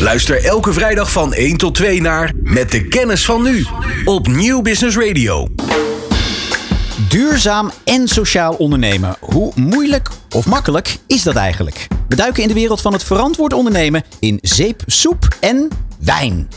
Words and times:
Luister 0.00 0.44
elke 0.44 0.72
vrijdag 0.72 1.12
van 1.12 1.32
1 1.32 1.56
tot 1.56 1.74
2 1.74 2.00
naar 2.00 2.32
Met 2.42 2.70
de 2.70 2.88
kennis 2.88 3.24
van 3.24 3.42
nu 3.42 3.66
op 4.04 4.26
Nieuw 4.26 4.62
Business 4.62 4.96
Radio. 4.96 5.48
Duurzaam 7.08 7.70
en 7.84 8.08
sociaal 8.08 8.54
ondernemen. 8.54 9.16
Hoe 9.20 9.52
moeilijk 9.54 10.10
of 10.30 10.46
makkelijk 10.46 10.96
is 11.06 11.22
dat 11.22 11.34
eigenlijk? 11.34 11.86
We 12.08 12.16
duiken 12.16 12.42
in 12.42 12.48
de 12.48 12.54
wereld 12.54 12.80
van 12.80 12.92
het 12.92 13.04
verantwoord 13.04 13.52
ondernemen 13.52 14.02
in 14.20 14.38
zeep, 14.42 14.82
soep 14.86 15.28
en 15.40 15.68
wijn. 16.00 16.48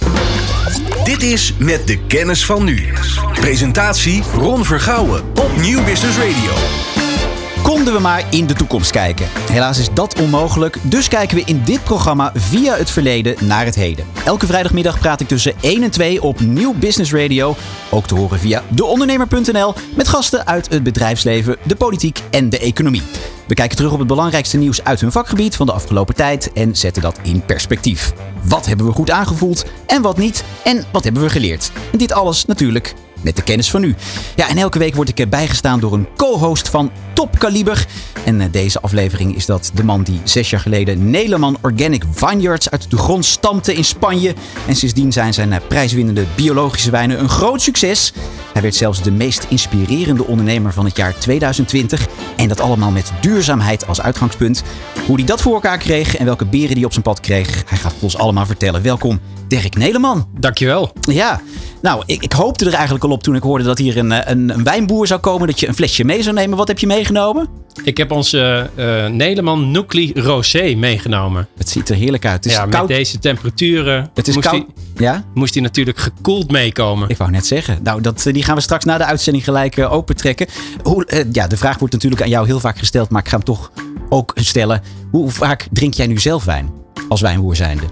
Dit 1.03 1.23
is 1.23 1.53
Met 1.57 1.87
de 1.87 2.05
kennis 2.07 2.45
van 2.45 2.63
nu. 2.63 2.93
Presentatie 3.33 4.23
Ron 4.33 4.65
Vergouwen 4.65 5.21
op 5.35 5.57
Nieuw 5.57 5.83
Business 5.83 6.17
Radio. 6.17 6.90
Konden 7.81 8.01
we 8.01 8.07
maar 8.07 8.25
in 8.29 8.47
de 8.47 8.53
toekomst 8.53 8.91
kijken. 8.91 9.27
Helaas 9.51 9.79
is 9.79 9.93
dat 9.93 10.19
onmogelijk, 10.19 10.77
dus 10.81 11.07
kijken 11.07 11.37
we 11.37 11.43
in 11.45 11.61
dit 11.65 11.83
programma 11.83 12.31
via 12.35 12.75
het 12.75 12.89
verleden 12.89 13.35
naar 13.47 13.65
het 13.65 13.75
heden. 13.75 14.05
Elke 14.25 14.45
vrijdagmiddag 14.45 14.99
praat 14.99 15.21
ik 15.21 15.27
tussen 15.27 15.53
1 15.61 15.83
en 15.83 15.91
2 15.91 16.21
op 16.21 16.39
Nieuw 16.39 16.73
Business 16.73 17.13
Radio. 17.13 17.55
Ook 17.91 18.07
te 18.07 18.15
horen 18.15 18.39
via 18.39 18.63
deondernemer.nl 18.69 19.73
met 19.95 20.07
gasten 20.07 20.47
uit 20.47 20.69
het 20.69 20.83
bedrijfsleven, 20.83 21.57
de 21.63 21.75
politiek 21.75 22.21
en 22.31 22.49
de 22.49 22.59
economie. 22.59 23.03
We 23.47 23.53
kijken 23.53 23.77
terug 23.77 23.91
op 23.91 23.99
het 23.99 24.07
belangrijkste 24.07 24.57
nieuws 24.57 24.83
uit 24.83 25.01
hun 25.01 25.11
vakgebied 25.11 25.55
van 25.55 25.65
de 25.65 25.73
afgelopen 25.73 26.15
tijd 26.15 26.53
en 26.53 26.75
zetten 26.75 27.01
dat 27.01 27.19
in 27.21 27.45
perspectief. 27.45 28.13
Wat 28.43 28.65
hebben 28.65 28.85
we 28.85 28.91
goed 28.91 29.11
aangevoeld 29.11 29.65
en 29.85 30.01
wat 30.01 30.17
niet? 30.17 30.43
En 30.63 30.85
wat 30.91 31.03
hebben 31.03 31.21
we 31.21 31.29
geleerd? 31.29 31.71
En 31.91 31.97
dit 31.97 32.11
alles 32.11 32.45
natuurlijk 32.45 32.93
met 33.23 33.35
de 33.35 33.41
kennis 33.41 33.69
van 33.69 33.83
u. 33.83 33.95
Ja, 34.35 34.49
en 34.49 34.57
elke 34.57 34.79
week 34.79 34.95
word 34.95 35.19
ik 35.19 35.29
bijgestaan 35.29 35.79
door 35.79 35.93
een 35.93 36.07
co-host 36.15 36.69
van 36.69 36.91
topkaliber. 37.13 37.85
En 38.25 38.41
eh, 38.41 38.47
deze 38.51 38.81
aflevering 38.81 39.35
is 39.35 39.45
dat 39.45 39.71
de 39.73 39.83
man 39.83 40.03
die 40.03 40.21
zes 40.23 40.49
jaar 40.49 40.59
geleden 40.59 41.09
Nederman 41.09 41.57
Organic 41.61 42.03
Vineyards 42.11 42.69
uit 42.69 42.89
de 42.89 42.97
grond 42.97 43.25
stampte 43.25 43.73
in 43.73 43.85
Spanje. 43.85 44.33
En 44.67 44.75
sindsdien 44.75 45.11
zijn 45.11 45.33
zijn 45.33 45.53
eh, 45.53 45.59
prijswinnende 45.67 46.25
biologische 46.35 46.91
wijnen 46.91 47.19
een 47.19 47.29
groot 47.29 47.61
succes. 47.61 48.13
Hij 48.53 48.61
werd 48.61 48.75
zelfs 48.75 49.01
de 49.01 49.11
meest 49.11 49.45
inspirerende 49.49 50.25
ondernemer 50.25 50.73
van 50.73 50.85
het 50.85 50.97
jaar 50.97 51.17
2020. 51.17 52.07
En 52.35 52.47
dat 52.47 52.59
allemaal 52.59 52.91
met 52.91 53.11
duurzaamheid 53.21 53.87
als 53.87 54.01
uitgangspunt. 54.01 54.63
Hoe 55.05 55.15
hij 55.15 55.25
dat 55.25 55.41
voor 55.41 55.53
elkaar 55.53 55.77
kreeg 55.77 56.17
en 56.17 56.25
welke 56.25 56.45
beren 56.45 56.75
hij 56.75 56.85
op 56.85 56.91
zijn 56.91 57.03
pad 57.03 57.19
kreeg, 57.19 57.63
hij 57.65 57.77
gaat 57.77 57.93
het 57.93 58.03
ons 58.03 58.17
allemaal 58.17 58.45
vertellen. 58.45 58.81
Welkom, 58.81 59.19
Dirk 59.51 59.75
Nederman. 59.75 60.27
Dankjewel. 60.39 60.91
Ja, 61.01 61.41
nou, 61.81 62.03
ik, 62.05 62.23
ik, 62.23 62.31
hoopte 62.31 62.65
er 62.65 62.73
eigenlijk 62.73 63.03
al 63.03 63.11
op 63.11 63.23
toen 63.23 63.35
ik 63.35 63.43
hoorde 63.43 63.63
dat 63.63 63.77
hier 63.77 63.97
een, 63.97 64.31
een, 64.31 64.49
een, 64.49 64.63
wijnboer 64.63 65.07
zou 65.07 65.19
komen. 65.19 65.47
Dat 65.47 65.59
je 65.59 65.67
een 65.67 65.73
flesje 65.73 66.03
mee 66.03 66.23
zou 66.23 66.35
nemen. 66.35 66.57
Wat 66.57 66.67
heb 66.67 66.79
je 66.79 66.87
meegenomen? 66.87 67.49
Ik 67.83 67.97
heb 67.97 68.11
onze 68.11 68.69
uh, 68.75 69.07
Nederman 69.07 69.71
Nucli 69.71 70.11
Rosé 70.15 70.75
meegenomen. 70.77 71.47
Het 71.57 71.69
ziet 71.69 71.89
er 71.89 71.95
heerlijk 71.95 72.25
uit. 72.25 72.35
Het 72.35 72.45
is 72.45 72.51
ja, 72.51 72.65
koud. 72.65 72.87
met 72.87 72.97
deze 72.97 73.19
temperaturen 73.19 74.09
het 74.13 74.27
is 74.27 74.35
moest, 74.35 74.47
koud. 74.47 74.65
Die, 74.93 75.03
ja? 75.03 75.23
moest 75.33 75.53
die 75.53 75.61
natuurlijk 75.61 75.97
gekoeld 75.97 76.51
meekomen. 76.51 77.09
Ik 77.09 77.17
wou 77.17 77.31
net 77.31 77.45
zeggen. 77.45 77.79
Nou, 77.83 78.01
dat, 78.01 78.29
die 78.31 78.43
gaan 78.43 78.55
we 78.55 78.61
straks 78.61 78.85
na 78.85 78.97
de 78.97 79.05
uitzending 79.05 79.43
gelijk 79.43 79.77
uh, 79.77 79.93
opentrekken. 79.93 80.47
Hoe, 80.83 81.07
uh, 81.07 81.19
ja, 81.31 81.47
de 81.47 81.57
vraag 81.57 81.77
wordt 81.77 81.93
natuurlijk 81.93 82.21
aan 82.21 82.29
jou 82.29 82.45
heel 82.45 82.59
vaak 82.59 82.77
gesteld. 82.77 83.09
Maar 83.09 83.21
ik 83.21 83.27
ga 83.27 83.35
hem 83.35 83.45
toch 83.45 83.71
ook 84.09 84.31
stellen. 84.35 84.81
Hoe 85.11 85.29
vaak 85.29 85.67
drink 85.71 85.93
jij 85.93 86.07
nu 86.07 86.19
zelf 86.19 86.43
wijn? 86.43 86.69
Als 87.09 87.21
wijnboer 87.21 87.55
zijnde? 87.55 87.85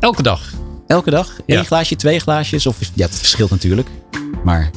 Elke 0.00 0.22
dag. 0.22 0.40
Elke 0.86 1.10
dag? 1.10 1.36
Eén 1.46 1.64
glaasje, 1.64 1.96
twee 1.96 2.18
glaasjes? 2.18 2.66
Of, 2.66 2.76
ja, 2.94 3.06
het 3.06 3.18
verschilt 3.18 3.50
natuurlijk. 3.50 3.88
Maar... 4.44 4.70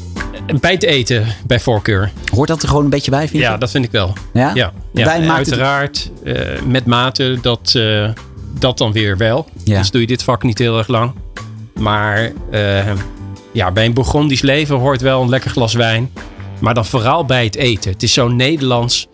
Bij 0.60 0.72
het 0.72 0.84
eten, 0.84 1.26
bij 1.46 1.60
voorkeur. 1.60 2.12
Hoort 2.34 2.48
dat 2.48 2.62
er 2.62 2.68
gewoon 2.68 2.84
een 2.84 2.90
beetje 2.90 3.12
bij, 3.12 3.20
vind 3.20 3.32
je? 3.32 3.40
Ja, 3.40 3.58
dat 3.58 3.72
vind 3.72 3.86
ik 3.86 3.92
wel. 3.92 4.14
Ja? 4.34 4.52
Ja, 4.54 4.74
ja. 4.94 5.06
Wijn 5.06 5.26
maakt 5.26 5.38
uiteraard. 5.38 6.12
Het... 6.24 6.38
Uh, 6.38 6.62
met 6.62 6.86
mate, 6.86 7.38
dat, 7.42 7.74
uh, 7.78 8.10
dat 8.60 8.78
dan 8.78 8.92
weer 8.92 9.18
wel. 9.18 9.48
Ja. 9.64 9.78
Dus 9.78 9.92
doe 9.92 10.02
je 10.02 10.08
dit 10.08 10.24
vak 10.24 10.44
niet 10.44 10.58
heel 10.58 10.78
erg 10.78 10.88
lang. 10.88 11.12
Maar 11.74 12.32
uh, 12.52 12.92
ja, 13.52 13.72
bij 13.72 13.86
een 13.86 13.94
Burgondisch 13.94 14.42
leven 14.42 14.76
hoort 14.76 15.02
wel 15.02 15.22
een 15.22 15.30
lekker 15.30 15.52
glas 15.52 15.74
wijn. 15.74 16.12
Maar 16.60 16.74
dan 16.74 16.86
vooral 16.86 17.26
bij 17.26 17.44
het 17.44 17.56
eten. 17.56 17.92
Het 17.92 18.04
is 18.04 18.14
zo 18.14 18.28
Nederlands 18.28 19.08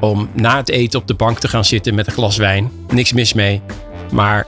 om 0.00 0.28
na 0.32 0.56
het 0.56 0.68
eten 0.68 1.00
op 1.00 1.06
de 1.06 1.14
bank 1.14 1.38
te 1.38 1.48
gaan 1.48 1.64
zitten 1.64 1.94
met 1.94 2.06
een 2.06 2.12
glas 2.12 2.36
wijn. 2.36 2.70
Niks 2.88 3.12
mis 3.12 3.32
mee. 3.32 3.62
Maar 4.12 4.46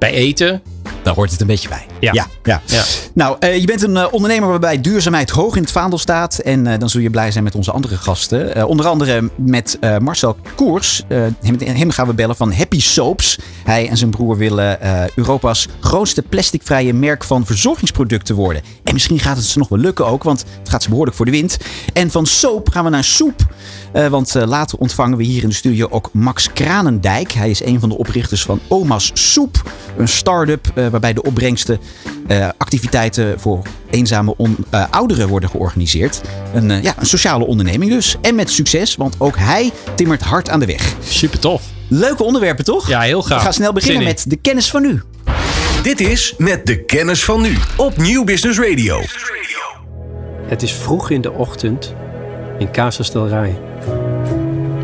bij 0.00 0.12
eten, 0.12 0.62
daar 1.10 1.18
hoort 1.18 1.30
het 1.30 1.40
een 1.40 1.46
beetje 1.46 1.68
bij. 1.68 1.86
Ja. 2.00 2.12
ja, 2.12 2.26
ja. 2.42 2.62
ja. 2.66 2.82
Nou, 3.14 3.36
uh, 3.40 3.58
je 3.58 3.66
bent 3.66 3.82
een 3.82 3.94
uh, 3.94 4.06
ondernemer 4.10 4.48
waarbij 4.48 4.80
duurzaamheid 4.80 5.30
hoog 5.30 5.56
in 5.56 5.62
het 5.62 5.70
vaandel 5.72 5.98
staat. 5.98 6.38
En 6.38 6.66
uh, 6.66 6.78
dan 6.78 6.90
zul 6.90 7.00
je 7.00 7.10
blij 7.10 7.30
zijn 7.30 7.44
met 7.44 7.54
onze 7.54 7.70
andere 7.72 7.96
gasten. 7.96 8.66
onder 8.66 8.86
andere 8.86 9.30
met 9.36 9.78
Marcel 9.98 10.36
Koers. 10.54 11.02
Hem, 11.08 11.56
hem, 11.64 11.90
gaan 11.90 12.06
we 12.06 12.14
bellen 12.14 12.36
van 12.36 12.52
Happy 12.52 12.80
Soaps. 12.80 13.38
Hij 13.64 13.88
en 13.88 13.96
zijn 13.96 14.10
broer 14.10 14.36
willen 14.36 14.78
Europa's 15.14 15.68
grootste 15.80 16.22
plasticvrije 16.22 16.92
merk 16.92 17.24
van 17.24 17.46
verzorgingsproducten 17.46 18.34
worden. 18.34 18.62
En 18.84 18.92
misschien 18.92 19.18
gaat 19.18 19.36
het 19.36 19.44
ze 19.44 19.58
nog 19.58 19.68
wel 19.68 19.78
lukken 19.78 20.06
ook, 20.06 20.22
want 20.22 20.44
het 20.58 20.68
gaat 20.68 20.82
ze 20.82 20.88
behoorlijk 20.88 21.16
voor 21.16 21.26
de 21.26 21.32
wind. 21.32 21.56
En 21.92 22.10
van 22.10 22.26
soap 22.26 22.68
gaan 22.68 22.84
we 22.84 22.90
naar 22.90 23.04
soep. 23.04 23.54
want 24.10 24.34
later 24.34 24.78
ontvangen 24.78 25.18
we 25.18 25.24
hier 25.24 25.42
in 25.42 25.48
de 25.48 25.54
studio 25.54 25.86
ook 25.90 26.08
Max 26.12 26.52
Kranendijk. 26.52 27.32
Hij 27.32 27.50
is 27.50 27.64
een 27.64 27.80
van 27.80 27.88
de 27.88 27.98
oprichters 27.98 28.42
van 28.42 28.60
Oma's 28.68 29.10
Soep. 29.14 29.72
Een 29.96 30.08
start-up 30.08 30.72
waarbij 31.00 31.22
de 31.22 31.28
opbrengsten 31.28 31.80
uh, 32.28 32.48
activiteiten 32.58 33.40
voor 33.40 33.62
eenzame 33.90 34.34
on, 34.36 34.56
uh, 34.74 34.84
ouderen 34.90 35.28
worden 35.28 35.48
georganiseerd. 35.48 36.20
Een, 36.54 36.70
uh, 36.70 36.82
ja, 36.82 36.94
een 36.98 37.06
sociale 37.06 37.46
onderneming 37.46 37.90
dus. 37.90 38.16
En 38.20 38.34
met 38.34 38.50
succes, 38.50 38.96
want 38.96 39.14
ook 39.18 39.36
hij 39.36 39.70
timmert 39.94 40.22
hard 40.22 40.48
aan 40.48 40.60
de 40.60 40.66
weg. 40.66 40.94
Super 41.02 41.38
tof. 41.38 41.62
Leuke 41.88 42.22
onderwerpen 42.22 42.64
toch? 42.64 42.88
Ja, 42.88 43.00
heel 43.00 43.22
gaaf. 43.22 43.38
We 43.38 43.44
gaan 43.44 43.52
snel 43.52 43.72
beginnen 43.72 44.04
met 44.04 44.24
de 44.28 44.36
kennis 44.36 44.70
van 44.70 44.82
nu. 44.82 45.02
Dit 45.82 46.00
is 46.00 46.34
Met 46.38 46.66
de 46.66 46.84
kennis 46.84 47.24
van 47.24 47.42
nu 47.42 47.56
op 47.76 47.96
Nieuw 47.96 48.24
Business 48.24 48.58
Radio. 48.58 49.02
Het 50.46 50.62
is 50.62 50.72
vroeg 50.72 51.10
in 51.10 51.20
de 51.20 51.32
ochtend 51.32 51.94
in 52.58 52.70
Casas 52.70 53.10
del 53.10 53.28
Rey. 53.28 53.58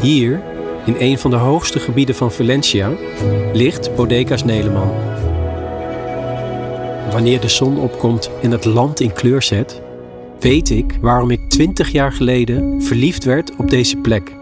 Hier, 0.00 0.42
in 0.84 0.96
een 0.98 1.18
van 1.18 1.30
de 1.30 1.36
hoogste 1.36 1.78
gebieden 1.78 2.14
van 2.14 2.32
Valencia, 2.32 2.90
ligt 3.52 3.94
Bodegas 3.94 4.44
Nederman. 4.44 5.15
Wanneer 7.10 7.40
de 7.40 7.48
zon 7.48 7.78
opkomt 7.78 8.30
en 8.42 8.50
het 8.50 8.64
land 8.64 9.00
in 9.00 9.12
kleur 9.12 9.42
zet, 9.42 9.82
weet 10.40 10.70
ik 10.70 10.98
waarom 11.00 11.30
ik 11.30 11.40
20 11.48 11.92
jaar 11.92 12.12
geleden 12.12 12.82
verliefd 12.82 13.24
werd 13.24 13.56
op 13.56 13.70
deze 13.70 13.96
plek. 13.96 14.32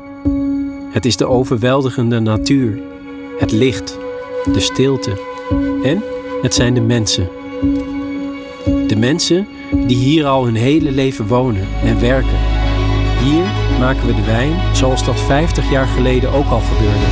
Het 0.90 1.04
is 1.04 1.16
de 1.16 1.26
overweldigende 1.26 2.20
natuur, 2.20 2.82
het 3.38 3.52
licht, 3.52 3.98
de 4.52 4.60
stilte 4.60 5.20
en 5.82 6.02
het 6.42 6.54
zijn 6.54 6.74
de 6.74 6.80
mensen. 6.80 7.28
De 8.86 8.96
mensen 8.96 9.46
die 9.86 9.96
hier 9.96 10.26
al 10.26 10.44
hun 10.44 10.56
hele 10.56 10.90
leven 10.90 11.26
wonen 11.26 11.68
en 11.84 12.00
werken. 12.00 12.38
Hier 13.22 13.44
maken 13.78 14.06
we 14.06 14.14
de 14.14 14.24
wijn 14.24 14.52
zoals 14.72 15.04
dat 15.04 15.20
50 15.20 15.70
jaar 15.70 15.86
geleden 15.86 16.32
ook 16.32 16.48
al 16.48 16.60
gebeurde. 16.60 17.06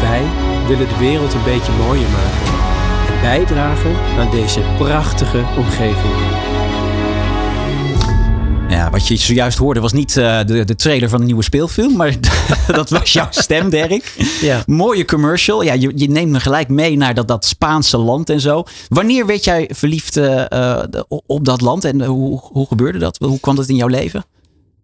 Wij 0.00 0.22
willen 0.68 0.88
de 0.88 0.98
wereld 0.98 1.34
een 1.34 1.44
beetje 1.44 1.72
mooier 1.72 2.10
maken 2.10 2.49
bijdragen 3.20 3.96
aan 4.18 4.30
deze 4.30 4.60
prachtige 4.78 5.44
omgeving. 5.56 6.14
Ja, 8.68 8.90
wat 8.90 9.08
je 9.08 9.16
zojuist 9.16 9.58
hoorde 9.58 9.80
was 9.80 9.92
niet 9.92 10.16
uh, 10.16 10.40
de, 10.44 10.64
de 10.64 10.74
trailer 10.74 11.08
van 11.08 11.20
een 11.20 11.26
nieuwe 11.26 11.42
speelfilm, 11.42 11.96
maar 11.96 12.14
dat 12.66 12.90
was 12.90 13.12
jouw 13.12 13.26
stem, 13.30 13.70
Dirk. 13.70 14.14
Ja. 14.40 14.62
Mooie 14.66 15.04
commercial. 15.04 15.62
Ja, 15.62 15.72
je, 15.72 15.92
je 15.94 16.08
neemt 16.08 16.30
me 16.30 16.40
gelijk 16.40 16.68
mee 16.68 16.96
naar 16.96 17.14
dat, 17.14 17.28
dat 17.28 17.44
Spaanse 17.44 17.96
land 17.96 18.30
en 18.30 18.40
zo. 18.40 18.64
Wanneer 18.88 19.26
werd 19.26 19.44
jij 19.44 19.70
verliefd 19.72 20.16
uh, 20.16 20.44
uh, 20.52 20.82
op 21.26 21.44
dat 21.44 21.60
land 21.60 21.84
en 21.84 22.04
hoe, 22.04 22.40
hoe 22.52 22.66
gebeurde 22.66 22.98
dat? 22.98 23.18
Hoe 23.18 23.40
kwam 23.40 23.56
dat 23.56 23.68
in 23.68 23.76
jouw 23.76 23.88
leven? 23.88 24.24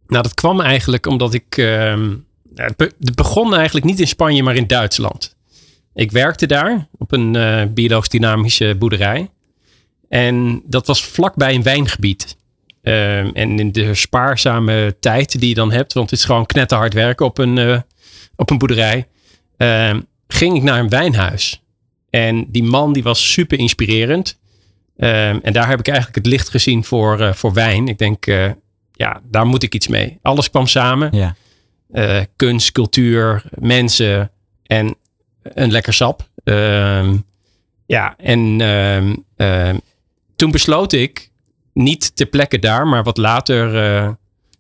Nou, 0.07 0.23
dat 0.23 0.35
kwam 0.35 0.61
eigenlijk 0.61 1.07
omdat 1.07 1.35
ik. 1.35 1.57
Uh, 1.57 1.95
het 2.55 3.15
begon 3.15 3.55
eigenlijk 3.55 3.87
niet 3.87 4.01
in 4.01 4.09
Spanje, 4.09 4.43
maar 4.43 4.57
in 4.57 4.67
Duitsland. 4.67 5.36
Ik 5.97 6.11
werkte 6.11 6.47
daar 6.47 6.89
op 6.99 7.13
een 7.13 7.35
uh, 7.35 7.63
biologisch 7.69 8.09
dynamische 8.09 8.75
boerderij. 8.79 9.31
En 10.09 10.63
dat 10.65 10.87
was 10.87 11.05
vlakbij 11.05 11.55
een 11.55 11.63
wijngebied. 11.63 12.37
Uh, 12.83 13.19
en 13.19 13.59
in 13.59 13.73
de 13.73 13.95
spaarzame 13.95 14.97
tijd 15.01 15.41
die 15.41 15.49
je 15.49 15.55
dan 15.55 15.73
hebt, 15.73 15.93
want 15.93 16.11
het 16.11 16.19
is 16.19 16.25
gewoon 16.25 16.47
knetterhard 16.47 16.93
werken 16.93 17.27
op 17.27 17.39
een, 17.39 17.57
uh, 17.57 17.81
op 18.37 18.51
een 18.51 18.59
boerderij, 18.59 19.07
ging 20.29 20.57
ik 20.57 20.63
naar 20.63 20.79
een 20.79 20.89
wijnhuis. 20.89 21.63
En 22.11 22.51
die 22.51 22.63
man 22.63 22.93
die 22.93 23.03
was 23.03 23.33
super 23.33 23.59
inspirerend. 23.59 24.39
en 24.97 25.53
daar 25.53 25.69
heb 25.69 25.79
ik 25.79 25.89
eigenlijk 25.89 26.17
het 26.17 26.27
licht 26.27 26.49
gezien 26.49 26.85
voor, 26.85 27.35
voor 27.35 27.53
wijn. 27.53 27.89
Ik 27.89 27.99
denk, 27.99 28.25
ja, 28.93 29.21
daar 29.31 29.47
moet 29.47 29.63
ik 29.63 29.75
iets 29.75 29.89
mee. 29.89 30.19
Alles 30.23 30.51
kwam 30.51 30.67
samen. 30.67 31.17
Ja. 31.17 32.27
kunst, 32.37 32.73
cultuur, 32.73 33.43
mensen 33.59 34.31
en 34.63 34.97
een 35.55 35.71
lekker 35.71 35.93
sap. 35.93 36.29
Uh, 36.45 37.13
ja, 37.87 38.15
en 38.17 38.61
uh, 38.61 39.13
uh, 39.37 39.75
toen 40.37 40.51
besloot 40.51 40.93
ik, 40.93 41.31
niet 41.77 42.17
ter 42.17 42.27
plekke 42.27 42.59
daar, 42.59 42.87
maar 42.87 43.03
wat 43.03 43.17
later 43.17 43.85
eh, 43.85 44.11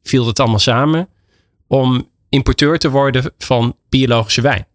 viel 0.02 0.26
het 0.26 0.40
allemaal 0.40 0.58
samen, 0.58 1.08
om 1.66 2.08
importeur 2.28 2.78
te 2.78 2.90
worden 2.90 3.32
van 3.38 3.76
biologische 3.88 4.40
wijn. 4.40 4.66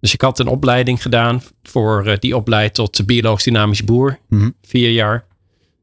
Dus 0.00 0.14
ik 0.14 0.20
had 0.20 0.38
een 0.38 0.46
opleiding 0.46 1.02
gedaan 1.02 1.42
voor 1.62 2.06
uh, 2.06 2.16
die 2.18 2.36
opleid 2.36 2.74
tot 2.74 3.06
biologisch 3.06 3.44
dynamisch 3.44 3.84
boer. 3.84 4.18
Mhm. 4.28 4.50
Vier 4.62 4.90
jaar. 4.90 5.24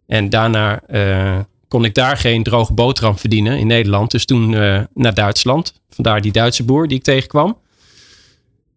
En 0.07 0.29
daarna 0.29 0.81
eh, 0.81 1.39
kon 1.67 1.85
ik 1.85 1.93
daar 1.93 2.17
geen 2.17 2.43
droge 2.43 2.73
boterham 2.73 3.17
verdienen 3.17 3.59
in 3.59 3.67
Nederland. 3.67 4.11
Dus 4.11 4.25
toen 4.25 4.55
eh, 4.55 4.81
naar 4.93 5.13
Duitsland. 5.13 5.81
Vandaar 5.89 6.21
die 6.21 6.31
Duitse 6.31 6.63
boer 6.63 6.87
die 6.87 6.97
ik 6.97 7.03
tegenkwam. 7.03 7.57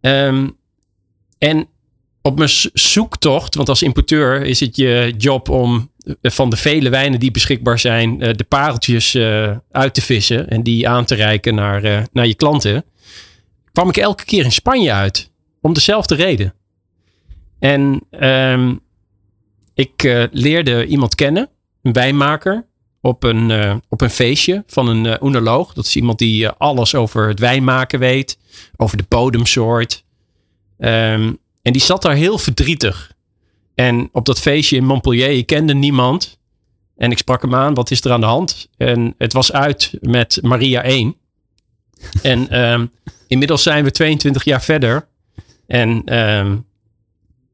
Ehm, 0.01 0.49
en 1.47 1.69
op 2.23 2.39
mijn 2.39 2.51
zoektocht, 2.73 3.55
want 3.55 3.69
als 3.69 3.83
importeur 3.83 4.43
is 4.43 4.61
het 4.61 4.77
je 4.77 5.15
job 5.19 5.49
om 5.49 5.91
eh, 6.21 6.31
van 6.31 6.51
de 6.51 6.57
vele 6.57 6.89
wijnen 6.89 7.21
die 7.21 7.31
beschikbaar 7.31 7.79
zijn, 7.79 8.23
eh, 8.23 8.35
de 8.35 8.45
pareltjes 8.45 9.15
eh, 9.15 9.57
uit 9.71 9.95
te 9.95 10.03
vissen 10.03 10.49
en 10.49 10.63
die 10.63 10.89
aan 10.89 11.05
te 11.05 11.15
reiken 11.15 11.55
naar, 11.55 12.07
naar 12.13 12.27
je 12.27 12.35
klanten. 12.35 12.85
Kwam 13.73 13.89
ik 13.89 13.97
elke 13.97 14.25
keer 14.25 14.45
in 14.45 14.53
Spanje 14.53 14.93
uit. 14.93 15.31
Om 15.61 15.73
dezelfde 15.73 16.15
reden. 16.15 16.55
En 17.59 18.01
ehm, 18.11 18.75
ik 19.75 20.29
leerde 20.33 20.87
iemand 20.87 21.15
kennen, 21.15 21.49
een 21.83 21.93
wijnmaker, 21.93 22.67
op 23.01 23.23
een, 23.23 23.81
op 23.89 24.01
een 24.01 24.11
feestje 24.11 24.63
van 24.67 24.89
een 24.89 25.07
eh 25.07 25.23
oenoloog. 25.23 25.73
Dat 25.73 25.85
is 25.85 25.97
iemand 25.97 26.19
die 26.19 26.49
alles 26.49 26.95
over 26.95 27.29
het 27.29 27.39
wijnmaken 27.39 27.99
weet, 27.99 28.39
over 28.77 28.97
de 28.97 29.05
bodemsoort. 29.09 30.05
Ehm, 30.79 31.33
en 31.63 31.73
die 31.73 31.83
zat 31.83 32.03
daar 32.03 32.15
heel 32.15 32.39
verdrietig. 32.39 33.13
En 33.75 34.09
op 34.13 34.25
dat 34.25 34.41
feestje 34.41 34.77
in 34.77 34.85
Montpellier, 34.85 35.31
ik 35.31 35.47
kende 35.47 35.75
niemand. 35.75 36.39
En 36.97 37.11
ik 37.11 37.19
sprak 37.19 37.43
hem 37.43 37.55
aan, 37.55 37.75
wat 37.75 37.91
is 37.91 38.05
er 38.05 38.13
aan 38.13 38.21
de 38.21 38.27
hand? 38.27 38.69
En 38.77 39.15
het 39.19 39.33
was 39.33 39.53
uit 39.53 39.93
met 40.01 40.39
Maria 40.43 40.83
1. 40.83 41.17
En 42.23 42.49
ehm, 42.49 42.87
inmiddels 43.27 43.63
zijn 43.63 43.85
we 43.85 43.91
22 43.91 44.45
jaar 44.45 44.63
verder. 44.63 45.09
En 45.67 46.03
ehm, 46.05 46.57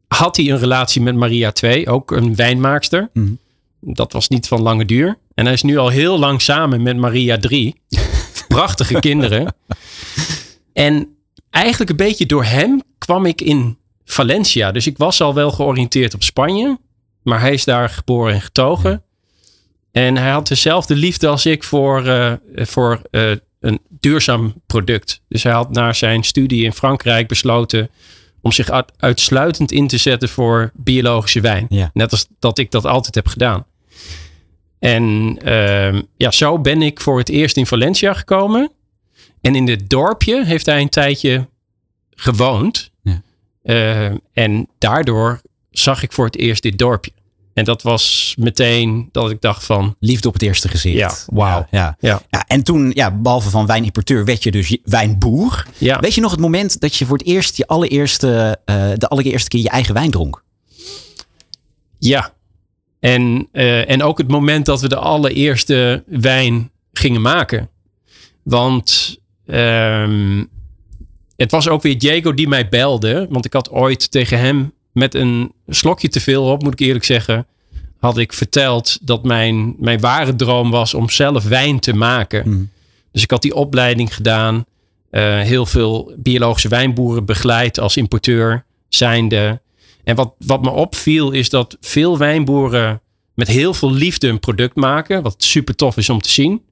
had 0.08 0.36
hij 0.36 0.50
een 0.50 0.58
relatie 0.58 1.02
met 1.02 1.14
Maria 1.14 1.52
2, 1.52 1.88
ook 1.88 2.10
een 2.10 2.34
wijnmaakster. 2.34 3.10
Mhm. 3.12 3.32
Dat 3.80 4.12
was 4.12 4.28
niet 4.28 4.48
van 4.48 4.62
lange 4.62 4.84
duur. 4.84 5.18
En 5.34 5.44
hij 5.44 5.54
is 5.54 5.62
nu 5.62 5.76
al 5.76 5.88
heel 5.88 6.18
lang 6.18 6.42
samen 6.42 6.82
met 6.82 6.96
Maria 6.96 7.38
3. 7.38 7.80
Prachtige 8.48 9.00
kinderen. 9.00 9.54
En 10.72 11.16
eigenlijk 11.52 11.90
een 11.90 11.96
beetje 12.06 12.26
door 12.26 12.44
hem 12.44 12.82
kwam 12.99 13.26
ik 13.26 13.40
in 13.40 13.78
Valencia. 14.04 14.72
Dus 14.72 14.87
ik 14.87 14.99
was 14.99 15.20
al 15.20 15.34
wel 15.34 15.50
georiënteerd 15.50 16.14
op 16.14 16.22
Spanje. 16.22 16.78
Maar 17.22 17.40
hij 17.40 17.52
is 17.52 17.64
daar 17.64 17.88
geboren 17.88 18.34
en 18.34 18.40
getogen. 18.40 19.02
En 19.93 20.16
hij 20.16 20.31
had 20.31 20.49
dezelfde 20.49 20.94
liefde 20.94 21.26
als 21.28 21.46
ik 21.46 21.64
voor, 21.64 22.06
eh, 22.06 22.32
voor 22.54 23.00
eh, 23.10 23.31
een 23.60 23.81
duurzaam 23.88 24.54
product. 24.66 25.20
Dus 25.28 25.43
hij 25.43 25.52
had 25.52 25.70
na 25.70 25.93
zijn 25.93 26.22
studie 26.22 26.64
in 26.64 26.72
Frankrijk 26.72 27.28
besloten 27.28 27.90
om 28.40 28.52
zich 28.52 28.70
uit- 28.70 28.93
uitsluitend 28.96 29.72
in 29.72 29.87
te 29.87 29.96
zetten 29.96 30.28
voor 30.28 30.70
biologische 30.75 31.40
wijn. 31.40 31.66
Ja. 31.69 31.90
Net 31.94 32.10
als 32.10 32.26
dat 32.38 32.58
ik 32.58 32.70
dat 32.70 32.87
altijd 32.87 33.14
heb 33.14 33.26
gedaan. 33.26 33.66
En 34.78 35.37
ehm, 35.44 36.02
ja, 36.16 36.31
zo 36.31 36.58
ben 36.58 36.82
ik 36.82 37.00
voor 37.00 37.19
het 37.19 37.28
eerst 37.28 37.56
in 37.56 37.66
Valencia 37.66 38.12
gekomen. 38.12 38.70
En 39.42 39.54
in 39.54 39.66
dit 39.66 39.90
dorpje 39.90 40.44
heeft 40.44 40.66
hij 40.66 40.80
een 40.80 40.88
tijdje 40.88 41.48
gewoond. 42.10 42.90
Ja. 43.02 43.22
Ehm, 43.62 44.16
en 44.32 44.68
daardoor 44.78 45.40
zag 45.70 46.02
ik 46.02 46.12
voor 46.12 46.24
het 46.24 46.36
eerst 46.36 46.62
dit 46.62 46.78
dorpje. 46.78 47.12
En 47.54 47.64
dat 47.64 47.82
was 47.82 48.34
meteen 48.38 49.08
dat 49.12 49.30
ik 49.30 49.40
dacht 49.40 49.64
van, 49.64 49.96
Liefde 49.98 50.28
op 50.28 50.34
het 50.34 50.42
eerste 50.42 50.68
gezicht. 50.68 50.96
Ja, 50.96 51.34
wauw. 51.34 51.66
Ja, 51.70 51.96
ja. 52.00 52.22
ja, 52.30 52.44
en 52.46 52.62
toen, 52.62 52.90
ja, 52.94 53.10
behalve 53.10 53.50
van 53.50 53.66
wijnimporteur, 53.66 54.24
werd 54.24 54.42
je 54.42 54.50
dus 54.50 54.78
wijnboer. 54.84 55.66
ja. 55.78 56.00
Weet 56.00 56.14
je 56.14 56.20
nog 56.20 56.30
het 56.30 56.40
moment 56.40 56.80
dat 56.80 56.96
je 56.96 57.06
voor 57.06 57.18
het 57.18 57.26
eerst 57.26 57.56
je 57.56 57.66
allereerste, 57.66 58.58
eh, 58.64 58.90
de 58.96 59.08
allereerste 59.08 59.48
keer 59.48 59.60
je 59.60 59.68
eigen 59.68 59.94
wijn 59.94 60.10
dronk? 60.10 60.44
Ja. 61.98 62.32
En, 63.00 63.48
eh, 63.52 63.90
en 63.90 64.02
ook 64.02 64.18
het 64.18 64.28
moment 64.28 64.66
dat 64.66 64.80
we 64.80 64.88
de 64.88 64.96
allereerste 64.96 66.04
wijn 66.06 66.70
gingen 66.92 67.20
maken. 67.20 67.70
Want 68.42 69.18
ehm, 69.46 70.44
het 71.36 71.50
was 71.50 71.68
ook 71.68 71.82
weer 71.82 71.98
Diego 71.98 72.34
die 72.34 72.48
mij 72.48 72.68
belde. 72.68 73.26
Want 73.30 73.44
ik 73.44 73.52
had 73.52 73.70
ooit 73.70 74.10
tegen 74.10 74.38
hem 74.38 74.72
met 74.92 75.14
een 75.14 75.52
slokje 75.68 76.08
te 76.08 76.20
veel 76.20 76.44
op, 76.44 76.62
moet 76.62 76.72
ik 76.72 76.80
eerlijk 76.86 77.04
zeggen. 77.04 77.46
Had 77.98 78.18
ik 78.18 78.32
verteld 78.32 78.98
dat 79.06 79.24
mijn, 79.24 79.74
mijn 79.78 80.00
ware 80.00 80.36
droom 80.36 80.70
was 80.70 80.94
om 80.94 81.10
zelf 81.10 81.44
wijn 81.44 81.80
te 81.80 81.94
maken. 81.94 82.48
Mhm. 82.48 82.62
Dus 83.12 83.22
ik 83.22 83.30
had 83.30 83.42
die 83.42 83.54
opleiding 83.54 84.14
gedaan. 84.14 84.64
eh, 85.10 85.40
heel 85.40 85.66
veel 85.66 86.12
biologische 86.16 86.68
wijnboeren 86.68 87.24
begeleid 87.24 87.80
als 87.80 87.96
importeur 87.96 88.64
zijnde. 88.88 89.60
En 90.04 90.16
wat, 90.16 90.34
wat 90.38 90.62
me 90.62 90.70
opviel 90.70 91.30
is 91.30 91.50
dat 91.50 91.76
veel 91.80 92.18
wijnboeren 92.18 93.00
met 93.34 93.48
heel 93.48 93.74
veel 93.74 93.92
liefde 93.92 94.28
een 94.28 94.40
product 94.40 94.76
maken. 94.76 95.22
Wat 95.22 95.42
super 95.42 95.74
tof 95.74 95.96
is 95.96 96.08
om 96.10 96.20
te 96.20 96.30
zien. 96.30 96.62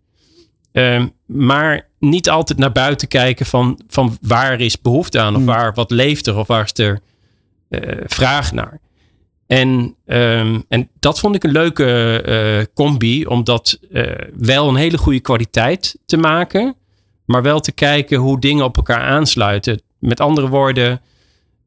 Ehm, 0.73 1.07
maar 1.27 1.89
niet 2.01 2.31
altijd 2.31 2.59
naar 2.59 2.73
buiten 2.73 3.09
kijken 3.09 3.47
van, 3.47 3.81
van 3.89 4.19
waar 4.21 4.61
is 4.61 4.81
behoefte 4.81 5.21
aan. 5.21 5.35
Of 5.35 5.41
Mm. 5.41 5.47
waar 5.47 5.75
wat 5.75 5.91
leeft 5.91 6.27
er. 6.27 6.37
Of 6.39 6.47
waar 6.47 6.65
is 6.65 6.85
er 6.85 7.01
eh, 7.69 7.97
vraag 8.07 8.53
naar. 8.53 8.81
En, 9.47 9.95
ehm, 10.07 10.61
en 10.69 10.89
dat 11.01 11.21
vond 11.21 11.35
ik 11.35 11.45
een 11.45 11.53
leuke 11.53 12.21
eh, 12.23 12.67
combi. 12.75 13.27
Om 13.27 13.45
dat 13.45 13.79
eh, 13.93 14.03
wel 14.37 14.69
een 14.69 14.75
hele 14.77 14.99
goede 14.99 15.21
kwaliteit 15.21 15.99
te 16.07 16.17
maken. 16.17 16.75
Maar 17.25 17.43
wel 17.43 17.61
te 17.61 17.73
kijken 17.73 18.19
hoe 18.19 18.41
dingen 18.41 18.65
op 18.65 18.77
elkaar 18.77 19.01
aansluiten. 19.01 19.83
Met 19.99 20.21
andere 20.21 20.49
woorden, 20.49 21.01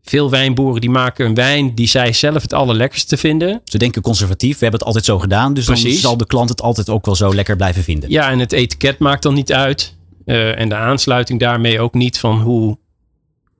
veel 0.04 0.30
wijnboeren 0.30 0.82
die 0.82 0.90
maken 0.90 1.26
een 1.26 1.34
wijn 1.34 1.76
die 1.76 1.88
zij 1.88 2.14
zelf 2.14 2.42
het 2.42 2.54
allerlekkerste 2.54 3.18
vinden. 3.18 3.62
Ze 3.64 3.78
denken 3.78 4.02
conservatief, 4.02 4.54
we 4.54 4.60
hebben 4.60 4.80
het 4.80 4.88
altijd 4.88 5.06
zo 5.06 5.20
gedaan. 5.20 5.54
Dus 5.54 5.66
dan 5.66 5.78
zal 5.78 6.18
de 6.18 6.26
klant 6.26 6.50
het 6.50 6.62
altijd 6.62 6.90
ook 6.90 7.06
wel 7.06 7.16
zo 7.16 7.36
lekker 7.36 7.56
blijven 7.56 7.84
vinden. 7.84 8.10
Ja, 8.10 8.30
en 8.32 8.40
het 8.40 8.52
etiket 8.52 9.00
maakt 9.00 9.24
dan 9.24 9.34
niet 9.34 9.54
uit. 9.54 9.96
Eh, 10.26 10.60
en 10.60 10.70
de 10.70 10.76
aansluiting 10.76 11.40
daarmee 11.40 11.80
ook 11.80 11.94
niet 11.94 12.20
van 12.20 12.42
hoe, 12.42 12.78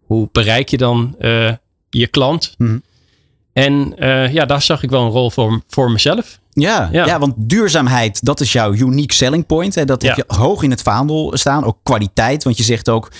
hoe 0.06 0.30
bereik 0.32 0.70
je 0.70 0.78
dan 0.78 1.16
eh, 1.20 1.52
je 1.90 2.08
klant. 2.08 2.56
Mhm. 2.58 2.78
En 3.54 3.94
eh, 3.98 4.34
ja, 4.34 4.46
daar 4.46 4.62
zag 4.62 4.84
ik 4.84 4.90
wel 4.90 5.04
een 5.04 5.12
rol 5.12 5.30
voor, 5.32 5.62
voor 5.68 5.92
mezelf. 5.92 6.40
Ja, 6.56 6.90
ja. 6.92 7.06
Ja. 7.06 7.20
want 7.20 7.34
duurzaamheid, 7.38 8.26
dat 8.26 8.40
is 8.40 8.52
jouw 8.52 8.74
unique 8.74 9.14
selling 9.16 9.46
point. 9.46 9.76
Hè? 9.76 9.86
Dat 9.86 10.02
heb 10.02 10.16
Ja. 10.16 10.24
je 10.28 10.36
hoog 10.36 10.64
in 10.64 10.70
het 10.70 10.82
vaandel 10.82 11.32
staan. 11.38 11.64
Ook 11.64 11.78
kwaliteit, 11.84 12.44
want 12.44 12.58
je 12.58 12.64
zegt 12.64 12.90
ook... 12.90 13.12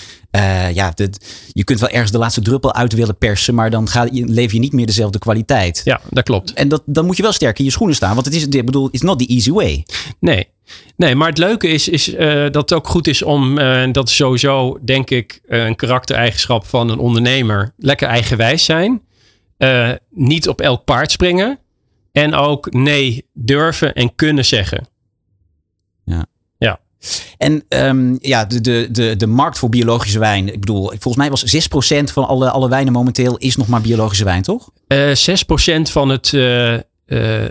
ja, 0.72 0.90
dit- 0.94 1.48
je 1.52 1.64
kunt 1.64 1.80
wel 1.80 1.88
ergens 1.88 2.10
de 2.10 2.18
laatste 2.18 2.40
druppel 2.40 2.74
uit 2.74 2.92
willen 2.92 3.16
persen... 3.18 3.54
maar 3.54 3.70
dan 3.70 3.88
ga, 3.88 4.06
je, 4.12 4.24
lever 4.26 4.54
je 4.54 4.60
niet 4.60 4.72
meer 4.72 4.86
dezelfde 4.86 5.18
kwaliteit. 5.18 5.80
Ja, 5.84 6.00
dat 6.10 6.24
klopt. 6.24 6.52
En 6.52 6.68
dat, 6.68 6.82
dan 6.86 7.06
moet 7.06 7.16
je 7.16 7.22
wel 7.22 7.32
sterk 7.32 7.58
in 7.58 7.64
je 7.64 7.70
schoenen 7.70 7.96
staan. 7.96 8.14
Want 8.14 8.26
het 8.26 8.34
is, 8.34 8.46
ik 8.46 8.64
bedoel, 8.66 8.88
it's 8.90 9.02
not 9.02 9.18
the 9.18 9.26
easy 9.26 9.50
way. 9.50 9.84
Nee. 10.20 10.48
Nee, 10.96 11.14
maar 11.14 11.28
het 11.28 11.38
leuke 11.38 11.68
is, 11.68 11.88
is 11.88 12.14
eh, 12.14 12.42
dat 12.42 12.54
het 12.54 12.72
ook 12.72 12.88
goed 12.88 13.06
is 13.06 13.22
om, 13.22 13.58
en 13.58 13.92
dat 13.92 14.08
is 14.08 14.16
sowieso 14.16 14.78
denk 14.84 15.10
ik 15.10 15.40
eh, 15.46 15.64
een 15.64 15.76
karaktereigenschap 15.76 16.66
van 16.66 16.88
een 16.88 16.98
ondernemer, 16.98 17.72
lekker 17.76 18.08
eigenwijs 18.08 18.64
zijn. 18.64 19.02
Niet 20.10 20.48
op 20.48 20.60
elk 20.60 20.84
paard 20.84 21.10
springen. 21.10 21.58
En 22.12 22.34
ook 22.34 22.72
nee 22.72 23.26
durven 23.32 23.94
en 23.94 24.14
kunnen 24.14 24.44
zeggen. 24.44 24.88
En 27.38 27.64
ehm, 27.68 28.16
ja, 28.20 28.44
de, 28.44 28.60
de, 28.60 28.88
de, 28.90 29.16
de 29.16 29.26
markt 29.26 29.58
voor 29.58 29.68
biologische 29.68 30.18
wijn... 30.18 30.52
Ik 30.52 30.60
bedoel, 30.60 30.86
volgens 30.86 31.16
mij 31.16 31.30
was 31.30 31.54
6% 31.54 32.12
van 32.12 32.26
alle, 32.26 32.50
alle 32.50 32.68
wijnen 32.68 32.92
momenteel... 32.92 33.36
is 33.36 33.56
nog 33.56 33.68
maar 33.68 33.80
biologische 33.80 34.24
wijn, 34.24 34.42
toch? 34.42 34.70
Eh 34.86 35.12
6% 35.78 35.82
van 35.82 36.08
het 36.08 36.32
eh, 37.06 37.44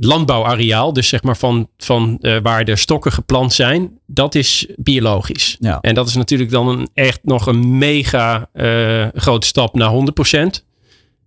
landbouwareaal, 0.00 0.92
dus 0.92 1.08
zeg 1.08 1.22
maar 1.22 1.36
van, 1.36 1.68
van 1.76 2.18
eh, 2.20 2.36
waar 2.42 2.64
de 2.64 2.76
stokken 2.76 3.12
geplant 3.12 3.52
zijn, 3.52 3.98
dat 4.06 4.34
is 4.34 4.66
biologisch. 4.76 5.56
Ja. 5.60 5.78
En 5.80 5.94
dat 5.94 6.08
is 6.08 6.14
natuurlijk 6.14 6.50
dan 6.50 6.68
een, 6.68 6.88
echt 6.94 7.20
nog 7.22 7.46
een 7.46 7.78
mega 7.78 8.48
eh, 8.52 9.06
grote 9.14 9.46
stap 9.46 9.74
naar 9.74 9.90
100%. 9.90 10.64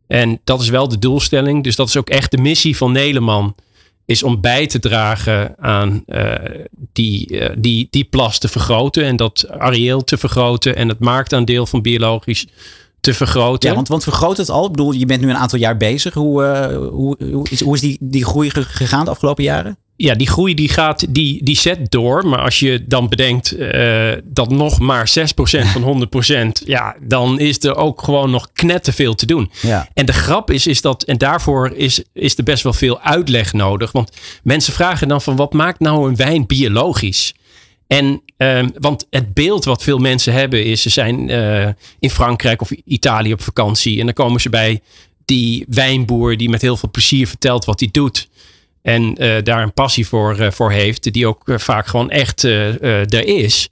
En 0.07 0.39
dat 0.43 0.61
is 0.61 0.69
wel 0.69 0.87
de 0.87 0.99
doelstelling. 0.99 1.63
Dus 1.63 1.75
dat 1.75 1.87
is 1.87 1.97
ook 1.97 2.09
echt 2.09 2.31
de 2.31 2.37
missie 2.37 2.77
van 2.77 2.91
Nederman. 2.91 3.55
Is 4.05 4.23
om 4.23 4.41
bij 4.41 4.67
te 4.67 4.79
dragen 4.79 5.55
aan 5.59 6.03
die, 6.93 7.39
die, 7.57 7.87
die 7.89 8.03
plas 8.03 8.39
te 8.39 8.47
vergroten. 8.47 9.03
En 9.03 9.15
dat 9.15 9.49
areeel 9.49 10.03
te 10.03 10.17
vergroten. 10.17 10.75
En 10.75 10.87
het 10.87 10.99
marktaandeel 10.99 11.65
van 11.65 11.81
biologisch 11.81 12.47
te 13.01 13.13
vergroten. 13.13 13.69
Ja, 13.69 13.75
want, 13.75 13.87
want 13.87 14.03
vergroot 14.03 14.37
het 14.37 14.49
al? 14.49 14.65
Ik 14.65 14.71
bedoel, 14.71 14.91
je 14.91 15.05
bent 15.05 15.21
nu 15.21 15.29
een 15.29 15.37
aantal 15.37 15.59
jaar 15.59 15.77
bezig. 15.77 16.13
Hoe, 16.13 16.43
eh, 16.43 16.77
hoe, 16.77 17.17
hoe 17.31 17.47
is, 17.49 17.61
hoe 17.61 17.75
is 17.75 17.81
die, 17.81 17.97
die 17.99 18.25
groei 18.25 18.49
ge- 18.49 18.63
gegaan 18.63 19.05
de 19.05 19.11
afgelopen 19.11 19.43
jaren? 19.43 19.77
ja, 19.95 20.15
die 20.15 20.27
groei 20.27 20.53
die 20.53 20.69
gaat, 20.69 21.05
die, 21.13 21.43
die 21.43 21.55
zet 21.57 21.91
door. 21.91 22.27
Maar 22.27 22.39
als 22.41 22.59
je 22.59 22.85
dan 22.87 23.09
bedenkt 23.09 23.51
eh, 23.51 24.11
dat 24.23 24.49
nog 24.49 24.79
maar 24.79 25.09
6% 25.09 25.65
van 25.65 26.07
100%, 26.63 26.65
ja, 26.65 26.95
dan 27.01 27.39
is 27.39 27.63
er 27.63 27.75
ook 27.75 28.01
gewoon 28.03 28.29
nog 28.31 28.49
knetterveel 28.53 29.13
te 29.15 29.25
doen. 29.25 29.51
Ja. 29.61 29.87
En 29.93 30.05
de 30.05 30.13
grap 30.13 30.51
is, 30.51 30.67
is 30.67 30.81
dat, 30.81 31.03
en 31.03 31.17
daarvoor 31.17 31.71
is, 31.75 32.03
is 32.13 32.37
er 32.37 32.43
best 32.43 32.63
wel 32.63 32.73
veel 32.73 33.01
uitleg 33.01 33.53
nodig. 33.53 33.91
Want 33.91 34.11
mensen 34.43 34.73
vragen 34.73 35.07
dan 35.07 35.21
van 35.21 35.35
wat 35.35 35.53
maakt 35.53 35.79
nou 35.79 36.09
een 36.09 36.15
wijn 36.15 36.45
biologisch? 36.45 37.33
En, 37.91 38.21
ehm, 38.37 38.69
want 38.79 39.07
het 39.09 39.33
beeld 39.33 39.65
wat 39.65 39.83
veel 39.83 39.97
mensen 39.97 40.33
hebben 40.33 40.63
is, 40.63 40.81
ze 40.81 40.89
zijn 40.89 41.29
eh, 41.29 41.67
in 41.99 42.09
Frankrijk 42.09 42.61
of 42.61 42.71
Italië 42.71 43.33
op 43.33 43.41
vakantie. 43.41 43.99
En 43.99 44.05
dan 44.05 44.13
komen 44.13 44.41
ze 44.41 44.49
bij 44.49 44.81
die 45.25 45.65
wijnboer 45.69 46.37
die 46.37 46.49
met 46.49 46.61
heel 46.61 46.77
veel 46.77 46.89
plezier 46.91 47.27
vertelt 47.27 47.65
wat 47.65 47.79
hij 47.79 47.89
doet. 47.91 48.29
En 48.81 49.17
eh, 49.17 49.43
daar 49.43 49.63
een 49.63 49.73
passie 49.73 50.07
voor, 50.07 50.37
eh, 50.37 50.51
voor 50.51 50.71
heeft, 50.71 51.13
die 51.13 51.27
ook 51.27 51.43
vaak 51.45 51.87
gewoon 51.87 52.09
echt 52.09 52.43
er 52.43 53.25
is. 53.25 53.69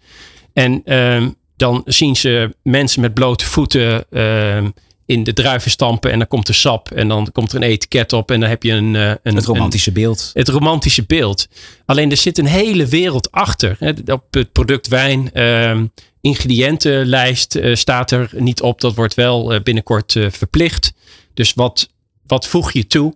En 0.53 0.81
ehm, 0.85 1.29
dan 1.55 1.81
zien 1.85 2.15
ze 2.15 2.55
mensen 2.63 3.01
met 3.01 3.13
blote 3.13 3.45
voeten 3.45 4.05
ehm, 4.11 4.69
in 5.09 5.23
de 5.23 5.33
druiven 5.33 5.71
stampen 5.71 6.11
en 6.11 6.17
dan 6.17 6.27
komt 6.27 6.47
er 6.47 6.53
sap 6.53 6.91
en 6.91 7.07
dan 7.07 7.31
komt 7.31 7.51
er 7.51 7.55
een 7.55 7.69
etiket 7.69 8.13
op 8.13 8.31
en 8.31 8.39
dan 8.39 8.49
heb 8.49 8.63
je 8.63 8.71
een... 8.71 8.93
een 8.93 9.35
het 9.35 9.45
romantische 9.45 9.91
beeld. 9.91 10.31
Het 10.33 10.47
romantische 10.47 11.03
beeld. 11.05 11.47
Alleen 11.85 12.11
er 12.11 12.17
zit 12.17 12.37
een 12.37 12.45
hele 12.45 12.85
wereld 12.85 13.31
achter. 13.31 13.75
Hè. 13.79 14.13
Op 14.13 14.23
het 14.31 14.51
product 14.51 14.87
wijn, 14.87 15.29
uh, 15.33 15.79
ingrediëntenlijst 16.21 17.55
uh, 17.55 17.75
staat 17.75 18.11
er 18.11 18.29
niet 18.35 18.61
op. 18.61 18.81
Dat 18.81 18.95
wordt 18.95 19.13
wel 19.13 19.53
uh, 19.53 19.59
binnenkort 19.61 20.15
verplicht. 20.29 20.93
Dus 21.33 21.53
wat, 21.53 21.89
wat 22.27 22.47
voeg 22.47 22.71
je 22.71 22.87
toe? 22.87 23.13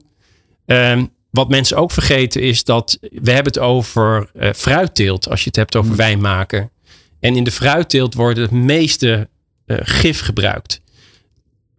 Um, 0.66 1.12
wat 1.30 1.50
mensen 1.50 1.78
ook 1.78 1.92
vergeten 1.92 2.42
is 2.42 2.64
dat 2.64 2.98
we 3.02 3.32
hebben 3.32 3.54
het 3.54 3.60
over 3.62 4.30
fruitteelt 4.56 5.30
als 5.30 5.40
je 5.40 5.48
het 5.48 5.56
hebt 5.56 5.76
over 5.76 5.92
mm. 5.92 5.98
wijn 5.98 6.22
maken. 6.22 6.72
En 7.20 7.36
in 7.36 7.44
de 7.44 7.52
fruitteelt 7.52 8.14
worden 8.14 8.44
het 8.44 8.52
meeste 8.52 9.30
gif 9.68 10.20
gebruikt 10.20 10.82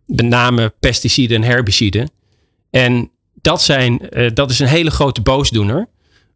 met 0.07 0.27
name 0.27 0.75
pesticiden 0.81 1.43
en 1.43 1.49
herbiciden. 1.49 2.11
En 2.71 3.11
dat, 3.35 3.63
zijn, 3.63 4.01
uh, 4.11 4.31
dat 4.35 4.51
is 4.51 4.59
een 4.59 4.67
hele 4.67 4.91
grote 4.91 5.21
boosdoener. 5.21 5.89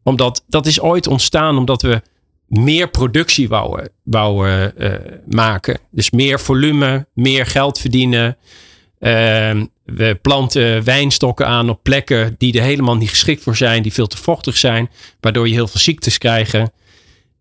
Omdat 0.02 0.44
dat 0.46 0.66
is 0.66 0.80
ooit 0.80 1.06
ontstaan 1.06 1.56
omdat 1.56 1.82
we 1.82 2.02
meer 2.46 2.90
productie 2.90 3.48
wouden, 3.48 3.90
uh, 4.04 4.94
maken. 5.26 5.78
Dus 5.90 6.10
meer 6.10 6.40
volume, 6.40 7.06
meer 7.14 7.46
geld 7.46 7.78
verdienen. 7.78 8.36
Uh, 8.98 9.62
we 9.84 10.18
planten 10.22 10.84
wijnstokken 10.84 11.46
aan 11.46 11.70
op 11.70 11.82
plekken 11.82 12.34
die 12.38 12.58
er 12.58 12.64
helemaal 12.64 12.96
niet 12.96 13.08
geschikt 13.08 13.42
voor 13.42 13.56
zijn, 13.56 13.82
die 13.82 13.92
veel 13.92 14.06
te 14.06 14.16
vochtig 14.16 14.56
zijn, 14.56 14.90
waardoor 15.20 15.48
je 15.48 15.54
heel 15.54 15.68
veel 15.68 15.80
ziektes 15.80 16.18
krijgt. 16.18 16.56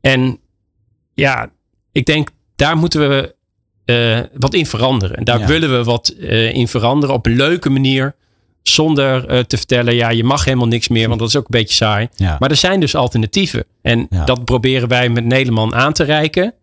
En 0.01 0.39
ja, 1.13 1.51
ik 1.91 2.05
denk 2.05 2.29
daar 2.55 2.77
moeten 2.77 3.09
we 3.09 3.35
uh, 3.89 4.19
wat 4.33 4.53
in 4.53 4.65
veranderen. 4.65 5.17
En 5.17 5.23
daar 5.23 5.47
willen 5.47 5.77
we 5.77 5.83
wat 5.83 6.13
uh, 6.19 6.53
in 6.53 6.67
veranderen 6.67 7.15
op 7.15 7.25
een 7.25 7.35
leuke 7.35 7.69
manier. 7.69 8.15
Zonder 8.61 9.31
uh, 9.31 9.39
te 9.39 9.57
vertellen, 9.57 9.95
ja, 9.95 10.09
je 10.09 10.23
mag 10.23 10.45
helemaal 10.45 10.67
niks 10.67 10.87
meer, 10.87 11.07
want 11.07 11.19
dat 11.19 11.29
is 11.29 11.35
ook 11.35 11.43
een 11.43 11.59
beetje 11.59 11.75
saai. 11.75 12.07
Ja. 12.15 12.35
Maar 12.39 12.49
er 12.49 12.55
zijn 12.55 12.79
dus 12.79 12.95
alternatieven. 12.95 13.65
En 13.81 14.07
ja. 14.09 14.25
dat 14.25 14.45
proberen 14.45 14.87
wij 14.87 15.09
met 15.09 15.25
Nederland 15.25 15.73
aan 15.73 15.93
te 15.93 16.03
reiken. 16.03 16.53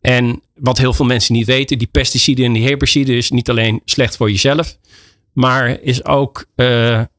En 0.00 0.40
wat 0.54 0.78
heel 0.78 0.92
veel 0.92 1.04
mensen 1.04 1.34
niet 1.34 1.46
weten, 1.46 1.78
die 1.78 1.88
pesticiden 1.90 2.44
en 2.44 2.52
die 2.52 2.66
herbiciden 2.66 3.16
is 3.16 3.30
niet 3.30 3.50
alleen 3.50 3.80
slecht 3.84 4.16
voor 4.16 4.30
jezelf, 4.30 4.78
maar 5.32 5.80
is 5.82 6.04
ook 6.04 6.46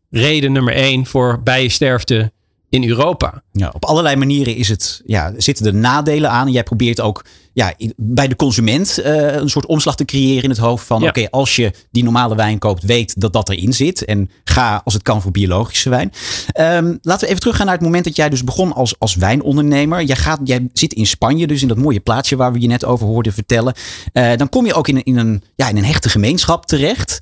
reden 0.09 0.51
nummer 0.51 0.73
één 0.73 1.05
voor 1.05 1.41
bijensterfte 1.43 2.31
in 2.69 2.87
Europa. 2.87 3.43
Ja, 3.51 3.69
op 3.73 3.85
allerlei 3.85 4.15
manieren 4.15 4.55
is 4.55 4.69
het, 4.69 5.01
ja, 5.05 5.33
zitten 5.37 5.65
er 5.65 5.75
nadelen 5.75 6.29
aan. 6.29 6.51
Jij 6.51 6.63
probeert 6.63 7.01
ook 7.01 7.25
ja, 7.55 7.73
bij 7.95 8.27
de 8.27 8.35
consument 8.35 8.99
uh, 8.99 9.33
een 9.33 9.49
soort 9.49 9.65
omslag 9.65 9.95
te 9.95 10.05
creëren 10.05 10.43
in 10.43 10.49
het 10.49 10.59
hoofd 10.59 10.85
van... 10.85 11.07
oké, 11.07 11.29
als 11.29 11.55
je 11.55 11.71
die 11.91 12.03
normale 12.03 12.35
wijn 12.35 12.59
koopt, 12.59 12.83
weet 12.83 13.21
dat 13.21 13.33
dat 13.33 13.49
erin 13.49 13.73
zit. 13.73 14.05
En 14.05 14.29
ga 14.43 14.81
als 14.83 14.93
het 14.93 15.03
kan 15.03 15.21
voor 15.21 15.31
biologische 15.31 15.89
wijn. 15.89 16.11
Um, 16.59 16.99
laten 17.01 17.21
we 17.21 17.27
even 17.27 17.39
teruggaan 17.39 17.65
naar 17.65 17.75
het 17.75 17.83
moment 17.83 18.03
dat 18.03 18.15
jij 18.15 18.29
dus 18.29 18.43
begon 18.43 18.73
als, 18.73 18.95
als 18.97 19.15
wijnondernemer. 19.15 20.03
Jij, 20.03 20.15
gaat, 20.15 20.39
jij 20.43 20.67
zit 20.73 20.93
in 20.93 21.05
Spanje, 21.05 21.47
dus 21.47 21.61
in 21.61 21.67
dat 21.67 21.77
mooie 21.77 21.99
plaatsje 21.99 22.35
waar 22.35 22.53
we 22.53 22.59
je 22.59 22.67
net 22.67 22.85
over 22.85 23.07
hoorden 23.07 23.33
vertellen. 23.33 23.73
Uh, 24.13 24.35
dan 24.35 24.49
kom 24.49 24.65
je 24.65 24.73
ook 24.73 24.87
in, 24.87 25.03
in, 25.03 25.17
een, 25.17 25.43
ja, 25.55 25.69
in 25.69 25.77
een 25.77 25.85
hechte 25.85 26.09
gemeenschap 26.09 26.65
terecht. 26.65 27.17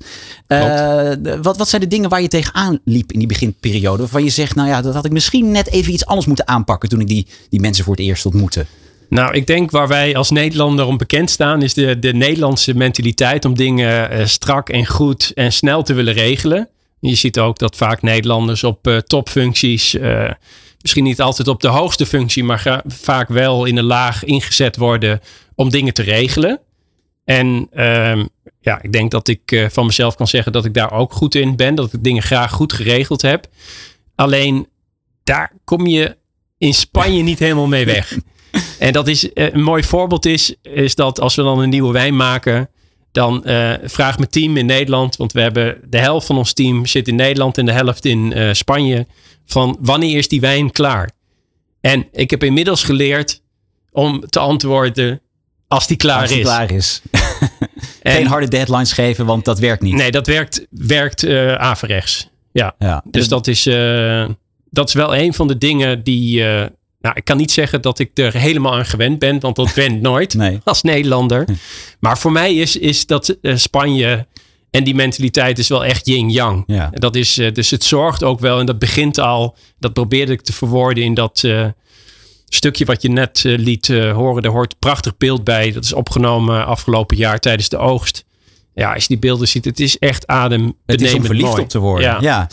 Uh, 0.48 1.12
wat, 1.42 1.56
wat 1.56 1.68
zijn 1.68 1.82
de 1.82 1.88
dingen 1.88 2.10
waar 2.10 2.22
je 2.22 2.28
tegenaan 2.28 2.78
liep 2.84 3.12
in 3.12 3.18
die 3.18 3.28
beginperiode? 3.28 3.98
Waarvan 4.02 4.24
je 4.24 4.30
zegt, 4.30 4.54
nou 4.54 4.68
ja, 4.68 4.82
dat 4.82 4.94
had 4.94 5.04
ik 5.04 5.12
misschien 5.12 5.50
net 5.50 5.68
even 5.68 5.92
iets 5.92 6.06
anders 6.06 6.26
moeten 6.26 6.48
aanpakken 6.48 6.88
toen 6.88 7.00
ik 7.00 7.06
die, 7.08 7.26
die 7.48 7.60
mensen 7.60 7.84
voor 7.84 7.94
het 7.94 8.04
eerst 8.04 8.26
ontmoette. 8.26 8.66
Nou, 9.08 9.34
ik 9.34 9.46
denk 9.46 9.70
waar 9.70 9.88
wij 9.88 10.16
als 10.16 10.30
Nederlander 10.30 10.86
om 10.86 10.96
bekend 10.96 11.30
staan, 11.30 11.62
is 11.62 11.74
de, 11.74 11.98
de 11.98 12.14
Nederlandse 12.14 12.74
mentaliteit 12.74 13.44
om 13.44 13.54
dingen 13.54 14.12
uh, 14.12 14.26
strak 14.26 14.68
en 14.68 14.86
goed 14.86 15.32
en 15.34 15.52
snel 15.52 15.82
te 15.82 15.94
willen 15.94 16.14
regelen. 16.14 16.68
Je 17.00 17.14
ziet 17.14 17.38
ook 17.38 17.58
dat 17.58 17.76
vaak 17.76 18.02
Nederlanders 18.02 18.64
op 18.64 18.86
uh, 18.86 18.96
topfuncties, 18.96 19.94
uh, 19.94 20.30
misschien 20.80 21.04
niet 21.04 21.20
altijd 21.20 21.48
op 21.48 21.60
de 21.60 21.68
hoogste 21.68 22.06
functie, 22.06 22.44
maar 22.44 22.82
vaak 22.86 23.28
wel 23.28 23.64
in 23.64 23.76
een 23.76 23.84
laag 23.84 24.24
ingezet 24.24 24.76
worden 24.76 25.20
om 25.54 25.70
dingen 25.70 25.94
te 25.94 26.02
regelen. 26.02 26.60
En 27.24 27.68
ehm, 27.70 28.24
ja, 28.60 28.82
ik 28.82 28.92
denk 28.92 29.10
dat 29.10 29.28
ik 29.28 29.68
van 29.70 29.86
mezelf 29.86 30.14
kan 30.14 30.28
zeggen 30.28 30.52
dat 30.52 30.64
ik 30.64 30.74
daar 30.74 30.92
ook 30.92 31.12
goed 31.12 31.34
in 31.34 31.56
ben, 31.56 31.74
dat 31.74 31.92
ik 31.92 32.04
dingen 32.04 32.22
graag 32.22 32.52
goed 32.52 32.72
geregeld 32.72 33.22
heb. 33.22 33.46
Alleen 34.14 34.68
daar 35.24 35.52
kom 35.64 35.86
je 35.86 36.16
in 36.58 36.74
Spanje 36.74 37.22
niet 37.22 37.38
helemaal 37.38 37.66
mee 37.66 37.84
weg. 37.84 38.12
En 38.78 38.92
dat 38.92 39.08
is 39.08 39.32
eh, 39.32 39.52
een 39.52 39.62
mooi 39.62 39.82
voorbeeld 39.82 40.26
is, 40.26 40.54
is 40.62 40.94
dat 40.94 41.20
als 41.20 41.34
we 41.34 41.42
dan 41.42 41.58
een 41.58 41.68
nieuwe 41.68 41.92
wijn 41.92 42.16
maken, 42.16 42.68
dan 43.12 43.42
uh, 43.46 43.72
vraagt 43.84 44.18
mijn 44.18 44.30
team 44.30 44.56
in 44.56 44.66
Nederland, 44.66 45.16
want 45.16 45.32
we 45.32 45.40
hebben 45.40 45.80
de 45.88 45.98
helft 45.98 46.26
van 46.26 46.36
ons 46.36 46.52
team 46.52 46.86
zit 46.86 47.08
in 47.08 47.14
Nederland 47.14 47.58
en 47.58 47.66
de 47.66 47.72
helft 47.72 48.04
in 48.04 48.32
uh, 48.36 48.52
Spanje, 48.52 49.06
van 49.46 49.76
wanneer 49.80 50.18
is 50.18 50.28
die 50.28 50.40
wijn 50.40 50.70
klaar? 50.70 51.10
En 51.80 52.06
ik 52.12 52.30
heb 52.30 52.42
inmiddels 52.42 52.82
geleerd 52.82 53.42
om 53.92 54.28
te 54.28 54.38
antwoorden 54.38 55.20
als 55.68 55.86
die 55.86 55.96
klaar 55.96 56.20
als 56.20 56.30
die 56.30 56.38
is. 56.38 56.44
klaar 56.44 56.70
is. 56.70 57.02
Geen 58.02 58.26
harde 58.26 58.48
deadlines 58.48 58.92
geven, 58.92 59.26
want 59.26 59.44
dat 59.44 59.58
werkt 59.58 59.82
niet. 59.82 59.94
Nee, 59.94 60.10
dat 60.10 60.26
werkt, 60.26 60.66
werkt 60.70 61.24
uh, 61.24 61.54
averechts. 61.54 62.28
Ja. 62.52 62.74
ja. 62.78 63.02
Dus 63.10 63.28
dat 63.28 63.46
is, 63.46 63.62
dat 64.70 64.88
is 64.88 64.94
wel 64.94 65.16
een 65.16 65.34
van 65.34 65.48
de 65.48 65.58
dingen 65.58 66.02
die 66.02 66.44
nou, 67.04 67.16
ik 67.16 67.24
kan 67.24 67.36
niet 67.36 67.50
zeggen 67.50 67.82
dat 67.82 67.98
ik 67.98 68.10
er 68.14 68.32
helemaal 68.36 68.74
aan 68.74 68.86
gewend 68.86 69.18
ben, 69.18 69.40
want 69.40 69.56
dat 69.56 69.74
went 69.74 70.00
nooit 70.10 70.34
nee. 70.34 70.58
als 70.64 70.82
Nederlander. 70.82 71.44
Maar 72.00 72.18
voor 72.18 72.32
mij 72.32 72.54
is, 72.54 72.76
is 72.76 73.06
dat 73.06 73.36
uh, 73.42 73.56
Spanje 73.56 74.26
en 74.70 74.84
die 74.84 74.94
mentaliteit 74.94 75.58
is 75.58 75.68
wel 75.68 75.84
echt 75.84 76.06
yin-yang. 76.06 76.64
Ja. 76.66 76.90
Dat 76.94 77.16
is, 77.16 77.38
uh, 77.38 77.52
dus 77.52 77.70
het 77.70 77.84
zorgt 77.84 78.22
ook 78.22 78.40
wel, 78.40 78.60
en 78.60 78.66
dat 78.66 78.78
begint 78.78 79.18
al, 79.18 79.56
dat 79.78 79.92
probeerde 79.92 80.32
ik 80.32 80.40
te 80.40 80.52
verwoorden 80.52 81.04
in 81.04 81.14
dat 81.14 81.42
uh, 81.44 81.66
stukje 82.48 82.84
wat 82.84 83.02
je 83.02 83.10
net 83.10 83.40
liet 83.44 83.88
horen. 83.88 84.42
Daar 84.42 84.52
hoort 84.52 84.72
een 84.72 84.78
prachtig 84.78 85.16
beeld 85.16 85.44
bij. 85.44 85.72
Dat 85.72 85.84
is 85.84 85.92
opgenomen 85.92 86.66
afgelopen 86.66 87.16
jaar 87.16 87.40
tijdens 87.40 87.68
de 87.68 87.78
oogst 87.78 88.24
ja, 88.74 88.92
als 88.92 89.02
je 89.02 89.08
die 89.08 89.18
beelden 89.18 89.48
ziet, 89.48 89.64
het 89.64 89.80
is 89.80 89.98
echt 89.98 90.26
adem. 90.26 90.74
Het 90.86 91.02
is 91.02 91.14
om 91.14 91.24
verliefd 91.24 91.58
op 91.58 91.68
te 91.68 91.78
worden. 91.78 92.04
Ja. 92.04 92.18
ja. 92.20 92.48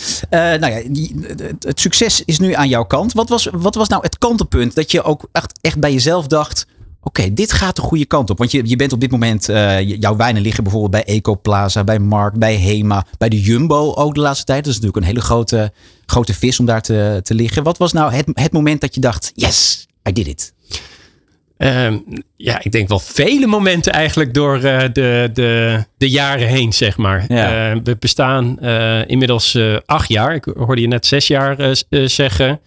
Uh, 0.54 0.60
nou 0.60 0.74
ja, 0.74 0.90
die, 0.90 1.16
het, 1.60 1.80
succes 1.80 2.24
is 2.26 2.40
nu 2.40 2.54
aan 2.54 2.70
jouw 2.70 2.86
kant. 2.86 3.14
Wat 3.14 3.30
was, 3.30 3.48
wat 3.52 3.76
was 3.76 3.88
nou 3.88 4.02
het 4.02 4.18
kantelpunt 4.18 4.76
dat 4.76 4.92
je 4.92 5.04
ook 5.04 5.28
echt, 5.32 5.60
echt 5.62 5.80
bij 5.80 5.94
jezelf 5.94 6.28
dacht: 6.28 6.66
oké, 7.02 7.34
dit 7.34 7.52
gaat 7.52 7.76
de 7.76 7.82
goede 7.82 8.06
kant 8.06 8.30
op? 8.30 8.38
Want 8.38 8.52
je, 8.52 8.62
je 8.68 8.76
bent 8.76 8.94
op 8.94 9.00
dit 9.00 9.12
moment, 9.12 9.50
uh, 9.50 9.80
jouw 10.00 10.16
wijnen 10.16 10.42
liggen 10.42 10.64
bijvoorbeeld 10.64 11.06
bij 11.06 11.16
Ecoplaza, 11.16 11.84
bij 11.84 12.00
Mark, 12.00 12.38
bij 12.38 12.56
Hema, 12.56 13.06
bij 13.18 13.30
de 13.30 13.42
Jumbo 13.42 13.94
ook 13.94 14.16
de 14.16 14.22
laatste 14.22 14.46
tijd. 14.46 14.64
Dat 14.64 14.74
is 14.74 14.80
natuurlijk 14.80 15.06
een 15.06 15.12
hele 15.12 15.26
grote, 15.26 15.72
grote 16.06 16.34
vis 16.34 16.60
om 16.60 16.66
daar 16.66 16.82
te, 16.82 17.20
te 17.24 17.34
liggen. 17.34 17.64
Wat 17.64 17.78
was 17.78 17.94
nou 17.94 18.14
het, 18.14 18.26
het 18.34 18.52
moment 18.52 18.82
dat 18.82 18.96
je 18.96 19.02
dacht: 19.02 19.32
yes, 19.36 19.88
I 20.10 20.14
did 20.14 20.28
it? 20.28 20.54
Uh, 21.64 21.94
ja, 22.36 22.64
ik 22.64 22.72
denk 22.72 22.88
wel 22.88 23.00
vele 23.00 23.48
momenten 23.48 23.94
eigenlijk 23.94 24.34
door 24.34 24.56
uh, 24.56 24.82
de, 24.94 25.30
de, 25.34 25.84
de 25.98 26.10
jaren 26.10 26.48
heen, 26.48 26.74
zeg 26.74 26.98
maar. 26.98 27.26
Ja. 27.28 27.72
Uh, 27.72 27.80
we 27.84 27.96
bestaan 28.00 28.58
uh, 28.62 29.08
inmiddels 29.08 29.58
acht 29.86 30.10
jaar. 30.10 30.36
Ik 30.36 30.44
hoorde 30.44 30.82
je 30.82 30.88
net 30.88 31.06
zes 31.06 31.28
jaar 31.28 31.76
zeggen. 31.90 32.60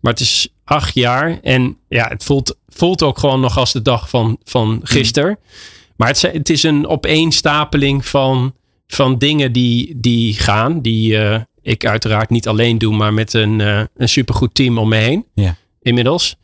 Maar 0.00 0.12
het 0.12 0.20
is 0.20 0.48
acht 0.64 0.94
jaar. 0.94 1.38
En 1.42 1.76
ja, 1.88 2.08
het 2.08 2.24
voelt, 2.24 2.56
voelt 2.68 3.02
ook 3.02 3.18
gewoon 3.18 3.40
nog 3.40 3.58
als 3.58 3.72
de 3.72 3.82
dag 3.82 4.08
van, 4.08 4.38
van 4.44 4.80
gisteren. 4.82 5.30
Mm. 5.30 5.36
Maar 5.96 6.08
het, 6.08 6.22
het 6.22 6.50
is 6.50 6.62
een 6.62 6.86
opeenstapeling 6.86 8.06
van, 8.06 8.54
van 8.86 9.18
dingen 9.18 9.52
die, 9.52 9.94
die 9.96 10.34
gaan. 10.34 10.80
Die 10.80 11.18
ik 11.62 11.86
uiteraard 11.86 12.30
niet 12.30 12.48
alleen 12.48 12.78
doe, 12.78 12.96
maar 12.96 13.14
met 13.14 13.34
een, 13.34 13.58
een 13.96 14.08
supergoed 14.08 14.54
team 14.54 14.78
om 14.78 14.88
me 14.88 14.96
heen. 14.96 15.26
Ja. 15.34 15.56
Inmiddels. 15.82 16.36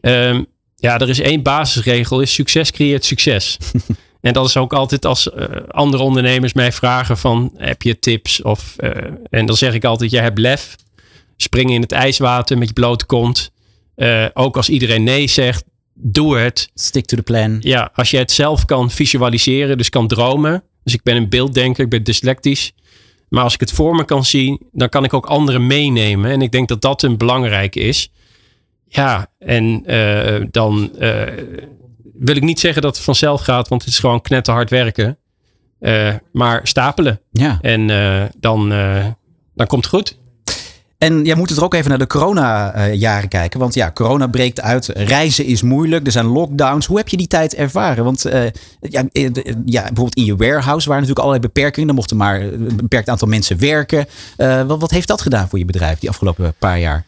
Um, 0.00 0.46
ja, 0.84 0.98
er 0.98 1.08
is 1.08 1.20
één 1.20 1.42
basisregel, 1.42 2.20
is 2.20 2.34
succes 2.34 2.70
creëert 2.70 3.04
succes. 3.04 3.58
en 4.20 4.32
dat 4.32 4.46
is 4.46 4.56
ook 4.56 4.72
altijd 4.72 5.04
als 5.04 5.30
uh, 5.36 5.44
andere 5.68 6.02
ondernemers 6.02 6.52
mij 6.52 6.72
vragen 6.72 7.18
van, 7.18 7.52
heb 7.56 7.82
je 7.82 7.98
tips? 7.98 8.42
Of, 8.42 8.74
uh, 8.78 8.90
en 9.30 9.46
dan 9.46 9.56
zeg 9.56 9.74
ik 9.74 9.84
altijd, 9.84 10.10
jij 10.10 10.22
hebt 10.22 10.38
lef. 10.38 10.76
Springen 11.36 11.74
in 11.74 11.80
het 11.80 11.92
ijswater 11.92 12.58
met 12.58 12.68
je 12.68 12.74
blote 12.74 13.06
kont. 13.06 13.50
Uh, 13.96 14.26
ook 14.34 14.56
als 14.56 14.68
iedereen 14.68 15.02
nee 15.02 15.26
zegt, 15.26 15.64
doe 15.94 16.36
het. 16.36 16.70
Stick 16.74 17.06
to 17.06 17.16
the 17.16 17.22
plan. 17.22 17.56
Ja, 17.60 17.90
als 17.94 18.10
je 18.10 18.16
het 18.16 18.32
zelf 18.32 18.64
kan 18.64 18.90
visualiseren, 18.90 19.78
dus 19.78 19.88
kan 19.88 20.08
dromen. 20.08 20.62
Dus 20.82 20.94
ik 20.94 21.02
ben 21.02 21.16
een 21.16 21.28
beelddenker, 21.28 21.84
ik 21.84 21.90
ben 21.90 22.04
dyslectisch. 22.04 22.72
Maar 23.28 23.42
als 23.42 23.54
ik 23.54 23.60
het 23.60 23.72
voor 23.72 23.94
me 23.94 24.04
kan 24.04 24.24
zien, 24.24 24.60
dan 24.72 24.88
kan 24.88 25.04
ik 25.04 25.14
ook 25.14 25.26
anderen 25.26 25.66
meenemen. 25.66 26.30
En 26.30 26.42
ik 26.42 26.52
denk 26.52 26.68
dat 26.68 26.82
dat 26.82 27.02
een 27.02 27.16
belangrijke 27.16 27.80
is 27.80 28.10
ja, 28.94 29.26
en 29.38 29.82
dan 30.50 30.90
wil 32.14 32.36
ik 32.36 32.42
niet 32.42 32.60
zeggen 32.60 32.82
dat 32.82 32.96
het 32.96 33.04
vanzelf 33.04 33.40
gaat, 33.40 33.68
want 33.68 33.82
het 33.82 33.90
is 33.90 33.98
gewoon 33.98 34.20
knetterhard 34.20 34.70
werken. 34.70 35.18
maar 36.32 36.60
stapelen. 36.62 37.20
Ja. 37.30 37.58
En 37.60 37.86
dan, 38.40 38.68
dan 39.54 39.66
komt 39.66 39.84
het 39.84 39.94
goed. 39.94 40.16
En 41.04 41.24
jij 41.24 41.34
moet 41.34 41.48
het 41.48 41.58
er 41.58 41.64
ook 41.64 41.74
even 41.74 41.88
naar 41.88 41.98
de 41.98 42.06
corona-jaren 42.06 43.28
kijken. 43.28 43.60
Want 43.60 43.74
ja, 43.74 43.90
corona 43.90 44.26
breekt 44.26 44.60
uit. 44.60 44.86
Reizen 44.86 45.44
is 45.44 45.62
moeilijk. 45.62 46.06
Er 46.06 46.12
zijn 46.12 46.26
lockdowns. 46.26 46.86
Hoe 46.86 46.96
heb 46.96 47.08
je 47.08 47.16
die 47.16 47.26
tijd 47.26 47.54
ervaren? 47.54 48.04
Want 48.04 48.26
uh, 48.26 48.32
ja, 48.80 49.04
ja, 49.64 49.82
bijvoorbeeld 49.82 50.14
in 50.14 50.24
je 50.24 50.36
warehouse 50.36 50.88
waren 50.88 51.02
natuurlijk 51.02 51.18
allerlei 51.18 51.40
beperkingen. 51.40 51.88
Er 51.88 51.94
mochten 51.94 52.16
maar 52.16 52.40
een 52.40 52.76
beperkt 52.76 53.08
aantal 53.08 53.28
mensen 53.28 53.58
werken. 53.58 54.06
Uh, 54.36 54.62
wat, 54.62 54.80
wat, 54.80 54.90
heeft 54.90 55.08
dat 55.08 55.22
gedaan 55.22 55.48
voor 55.48 55.58
je 55.58 55.64
bedrijf 55.64 55.98
die 55.98 56.08
afgelopen 56.08 56.54
paar 56.58 56.78
jaar? 56.78 57.04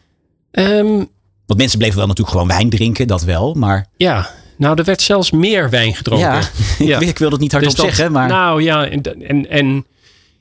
Um, 0.51 1.09
Want 1.47 1.59
mensen 1.59 1.77
bleven 1.77 1.97
wel 1.97 2.07
natuurlijk 2.07 2.37
gewoon 2.37 2.51
wijn 2.51 2.69
drinken, 2.69 3.07
dat 3.07 3.23
wel. 3.23 3.53
Maar... 3.53 3.87
Ja, 3.97 4.29
nou, 4.57 4.77
er 4.77 4.83
werd 4.83 5.01
zelfs 5.01 5.31
meer 5.31 5.69
wijn 5.69 5.95
gedronken. 5.95 6.27
Ja, 6.27 6.41
ja. 6.85 6.99
ik, 6.99 7.17
wil 7.17 7.31
het 7.31 7.39
niet 7.39 7.51
hardop 7.51 7.75
dus 7.75 7.85
zeggen. 7.85 8.11
Maar... 8.11 8.27
Nou 8.27 8.63
ja, 8.63 8.87
en, 8.87 9.01
en, 9.27 9.49
en 9.49 9.85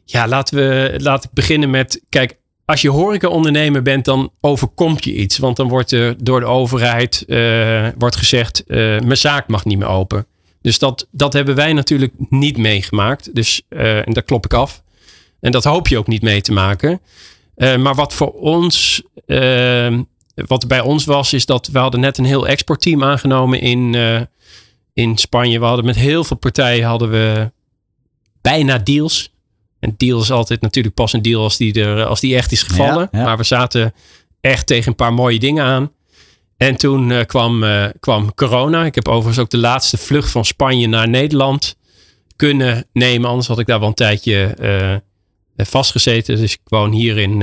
ja, 0.05 0.29
laten 0.29 0.57
we 0.57 0.95
laat 0.97 1.25
ik 1.25 1.31
beginnen 1.33 1.71
met. 1.71 2.03
Kijk, 2.09 2.37
als 2.65 2.83
je 2.83 2.91
horeca-ondernemer 2.91 3.83
bent, 3.83 4.05
dan 4.05 4.33
overkomt 4.41 5.05
je 5.05 5.15
iets. 5.15 5.39
Want 5.39 5.57
dan 5.57 5.69
wordt 5.69 5.93
er 5.93 6.25
door 6.25 6.41
de 6.41 6.47
overheid 6.47 7.25
uh, 7.27 7.89
wordt 7.99 8.17
gezegd: 8.17 8.65
uh, 8.67 8.77
mijn 8.77 9.17
zaak 9.17 9.49
mag 9.49 9.65
niet 9.65 9.79
meer 9.79 9.89
open. 9.89 10.27
Dus 10.63 10.79
dat, 10.79 11.09
dat 11.11 11.33
hebben 11.33 11.55
wij 11.55 11.73
natuurlijk 11.73 12.13
niet 12.29 12.57
meegemaakt. 12.57 13.35
Dus, 13.35 13.63
uh, 13.69 14.07
en 14.07 14.13
daar 14.13 14.23
klop 14.23 14.45
ik 14.45 14.53
af. 14.53 14.83
En 15.41 15.53
dat 15.53 15.65
hoop 15.65 15.89
je 15.89 15.99
ook 15.99 16.07
niet 16.07 16.23
mee 16.23 16.41
te 16.41 16.53
maken. 16.53 17.01
maar 17.57 17.95
wat 17.95 18.15
voor 18.15 18.33
ons, 18.33 19.03
wat 20.47 20.69
bij 20.69 20.81
ons 20.81 21.05
was, 21.05 21.33
is 21.33 21.47
dat 21.47 21.67
we 21.67 21.79
hadden 21.79 22.01
net 22.01 22.19
een 22.19 22.25
heel 22.25 22.47
exportteam 22.47 23.05
aangenomen 23.05 23.61
in, 23.61 23.95
in 24.93 25.17
Spanje. 25.17 25.59
We 25.59 25.65
hadden 25.65 25.85
met 25.85 25.97
heel 25.97 26.25
veel 26.25 26.37
partijen 26.37 26.85
hadden 26.85 27.11
we 27.11 27.53
bijna 28.43 28.79
deals. 28.79 29.35
Een 29.81 29.95
deal 29.97 30.21
is 30.21 30.31
altijd 30.31 30.61
natuurlijk 30.61 30.95
pas 30.95 31.13
een 31.13 31.23
deal 31.23 31.43
als 31.43 31.57
die, 31.57 31.83
er, 31.83 32.05
als 32.05 32.21
die 32.21 32.37
echt 32.37 32.53
is 32.53 32.63
gevallen. 32.63 33.09
Maar 33.13 33.37
we 33.37 33.45
zaten 33.45 33.95
echt 34.41 34.67
tegen 34.67 34.89
een 34.89 34.95
paar 34.97 35.15
mooie 35.15 35.39
dingen 35.39 35.65
aan. 35.65 35.93
En 36.57 36.77
toen 36.77 37.11
uh, 37.11 37.21
kwam, 37.25 37.63
uh, 37.63 37.87
kwam 38.01 38.35
corona. 38.35 38.85
Ik 38.85 38.95
heb 38.95 39.09
overigens 39.09 39.39
ook 39.39 39.51
de 39.51 39.59
laatste 39.59 39.97
vlucht 39.97 40.31
van 40.31 40.45
Spanje 40.45 40.87
naar 40.87 41.09
Nederland 41.09 41.77
kunnen 42.37 42.87
nemen. 42.93 43.31
Anders 43.31 43.49
had 43.49 43.59
ik 43.59 43.67
daar 43.67 43.79
wel 43.79 43.89
een 43.89 43.95
tijdje 43.95 44.57
uh, 45.57 45.67
vastgezeten. 45.67 46.37
Dus 46.37 46.53
ik 46.53 46.61
woon 46.65 46.93
hier 46.93 47.19
in, 47.19 47.43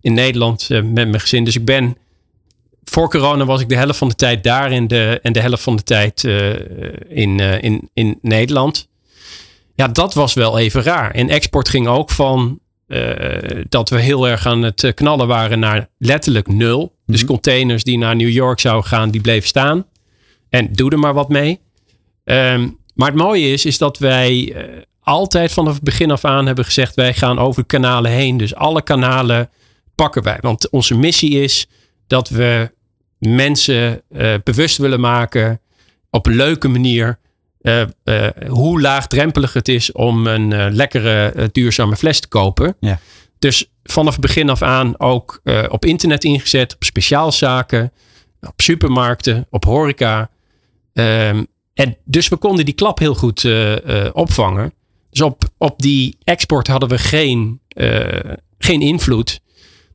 in 0.00 0.14
Nederland 0.14 0.68
met 0.68 0.92
mijn 0.92 1.20
gezin. 1.20 1.44
Dus 1.44 1.56
ik 1.56 1.64
ben 1.64 1.96
voor 2.90 3.10
corona 3.10 3.44
was 3.44 3.60
ik 3.60 3.68
de 3.68 3.76
helft 3.76 3.98
van 3.98 4.08
de 4.08 4.14
tijd 4.14 4.44
daar 4.44 4.70
en 4.70 4.88
de, 4.88 5.18
en 5.22 5.32
de 5.32 5.40
helft 5.40 5.62
van 5.62 5.76
de 5.76 5.82
tijd 5.82 6.24
in, 7.08 7.40
in, 7.40 7.90
in 7.92 8.18
Nederland. 8.22 8.88
Ja, 9.74 9.88
dat 9.88 10.14
was 10.14 10.34
wel 10.34 10.58
even 10.58 10.82
raar. 10.82 11.10
En 11.10 11.28
export 11.28 11.68
ging 11.68 11.86
ook 11.86 12.10
van 12.10 12.60
uh, 12.88 13.10
dat 13.68 13.88
we 13.88 14.00
heel 14.00 14.28
erg 14.28 14.46
aan 14.46 14.62
het 14.62 14.92
knallen 14.94 15.26
waren 15.26 15.58
naar 15.58 15.88
letterlijk 15.98 16.48
nul. 16.48 16.94
Dus 17.06 17.20
mhm. 17.20 17.30
containers 17.30 17.84
die 17.84 17.98
naar 17.98 18.16
New 18.16 18.28
York 18.28 18.60
zouden 18.60 18.88
gaan, 18.88 19.10
die 19.10 19.20
bleven 19.20 19.48
staan. 19.48 19.86
En 20.48 20.72
doe 20.72 20.90
er 20.90 20.98
maar 20.98 21.14
wat 21.14 21.28
mee. 21.28 21.60
Um, 22.24 22.78
maar 22.94 23.08
het 23.08 23.16
mooie 23.16 23.52
is, 23.52 23.64
is 23.64 23.78
dat 23.78 23.98
wij 23.98 24.56
altijd 25.00 25.52
vanaf 25.52 25.74
het 25.74 25.82
begin 25.82 26.10
af 26.10 26.24
aan 26.24 26.46
hebben 26.46 26.64
gezegd: 26.64 26.94
wij 26.94 27.14
gaan 27.14 27.38
over 27.38 27.64
kanalen 27.64 28.10
heen. 28.10 28.36
Dus 28.36 28.54
alle 28.54 28.82
kanalen 28.82 29.50
pakken 29.94 30.22
wij. 30.22 30.38
Want 30.40 30.70
onze 30.70 30.94
missie 30.94 31.42
is 31.42 31.66
dat 32.06 32.28
we 32.28 32.70
mensen 33.18 34.02
uh, 34.10 34.34
bewust 34.44 34.76
willen 34.76 35.00
maken 35.00 35.60
op 36.10 36.26
een 36.26 36.34
leuke 36.34 36.68
manier 36.68 37.18
uh, 37.60 37.82
uh, 38.04 38.28
hoe 38.48 38.80
laagdrempelig 38.80 39.52
het 39.52 39.68
is 39.68 39.92
om 39.92 40.26
een 40.26 40.74
lekkere, 40.74 41.48
duurzame 41.52 41.96
fles 41.96 42.20
te 42.20 42.28
kopen. 42.28 42.76
Ja. 42.80 43.00
Dus 43.38 43.70
vanaf 43.82 44.12
het 44.12 44.20
begin 44.20 44.50
af 44.50 44.62
aan 44.62 45.00
ook 45.00 45.40
op 45.68 45.84
internet 45.84 46.24
ingezet, 46.24 46.74
op 46.74 46.84
speciaalzaken, 46.84 47.92
op 48.40 48.60
supermarkten, 48.60 49.46
op 49.50 49.64
horeca. 49.64 50.30
Um, 50.92 51.46
en 51.74 51.96
dus 52.04 52.28
we 52.28 52.36
konden 52.36 52.64
die 52.64 52.74
klap 52.74 52.98
heel 52.98 53.14
goed 53.14 53.48
opvangen. 54.12 54.72
Dus 55.10 55.20
op, 55.20 55.44
op 55.58 55.82
die 55.82 56.18
export 56.24 56.66
hadden 56.66 56.88
we 56.88 56.98
geen, 56.98 57.60
geen 58.58 58.80
invloed. 58.80 59.40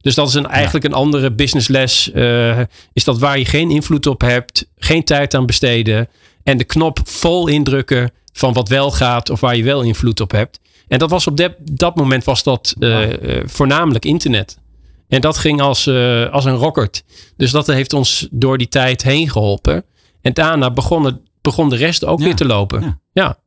Dus 0.02 0.16
dat 0.16 0.28
is 0.28 0.34
een, 0.34 0.48
eigenlijk 0.48 0.86
een 0.86 0.94
andere 0.94 1.32
businessles. 1.32 2.08
is 2.94 3.04
dat 3.04 3.20
waar 3.20 3.38
je 3.38 3.46
geen 3.46 3.72
invloed 3.72 4.08
op 4.08 4.22
hebt, 4.22 4.68
geen 4.78 5.04
tijd 5.04 5.34
aan 5.34 5.46
besteden 5.46 6.10
en 6.44 6.58
de 6.58 6.64
knop 6.64 7.00
vol 7.04 7.48
indrukken 7.48 8.12
van 8.34 8.54
wat 8.54 8.70
wel 8.70 8.92
gaat 8.92 9.30
of 9.30 9.40
waar 9.40 9.56
je 9.56 9.64
wel 9.64 9.82
invloed 9.82 10.20
op 10.20 10.32
hebt. 10.32 10.60
En 10.88 11.00
dat 11.00 11.10
was 11.10 11.28
op 11.28 11.38
de, 11.38 11.56
dat 11.72 11.96
moment 11.96 12.24
was 12.24 12.44
dat 12.44 12.76
uh, 12.80 13.08
voornamelijk 13.46 14.06
internet. 14.06 14.60
En 15.08 15.22
dat 15.22 15.38
ging 15.38 15.62
als, 15.62 15.88
uh, 15.88 16.30
als 16.32 16.46
een 16.46 16.56
rocket. 16.56 17.04
Dus 17.38 17.52
dat 17.52 17.68
heeft 17.68 17.94
ons 17.94 18.28
door 18.32 18.58
die 18.58 18.68
tijd 18.68 19.04
heen 19.04 19.30
geholpen. 19.30 19.86
En 20.22 20.34
daarna 20.34 20.72
begon, 20.72 21.06
het, 21.06 21.18
begon 21.42 21.70
de 21.70 21.76
rest 21.76 22.06
ook 22.06 22.20
weer 22.20 22.36
te 22.36 22.46
lopen. 22.46 22.82
Ja. 22.82 23.00
ja. 23.12 23.38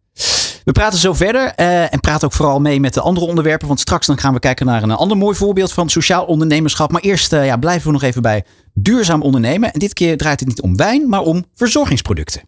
We 0.64 0.72
praten 0.72 0.98
zo 0.98 1.12
verder 1.12 1.53
uh, 1.57 1.92
en 1.92 2.00
praten 2.00 2.27
ook 2.27 2.33
vooral 2.33 2.61
mee 2.61 2.81
met 2.81 2.94
de 2.94 3.00
andere 3.00 3.27
onderwerpen. 3.27 3.68
Want 3.68 3.81
straks 3.81 4.07
dan 4.07 4.18
gaan 4.18 4.33
we 4.33 4.38
kijken 4.38 4.66
naar 4.66 4.83
een 4.83 4.90
ander 4.90 5.16
mooi 5.16 5.37
voorbeeld 5.37 5.72
van 5.72 5.88
sociaal 5.88 6.24
ondernemerschap. 6.24 6.92
Maar 6.92 7.00
eerst 7.00 7.33
uh, 7.33 7.46
ja, 7.46 7.57
blijven 7.57 7.87
we 7.87 7.92
nog 7.92 8.03
even 8.03 8.22
bij 8.22 8.44
duurzaam 8.74 9.22
ondernemen. 9.22 9.72
En 9.72 9.79
dit 9.79 9.92
keer 9.92 10.16
draait 10.16 10.40
het 10.40 10.48
niet 10.48 10.61
om 10.61 10.77
wijn, 10.77 11.09
maar 11.09 11.20
om 11.20 11.44
verzorgingsproducten. 11.55 12.42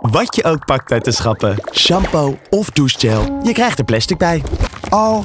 Wat 0.00 0.36
je 0.36 0.44
ook 0.44 0.64
pakt 0.64 0.92
uit 0.92 1.04
de 1.04 1.12
schappen, 1.12 1.56
shampoo 1.72 2.38
of 2.50 2.70
douchegel, 2.70 3.40
je 3.42 3.52
krijgt 3.52 3.78
er 3.78 3.84
plastic 3.84 4.18
bij. 4.18 4.42
Al 4.88 5.24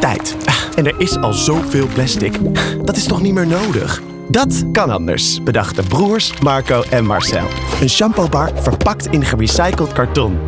tijd. 0.00 0.36
En 0.76 0.86
er 0.86 1.00
is 1.00 1.16
al 1.16 1.32
zoveel 1.32 1.86
plastic. 1.86 2.38
Dat 2.84 2.96
is 2.96 3.04
toch 3.04 3.22
niet 3.22 3.34
meer 3.34 3.46
nodig? 3.46 4.02
Dat 4.28 4.64
kan 4.72 4.90
anders, 4.90 5.42
bedachten 5.42 5.86
broers 5.86 6.32
Marco 6.40 6.82
en 6.90 7.04
Marcel. 7.04 7.46
Een 7.80 7.88
shampoobar 7.88 8.50
verpakt 8.54 9.06
in 9.06 9.24
gerecycled 9.24 9.92
karton. 9.92 10.38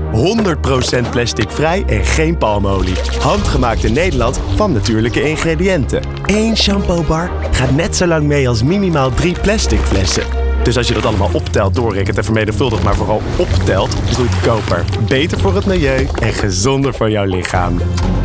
100% 1.07 1.11
plasticvrij 1.11 1.85
en 1.87 2.05
geen 2.05 2.39
palmolie. 2.39 2.95
Handgemaakt 3.21 3.85
in 3.85 3.93
Nederland 3.93 4.41
van 4.55 4.73
natuurlijke 4.73 5.29
ingrediënten. 5.29 6.03
Eén 6.27 6.57
shampoobar 6.57 7.31
gaat 7.51 7.71
net 7.71 7.97
zo 7.97 8.07
lang 8.07 8.27
mee 8.27 8.49
als 8.49 8.63
minimaal 8.63 9.11
drie 9.11 9.41
plastic 9.41 9.81
flessen. 9.81 10.25
Dus 10.63 10.77
als 10.77 10.89
je 10.89 10.95
dat 10.95 11.07
allemaal 11.07 11.31
optelt, 11.33 11.75
doorrekent 11.75 12.17
en 12.17 12.25
vermenigvuldigt, 12.25 12.83
maar 12.83 12.95
vooral 12.95 13.23
optelt, 13.37 13.95
is 14.09 14.17
het 14.17 14.17
goedkoper. 14.17 14.85
Beter 15.09 15.39
voor 15.39 15.55
het 15.55 15.67
milieu 15.67 16.09
en 16.23 16.33
gezonder 16.33 16.95
voor 16.95 17.11
jouw 17.11 17.25
lichaam. 17.25 17.81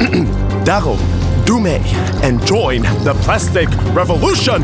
Daarom, 0.64 0.98
doe 1.44 1.62
mee 1.62 1.82
en 2.22 2.40
join 2.44 2.82
the 3.04 3.14
plastic 3.26 3.68
revolution. 3.96 4.64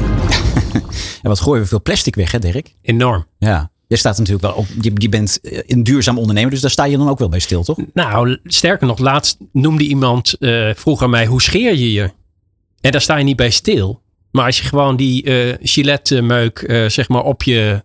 En 1.27 1.33
wat 1.33 1.41
gooien 1.41 1.61
we 1.61 1.67
veel 1.67 1.81
plastic 1.81 2.15
weg, 2.15 2.31
hè 2.31 2.39
Dirk? 2.39 2.73
Enorm. 2.81 3.25
Ja. 3.37 3.71
Je 3.87 3.95
staat 3.95 4.17
natuurlijk 4.17 4.45
wel 4.45 4.55
op, 4.55 4.65
je, 4.81 4.91
je 4.95 5.09
bent 5.09 5.39
een 5.41 5.83
duurzaam 5.83 6.17
ondernemer, 6.17 6.51
dus 6.51 6.61
daar 6.61 6.71
sta 6.71 6.85
je 6.85 6.97
dan 6.97 7.09
ook 7.09 7.19
wel 7.19 7.29
bij 7.29 7.39
stil, 7.39 7.63
toch? 7.63 7.77
Nou, 7.93 8.39
sterker 8.43 8.87
nog, 8.87 8.97
laatst 8.97 9.37
noemde 9.51 9.83
iemand, 9.83 10.35
uh, 10.39 10.69
vroeg 10.75 11.01
aan 11.01 11.09
mij, 11.09 11.25
hoe 11.25 11.41
scheer 11.41 11.75
je 11.75 11.91
je? 11.91 12.11
En 12.81 12.91
daar 12.91 13.01
sta 13.01 13.17
je 13.17 13.23
niet 13.23 13.35
bij 13.35 13.49
stil. 13.49 14.01
Maar 14.31 14.45
als 14.45 14.57
je 14.57 14.63
gewoon 14.63 14.95
die 14.95 15.25
uh, 15.25 15.53
Gillette-meuk 15.61 16.61
uh, 16.61 16.89
zeg 16.89 17.07
maar 17.07 17.23
op 17.23 17.43
je 17.43 17.83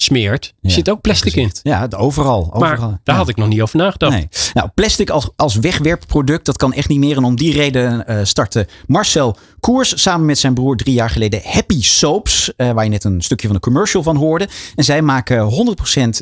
smeert, 0.00 0.54
ja, 0.60 0.70
zit 0.70 0.90
ook 0.90 1.00
plastic 1.00 1.34
in. 1.34 1.52
Ja, 1.62 1.88
overal. 1.96 2.50
overal. 2.52 2.60
Maar 2.60 3.00
daar 3.04 3.16
had 3.16 3.28
ik 3.28 3.36
nog 3.36 3.48
niet 3.48 3.60
over 3.60 3.76
nagedacht. 3.78 4.12
Nee. 4.12 4.28
Nou, 4.52 4.68
plastic 4.74 5.10
als, 5.10 5.28
als 5.36 5.56
wegwerpproduct, 5.56 6.44
dat 6.44 6.56
kan 6.56 6.72
echt 6.72 6.88
niet 6.88 6.98
meer. 6.98 7.16
En 7.16 7.24
om 7.24 7.36
die 7.36 7.52
reden 7.52 8.04
uh, 8.08 8.18
startte 8.22 8.66
Marcel 8.86 9.36
Koers 9.60 10.02
samen 10.02 10.26
met 10.26 10.38
zijn 10.38 10.54
broer 10.54 10.76
drie 10.76 10.94
jaar 10.94 11.10
geleden 11.10 11.40
Happy 11.44 11.82
Soaps. 11.82 12.52
Uh, 12.56 12.70
waar 12.70 12.84
je 12.84 12.90
net 12.90 13.04
een 13.04 13.22
stukje 13.22 13.46
van 13.46 13.56
de 13.56 13.62
commercial 13.62 14.02
van 14.02 14.16
hoorde. 14.16 14.48
En 14.74 14.84
zij 14.84 15.02
maken 15.02 15.50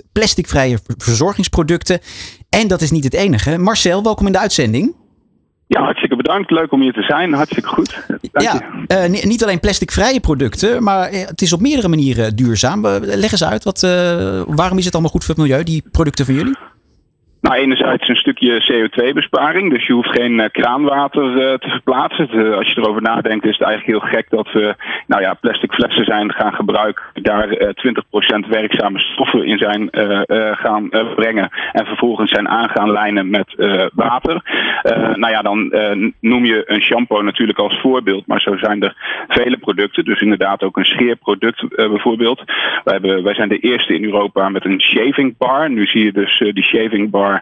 100% 0.00 0.04
plasticvrije 0.12 0.78
verzorgingsproducten. 0.96 2.00
En 2.48 2.68
dat 2.68 2.82
is 2.82 2.90
niet 2.90 3.04
het 3.04 3.14
enige. 3.14 3.58
Marcel, 3.58 4.02
welkom 4.02 4.26
in 4.26 4.32
de 4.32 4.38
uitzending. 4.38 4.94
Ja, 5.66 5.82
hartstikke 5.82 6.16
bedankt. 6.16 6.50
Leuk 6.50 6.72
om 6.72 6.80
hier 6.80 6.92
te 6.92 7.02
zijn. 7.02 7.32
Hartstikke 7.32 7.68
goed. 7.68 8.06
Dank 8.32 8.62
ja, 8.88 9.06
uh, 9.08 9.24
niet 9.24 9.42
alleen 9.42 9.60
plasticvrije 9.60 10.20
producten, 10.20 10.82
maar 10.82 11.08
eh, 11.08 11.26
het 11.26 11.42
is 11.42 11.52
op 11.52 11.60
meerdere 11.60 11.88
manieren 11.88 12.36
duurzaam. 12.36 12.86
Leg 13.00 13.32
eens 13.32 13.44
uit, 13.44 13.64
wat, 13.64 13.82
uh, 13.82 13.90
waarom 14.46 14.78
is 14.78 14.84
het 14.84 14.92
allemaal 14.92 15.12
goed 15.12 15.24
voor 15.24 15.34
het 15.34 15.44
milieu, 15.44 15.62
die 15.62 15.82
producten 15.90 16.24
van 16.24 16.34
jullie? 16.34 16.56
Nou, 17.46 17.58
enerzijds 17.58 18.08
een 18.08 18.16
stukje 18.16 18.62
CO2-besparing. 18.62 19.70
Dus 19.70 19.86
je 19.86 19.92
hoeft 19.92 20.10
geen 20.10 20.32
uh, 20.32 20.44
kraanwater 20.52 21.24
uh, 21.24 21.54
te 21.54 21.68
verplaatsen. 21.68 22.28
De, 22.30 22.54
als 22.54 22.68
je 22.72 22.80
erover 22.80 23.02
nadenkt, 23.02 23.44
is 23.44 23.58
het 23.58 23.66
eigenlijk 23.66 23.98
heel 23.98 24.10
gek 24.10 24.30
dat 24.30 24.52
we 24.52 24.74
nou 25.06 25.22
ja, 25.22 25.34
plastic 25.34 25.72
flessen 25.72 26.04
zijn 26.04 26.32
gaan 26.32 26.52
gebruiken. 26.52 27.04
Daar 27.14 27.48
uh, 27.48 27.68
20% 28.44 28.48
werkzame 28.48 28.98
stoffen 28.98 29.44
in 29.44 29.58
zijn 29.58 29.88
gaan 30.56 30.88
brengen. 31.14 31.48
En 31.72 31.86
vervolgens 31.86 32.30
zijn 32.30 32.48
aangaan 32.48 32.90
lijnen 32.90 33.30
met 33.30 33.54
water. 33.94 34.40
nou 35.14 35.28
ja, 35.28 35.42
dan 35.42 35.72
noem 36.20 36.44
je 36.44 36.62
een 36.66 36.82
shampoo 36.82 37.22
natuurlijk 37.22 37.58
als 37.58 37.80
voorbeeld. 37.80 38.26
Maar 38.26 38.40
zo 38.40 38.56
zijn 38.56 38.82
er 38.82 38.94
vele 39.28 39.56
producten. 39.56 40.04
Dus 40.04 40.20
inderdaad 40.20 40.62
ook 40.62 40.76
een 40.76 40.84
scheerproduct 40.84 41.76
bijvoorbeeld. 41.76 42.42
Wij, 42.84 42.92
hebben, 42.92 43.22
wij 43.22 43.34
zijn 43.34 43.48
de 43.48 43.58
eerste 43.58 43.94
in 43.94 44.04
Europa 44.04 44.48
met 44.48 44.64
een 44.64 44.80
shaving 44.80 45.36
bar. 45.38 45.70
Nu 45.70 45.86
zie 45.86 46.04
je 46.04 46.12
dus 46.12 46.38
die 46.38 46.64
shaving 46.64 47.10
bar 47.10 47.35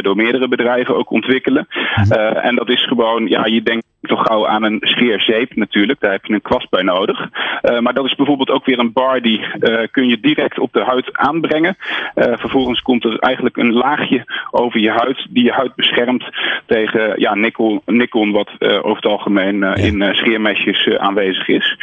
door 0.00 0.16
meerdere 0.16 0.48
bedrijven 0.48 0.96
ook 0.96 1.10
ontwikkelen. 1.10 1.66
Mhm. 1.68 2.12
Eh, 2.12 2.44
en 2.44 2.56
dat 2.56 2.68
is 2.68 2.84
gewoon, 2.84 3.26
ja, 3.26 3.46
je 3.46 3.62
denkt 3.62 3.86
toch 4.08 4.26
gauw 4.26 4.46
aan 4.46 4.62
een 4.62 4.78
scheerzeep 4.80 5.56
natuurlijk. 5.56 6.00
Daar 6.00 6.12
heb 6.12 6.24
je 6.24 6.34
een 6.34 6.42
kwast 6.42 6.70
bij 6.70 6.82
nodig. 6.82 7.28
Uh, 7.62 7.78
maar 7.78 7.94
dat 7.94 8.04
is 8.04 8.14
bijvoorbeeld 8.14 8.50
ook 8.50 8.64
weer 8.64 8.78
een 8.78 8.92
bar 8.92 9.20
die 9.20 9.40
uh, 9.40 9.78
kun 9.90 10.08
je 10.08 10.20
direct 10.20 10.58
op 10.58 10.72
de 10.72 10.84
huid 10.84 11.18
aanbrengen. 11.18 11.76
Uh, 12.14 12.24
vervolgens 12.36 12.82
komt 12.82 13.04
er 13.04 13.18
eigenlijk 13.18 13.56
een 13.56 13.72
laagje 13.72 14.24
over 14.50 14.80
je 14.80 14.90
huid 14.90 15.26
die 15.30 15.44
je 15.44 15.52
huid 15.52 15.74
beschermt 15.74 16.24
tegen 16.66 17.20
ja, 17.20 17.34
nikkel, 17.34 17.82
nikkel 17.86 18.30
wat 18.30 18.50
over 18.58 18.96
het 18.96 19.06
algemeen 19.06 19.62
in 19.62 20.14
scheermesjes 20.14 20.98
aanwezig 20.98 21.48
is. 21.48 21.76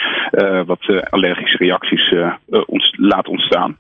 wat 0.65 1.09
allergische 1.09 1.57
reacties 1.57 2.13
ons, 2.65 2.93
laat 2.97 3.27
ontstaan. 3.27 3.77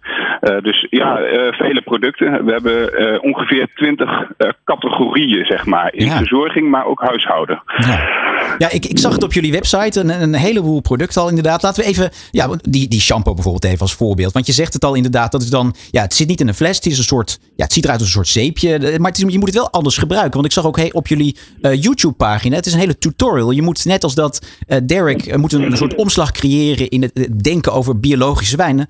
dus 0.61 0.87
ja, 0.89 1.19
vele 1.51 1.81
producten. 1.81 2.45
We 2.45 2.51
hebben 2.51 3.21
ongeveer 3.21 3.67
twintig 3.75 4.31
categorieën 4.63 5.45
zeg 5.45 5.65
maar 5.65 5.93
in 5.93 6.05
ja. 6.05 6.17
verzorging, 6.17 6.69
maar 6.69 6.85
ook 6.85 7.01
huishouden. 7.01 7.61
Ja. 7.77 8.28
Ja, 8.57 8.69
ik, 8.69 8.85
ik 8.85 8.99
zag 8.99 9.13
het 9.13 9.23
op 9.23 9.33
jullie 9.33 9.51
website. 9.51 9.99
Een, 9.99 10.21
een 10.21 10.33
heleboel 10.33 10.81
producten 10.81 11.21
al 11.21 11.29
inderdaad. 11.29 11.61
Laten 11.61 11.83
we 11.83 11.89
even, 11.89 12.11
ja, 12.31 12.49
die, 12.61 12.87
die 12.87 13.01
shampoo 13.01 13.33
bijvoorbeeld 13.33 13.63
even 13.63 13.79
als 13.79 13.93
voorbeeld. 13.93 14.33
Want 14.33 14.45
je 14.45 14.53
zegt 14.53 14.73
het 14.73 14.85
al 14.85 14.93
inderdaad, 14.93 15.31
dat 15.31 15.41
is 15.41 15.49
dan, 15.49 15.75
ja, 15.91 16.01
het 16.01 16.13
zit 16.13 16.27
niet 16.27 16.41
in 16.41 16.47
een 16.47 16.53
fles. 16.53 16.75
Het 16.75 16.85
is 16.85 16.97
een 16.97 17.03
soort, 17.03 17.39
ja, 17.55 17.63
het 17.63 17.73
ziet 17.73 17.83
eruit 17.83 17.99
als 17.99 18.07
een 18.07 18.13
soort 18.13 18.27
zeepje. 18.27 18.97
Maar 18.99 19.11
het 19.11 19.23
is, 19.23 19.31
je 19.31 19.37
moet 19.37 19.47
het 19.47 19.57
wel 19.57 19.71
anders 19.71 19.97
gebruiken. 19.97 20.33
Want 20.33 20.45
ik 20.45 20.51
zag 20.51 20.65
ook 20.65 20.77
hey, 20.77 20.93
op 20.93 21.07
jullie 21.07 21.37
uh, 21.61 21.81
YouTube 21.81 22.13
pagina, 22.13 22.55
het 22.55 22.65
is 22.65 22.73
een 22.73 22.79
hele 22.79 22.97
tutorial. 22.97 23.51
Je 23.51 23.61
moet 23.61 23.85
net 23.85 24.03
als 24.03 24.15
dat 24.15 24.45
uh, 24.67 24.77
Derek 24.83 25.37
moet 25.37 25.53
een, 25.53 25.61
een, 25.61 25.77
soort 25.77 25.95
omslag 25.95 26.31
creëren 26.31 26.89
in 26.89 27.01
het 27.01 27.43
denken 27.43 27.73
over 27.73 27.99
biologische 27.99 28.57
wijnen. 28.57 28.87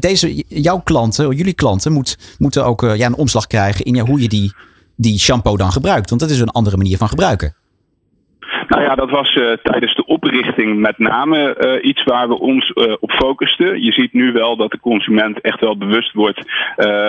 deze, 0.00 0.44
jouw 0.48 0.80
klanten, 0.80 1.36
jullie 1.36 1.54
klanten, 1.54 1.92
moet, 1.92 2.18
moeten 2.38 2.64
ook 2.64 2.80
ja, 2.80 3.06
een 3.06 3.14
omslag 3.14 3.46
krijgen 3.46 3.84
in 3.84 3.94
ja, 3.94 4.04
hoe 4.04 4.20
je 4.20 4.28
die, 4.28 4.52
die 4.96 5.18
shampoo 5.18 5.56
dan 5.56 5.72
gebruikt. 5.72 6.08
Want 6.08 6.20
dat 6.20 6.30
is 6.30 6.40
een 6.40 6.50
andere 6.50 6.76
manier 6.76 6.96
van 6.96 7.08
gebruiken. 7.08 7.54
Nou 8.70 8.82
ja, 8.82 8.94
dat 8.94 9.10
was 9.10 9.34
uh, 9.34 9.52
tijdens 9.62 9.94
de 9.94 10.04
oprichting 10.06 10.78
met 10.78 10.98
name 10.98 11.56
uh, 11.58 11.88
iets 11.90 12.02
waar 12.02 12.28
we 12.28 12.38
ons 12.38 12.72
uh, 12.74 12.94
op 13.00 13.10
focusten. 13.10 13.82
Je 13.82 13.92
ziet 13.92 14.12
nu 14.12 14.32
wel 14.32 14.56
dat 14.56 14.70
de 14.70 14.80
consument 14.80 15.40
echt 15.40 15.60
wel 15.60 15.76
bewust 15.76 16.12
wordt 16.12 16.42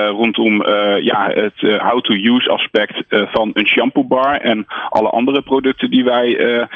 rondom 0.09 0.65
ja, 1.01 1.29
het 1.33 1.79
how-to-use 1.81 2.49
aspect 2.49 3.03
van 3.07 3.51
een 3.53 3.67
shampoo 3.67 4.03
bar 4.03 4.39
en 4.41 4.65
alle 4.89 5.09
andere 5.09 5.41
producten 5.41 5.89
die 5.89 6.03
wij 6.03 6.67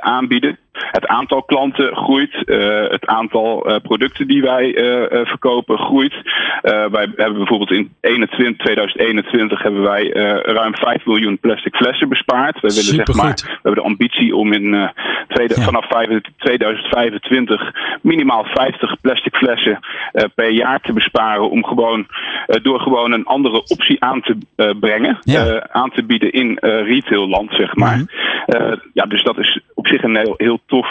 aanbieden. 0.00 0.58
Het 0.72 1.06
aantal 1.06 1.42
klanten 1.42 1.96
groeit, 1.96 2.34
het 2.90 3.06
aantal 3.06 3.80
producten 3.82 4.26
die 4.26 4.42
wij 4.42 4.72
verkopen 5.24 5.78
groeit. 5.78 6.14
wij 6.62 7.08
hebben 7.16 7.36
bijvoorbeeld 7.36 7.70
in 7.70 7.94
21, 8.00 8.56
2021 8.56 9.62
hebben 9.62 9.82
wij 9.82 10.08
ruim 10.42 10.74
5 10.74 11.06
miljoen 11.06 11.38
plastic 11.38 11.74
flessen 11.76 12.08
bespaard. 12.08 12.60
We 12.60 12.68
willen 12.68 13.06
zeg 13.06 13.14
maar, 13.16 13.34
we 13.34 13.58
hebben 13.62 13.82
de 13.82 13.88
ambitie 13.88 14.36
om 14.36 14.52
in 14.52 14.90
tweede, 15.28 15.54
ja. 15.56 15.62
vanaf 15.62 15.86
2025 15.86 17.72
minimaal 18.02 18.44
50 18.44 19.00
plastic 19.00 19.36
flessen 19.36 19.78
per 20.34 20.50
jaar 20.50 20.80
te 20.80 20.92
besparen. 20.92 21.50
Om 21.50 21.64
gewoon 21.64 22.06
door 22.62 22.80
gewoon 22.80 23.12
een 23.12 23.24
andere 23.24 23.62
optie 23.66 24.04
aan 24.04 24.20
te 24.20 24.36
brengen. 24.80 25.18
Ja. 25.20 25.68
aan 25.70 25.90
te 25.90 26.04
bieden 26.04 26.32
in 26.32 26.58
retailland, 26.60 27.52
zeg 27.52 27.74
maar. 27.74 27.96
Mm 27.96 28.08
-hmm. 28.46 28.80
ja, 28.92 29.04
dus 29.04 29.22
dat 29.22 29.38
is 29.38 29.60
op 29.74 29.86
zich 29.86 30.02
een 30.02 30.16
heel, 30.16 30.34
heel 30.36 30.60
tof 30.66 30.86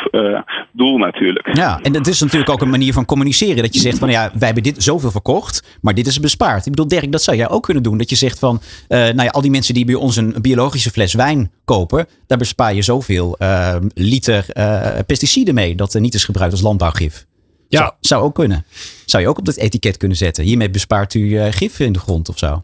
doel 0.71 0.97
natuurlijk. 0.97 1.55
Ja, 1.55 1.79
en 1.81 1.93
het 1.93 2.07
is 2.07 2.21
natuurlijk 2.21 2.49
ook 2.49 2.61
een 2.61 2.69
manier 2.69 2.93
van 2.93 3.05
communiceren. 3.05 3.63
Dat 3.63 3.73
je 3.73 3.79
zegt 3.79 3.97
van 3.97 4.09
ja, 4.09 4.31
wij 4.33 4.45
hebben 4.45 4.63
dit 4.63 4.83
zoveel 4.83 5.11
verkocht, 5.11 5.77
maar 5.81 5.93
dit 5.93 6.07
is 6.07 6.19
bespaard. 6.19 6.65
Ik 6.65 6.71
bedoel, 6.71 6.87
Dirk, 6.87 7.11
dat 7.11 7.23
zou 7.23 7.37
jij 7.37 7.49
ook 7.49 7.63
kunnen 7.63 7.83
doen. 7.83 7.97
Dat 7.97 8.09
je 8.09 8.15
zegt 8.15 8.39
van, 8.39 8.61
nou 8.87 9.23
ja, 9.23 9.29
al 9.29 9.41
die 9.41 9.51
mensen 9.51 9.73
die 9.73 9.85
bij 9.85 9.95
ons 9.95 10.15
een 10.15 10.35
biologische 10.41 10.89
fles 10.89 11.13
wijn 11.13 11.51
kopen, 11.65 12.07
daar 12.27 12.37
bespaar 12.37 12.73
je 12.73 12.81
zoveel 12.81 13.35
uh, 13.39 13.75
liter 13.93 14.45
uh, 14.53 14.87
pesticiden 15.05 15.53
mee 15.53 15.75
dat 15.75 15.93
er 15.93 16.01
niet 16.01 16.13
is 16.13 16.25
gebruikt 16.25 16.53
als 16.53 16.61
landbouwgif. 16.61 17.25
Ja. 17.67 17.79
Zou, 17.79 17.91
zou, 17.99 18.23
ook 18.23 18.35
kunnen. 18.35 18.65
Zou 19.05 19.23
je 19.23 19.29
ook 19.29 19.37
op 19.37 19.45
dat 19.45 19.55
etiket 19.55 19.97
kunnen 19.97 20.17
zetten. 20.17 20.43
Hiermee 20.43 20.69
bespaart 20.69 21.13
u 21.13 21.19
uh, 21.19 21.45
gif 21.49 21.79
in 21.79 21.93
de 21.93 21.99
grond 21.99 22.29
of 22.29 22.37
zo. 22.37 22.63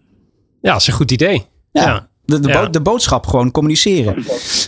Ja, 0.61 0.71
dat 0.71 0.81
is 0.81 0.87
een 0.87 0.93
goed 0.93 1.11
idee. 1.11 1.45
Ja. 1.71 1.83
ja. 1.83 2.09
De, 2.27 2.39
de, 2.39 2.47
ja. 2.47 2.61
bo 2.61 2.69
de, 2.69 2.81
boodschap 2.81 3.25
gewoon 3.25 3.51
communiceren. 3.51 4.15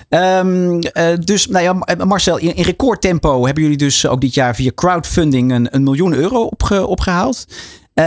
Um, 0.09 0.73
uh, 0.73 0.81
dus 1.19 1.47
nou 1.47 1.63
ja, 1.63 1.95
Marcel, 2.05 2.39
in, 2.39 2.55
in 2.55 2.63
recordtempo 2.63 3.45
hebben 3.45 3.63
jullie 3.63 3.77
dus 3.77 4.07
ook 4.07 4.21
dit 4.21 4.33
jaar 4.33 4.55
via 4.55 4.71
crowdfunding 4.75 5.51
een, 5.51 5.67
een 5.71 5.83
miljoen 5.83 6.13
euro 6.13 6.41
opge 6.41 6.87
opgehaald. 6.87 7.45
Uh, 7.95 8.05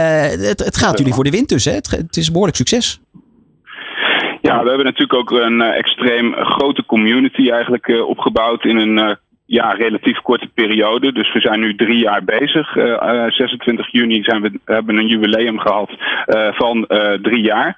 het, 0.48 0.64
het, 0.64 0.76
gaat 0.76 0.98
jullie 0.98 1.14
voor 1.14 1.24
de 1.24 1.30
wind 1.30 1.48
dus, 1.48 1.64
hè? 1.64 1.72
Het, 1.72 1.90
het 1.90 2.16
is 2.16 2.26
een 2.26 2.32
behoorlijk 2.32 2.58
succes. 2.58 3.00
Ja, 4.40 4.62
we 4.62 4.68
hebben 4.68 4.84
natuurlijk 4.84 5.14
ook 5.14 5.30
een 5.30 5.60
uh, 5.60 5.76
extreem 5.76 6.34
grote 6.34 6.84
community 6.86 7.50
eigenlijk 7.50 7.86
uh, 7.86 8.08
opgebouwd 8.08 8.64
in 8.64 8.76
een 8.76 8.98
uh, 8.98 9.14
ja, 9.46 9.70
relatief 9.72 10.18
korte 10.18 10.48
periode. 10.54 11.12
Dus 11.12 11.32
we 11.32 11.40
zijn 11.40 11.60
nu 11.60 11.74
drie 11.74 11.98
jaar 11.98 12.24
bezig. 12.24 12.76
Uh, 12.76 12.84
uh, 12.84 13.30
26 13.30 13.92
juni 13.92 14.22
zijn 14.22 14.42
we, 14.42 14.60
hebben 14.64 14.96
een 14.96 15.06
jubileum 15.06 15.58
gehad 15.58 15.90
uh, 15.90 16.52
van 16.52 16.86
drie 17.22 17.42
jaar. 17.42 17.76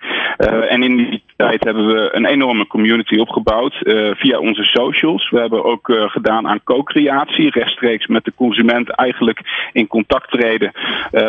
en 0.68 0.82
in 0.82 0.96
die 0.96 1.22
tijd 1.36 1.64
hebben 1.64 1.86
we 1.86 2.08
een 2.12 2.26
enorme 2.26 2.66
community 2.66 3.16
opgebouwd 3.16 3.74
via 4.14 4.38
onze 4.38 4.64
socials. 4.64 5.30
We 5.30 5.40
hebben 5.40 5.64
ook 5.64 5.92
gedaan 6.06 6.48
aan 6.48 6.62
co-creatie, 6.64 7.50
rechtstreeks 7.50 8.06
met 8.06 8.24
de 8.24 8.32
consument 8.34 8.90
eigenlijk 8.90 9.40
in 9.72 9.86
contact 9.86 10.30
treden. 10.30 10.72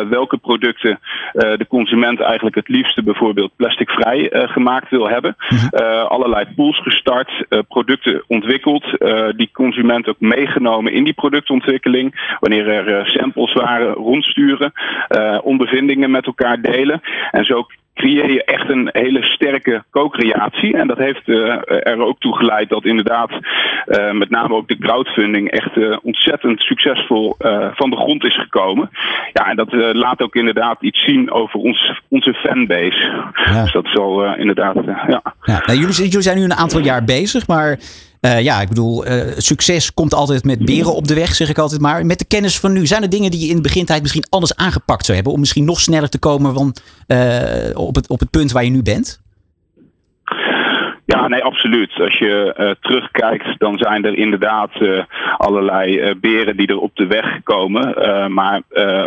welke 0.08 0.36
producten 0.36 0.98
de 1.32 1.66
consument 1.68 2.20
eigenlijk 2.20 2.56
het 2.56 2.68
liefste 2.68 3.02
bijvoorbeeld 3.02 3.56
plasticvrij 3.56 4.28
gemaakt 4.32 4.90
wil 4.90 5.08
hebben. 5.08 5.36
Mhm. 5.48 5.84
allerlei 6.06 6.44
pools 6.56 6.78
gestart, 6.82 7.46
producten 7.68 8.24
ontwikkeld, 8.26 8.84
die 9.36 9.50
consument 9.52 10.08
ook 10.08 10.20
meegenomen 10.20 10.92
in 10.92 11.04
die 11.04 11.14
productontwikkeling. 11.14 12.36
Wanneer 12.40 12.68
er 12.68 13.06
samples 13.06 13.52
waren, 13.52 13.92
rondsturen, 13.92 14.72
ondervindingen 15.42 16.10
met 16.10 16.26
elkaar 16.26 16.60
delen. 16.60 17.00
En 17.30 17.44
zo 17.44 17.66
creëer 17.96 18.30
je 18.30 18.44
echt 18.44 18.68
een 18.68 18.88
hele 18.92 19.22
sterke 19.22 19.84
co-creatie. 19.90 20.76
En 20.76 20.86
dat 20.86 20.98
heeft 20.98 21.28
uh, 21.28 21.54
er 21.66 22.00
ook 22.00 22.20
toe 22.20 22.36
geleid 22.36 22.68
dat 22.68 22.84
inderdaad 22.84 23.30
uh, 23.86 24.12
met 24.12 24.30
name 24.30 24.54
ook 24.54 24.68
de 24.68 24.78
crowdfunding 24.78 25.50
echt 25.50 25.76
uh, 25.76 25.96
ontzettend 26.02 26.60
succesvol 26.60 27.36
van 27.74 27.90
de 27.90 27.96
grond 27.96 28.24
is 28.24 28.38
gekomen. 28.38 28.90
Ja, 29.32 29.46
en 29.46 29.56
dat 29.56 29.72
laat 29.72 30.22
ook 30.22 30.34
inderdaad 30.34 30.82
iets 30.82 31.04
zien 31.04 31.30
over 31.30 31.60
ons, 31.60 32.00
onze 32.08 32.34
fanbase. 32.34 33.30
Ja. 33.34 33.62
Dus 33.62 33.72
dat 33.72 33.84
is 33.84 33.96
al 33.96 34.34
inderdaad, 34.34 34.76
ja. 34.84 35.04
ja. 35.42 35.62
Nou, 35.66 35.78
jullie, 35.78 35.94
jullie 35.94 36.22
zijn 36.22 36.38
nu 36.38 36.44
een 36.44 36.54
aantal 36.54 36.80
jaar 36.80 37.04
bezig, 37.04 37.46
maar 37.46 37.78
uh, 38.20 38.40
ja, 38.40 38.60
ik 38.60 38.68
bedoel, 38.68 39.08
uh, 39.08 39.22
succes 39.36 39.94
komt 39.94 40.14
altijd 40.14 40.44
met 40.44 40.64
beren 40.64 40.94
op 40.94 41.08
de 41.08 41.14
weg, 41.14 41.34
zeg 41.34 41.48
ik 41.48 41.58
altijd 41.58 41.80
maar. 41.80 42.06
Met 42.06 42.18
de 42.18 42.24
kennis 42.24 42.58
van 42.58 42.72
nu, 42.72 42.86
zijn 42.86 43.02
er 43.02 43.10
dingen 43.10 43.30
die 43.30 43.40
je 43.40 43.48
in 43.48 43.56
de 43.56 43.62
begintijd 43.62 44.02
misschien 44.02 44.26
anders 44.28 44.54
aangepakt 44.56 45.04
zou 45.04 45.14
hebben? 45.14 45.32
Om 45.34 45.40
misschien 45.40 45.64
nog 45.64 45.80
sneller 45.80 46.08
te 46.08 46.18
komen 46.18 46.54
van, 46.54 46.76
uh, 47.06 47.18
op, 47.74 47.94
het, 47.94 48.08
op 48.08 48.20
het 48.20 48.30
punt 48.30 48.52
waar 48.52 48.64
je 48.64 48.70
nu 48.70 48.82
bent? 48.82 49.20
Ja, 51.06 51.28
nee, 51.28 51.44
absoluut. 51.44 52.00
Als 52.00 52.18
je 52.18 52.54
uh, 52.58 52.70
terugkijkt, 52.80 53.58
dan 53.58 53.78
zijn 53.78 54.04
er 54.04 54.18
inderdaad 54.18 54.70
uh, 54.80 55.02
allerlei 55.36 56.00
uh, 56.00 56.14
beren 56.20 56.56
die 56.56 56.66
er 56.66 56.78
op 56.78 56.90
de 56.94 57.06
weg 57.06 57.42
komen. 57.42 57.94
maar 58.32 58.62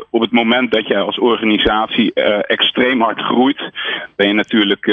op 0.10 0.22
het 0.22 0.32
moment 0.32 0.72
dat 0.72 0.88
je 0.88 0.98
als 0.98 1.20
organisatie 1.20 2.14
extreem 2.44 3.02
hard 3.02 3.22
groeit, 3.22 3.72
ben 4.16 4.28
je 4.28 4.34
natuurlijk 4.34 4.88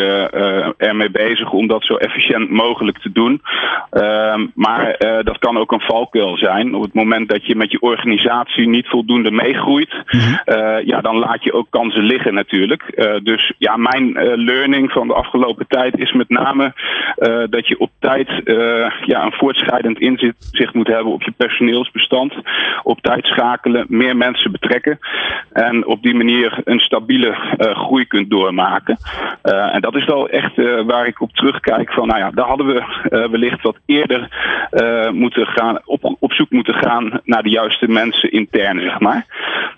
ermee 0.76 1.10
bezig 1.10 1.52
om 1.52 1.66
dat 1.66 1.84
zo 1.84 1.96
efficiënt 1.96 2.50
mogelijk 2.50 2.98
te 2.98 3.12
doen. 3.12 3.42
Ehm, 3.90 4.46
maar 4.54 4.96
dat 5.22 5.38
kan 5.38 5.56
ook 5.58 5.72
een 5.72 5.80
valkuil 5.80 6.36
zijn. 6.36 6.74
Op 6.74 6.82
het 6.82 6.94
moment 6.94 7.28
dat 7.28 7.46
je 7.46 7.56
met 7.56 7.70
je 7.70 7.80
organisatie 7.80 8.68
niet 8.68 8.88
voldoende 8.88 9.30
meegroeit, 9.30 9.92
mm 9.92 10.20
-hmm. 10.20 10.80
ja, 10.84 11.00
dan 11.00 11.16
laat 11.18 11.44
je 11.44 11.52
ook 11.52 11.66
kansen 11.70 12.02
liggen 12.02 12.34
natuurlijk. 12.34 12.82
dus 13.22 13.52
ja, 13.58 13.76
mijn 13.76 14.12
learning 14.44 14.92
van 14.92 15.06
de 15.06 15.14
afgelopen 15.14 15.66
tijd 15.66 15.98
is 15.98 16.12
met 16.12 16.28
name 16.28 16.72
dat 17.50 17.68
je 17.68 17.78
op 17.78 17.90
tijd 17.98 18.28
ja, 19.04 19.24
een 19.24 19.32
voortschrijdend 19.32 19.98
inzicht 19.98 20.74
moet 20.74 20.86
hebben 20.86 21.12
op 21.12 21.22
je 21.22 21.32
personeelsbestand. 21.36 22.34
Op 22.82 23.00
tijd 23.00 23.26
schakelen, 23.26 23.84
meer 23.88 24.16
mensen 24.16 24.52
betrekken. 24.52 24.98
En 25.52 25.86
op 25.86 26.02
die 26.02 26.14
manier 26.14 26.60
een 26.64 26.78
stabiele 26.78 27.34
groei 27.58 28.06
kunt 28.06 28.30
doormaken. 28.30 28.96
en 29.42 29.80
dat 29.80 29.94
is 29.94 30.04
wel 30.04 30.28
echt 30.28 30.56
waar 30.86 31.06
ik 31.06 31.20
op 31.20 31.32
terugkijk 31.32 31.92
van, 31.92 32.06
nou 32.06 32.20
ja, 32.20 32.30
daar 32.30 32.46
hadden 32.46 32.66
we 32.66 32.82
wellicht 33.30 33.62
wat 33.62 33.76
eerder 33.86 34.28
moeten 35.12 35.46
gaan, 35.46 35.78
op, 35.84 36.16
op 36.18 36.32
zoek 36.32 36.50
moeten 36.50 36.74
gaan 36.74 37.20
naar 37.24 37.42
de 37.42 37.50
juiste 37.50 37.88
mensen 37.88 38.32
intern, 38.32 38.80
zeg 38.80 39.00
maar. 39.00 39.26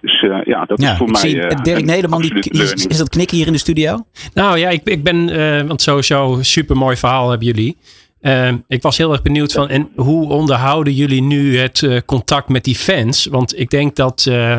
Dus 0.00 0.26
ja, 0.44 0.64
dat 0.64 0.80
is 0.80 0.90
voor 0.96 1.10
mij. 1.10 1.20
Zie, 1.20 1.62
Dirk 1.62 1.84
Nederman, 1.84 2.20
die, 2.20 2.50
is, 2.50 2.86
is 2.86 2.98
dat 2.98 3.08
knikken 3.08 3.36
hier 3.36 3.46
in 3.46 3.52
de 3.52 3.58
studio? 3.58 4.04
Nou 4.34 4.58
ja, 4.58 4.68
ik, 4.68 4.80
ik 4.84 5.02
ben, 5.02 5.28
uh, 5.28 5.62
want 5.62 5.82
sowieso 5.82 6.38
super 6.40 6.76
mooi 6.76 6.96
verhaal 7.08 7.30
hebben 7.30 7.46
jullie. 7.46 7.76
Uh, 8.20 8.52
ik 8.68 8.82
was 8.82 8.96
heel 8.96 9.12
erg 9.12 9.22
benieuwd 9.22 9.52
van, 9.52 9.68
en 9.68 9.88
hoe 9.96 10.32
onderhouden 10.32 10.94
jullie 10.94 11.22
nu 11.22 11.58
het 11.58 11.80
uh, 11.80 12.00
contact 12.06 12.48
met 12.48 12.64
die 12.64 12.74
fans? 12.74 13.26
Want 13.26 13.58
ik 13.58 13.70
denk 13.70 13.96
dat 13.96 14.26
uh, 14.28 14.58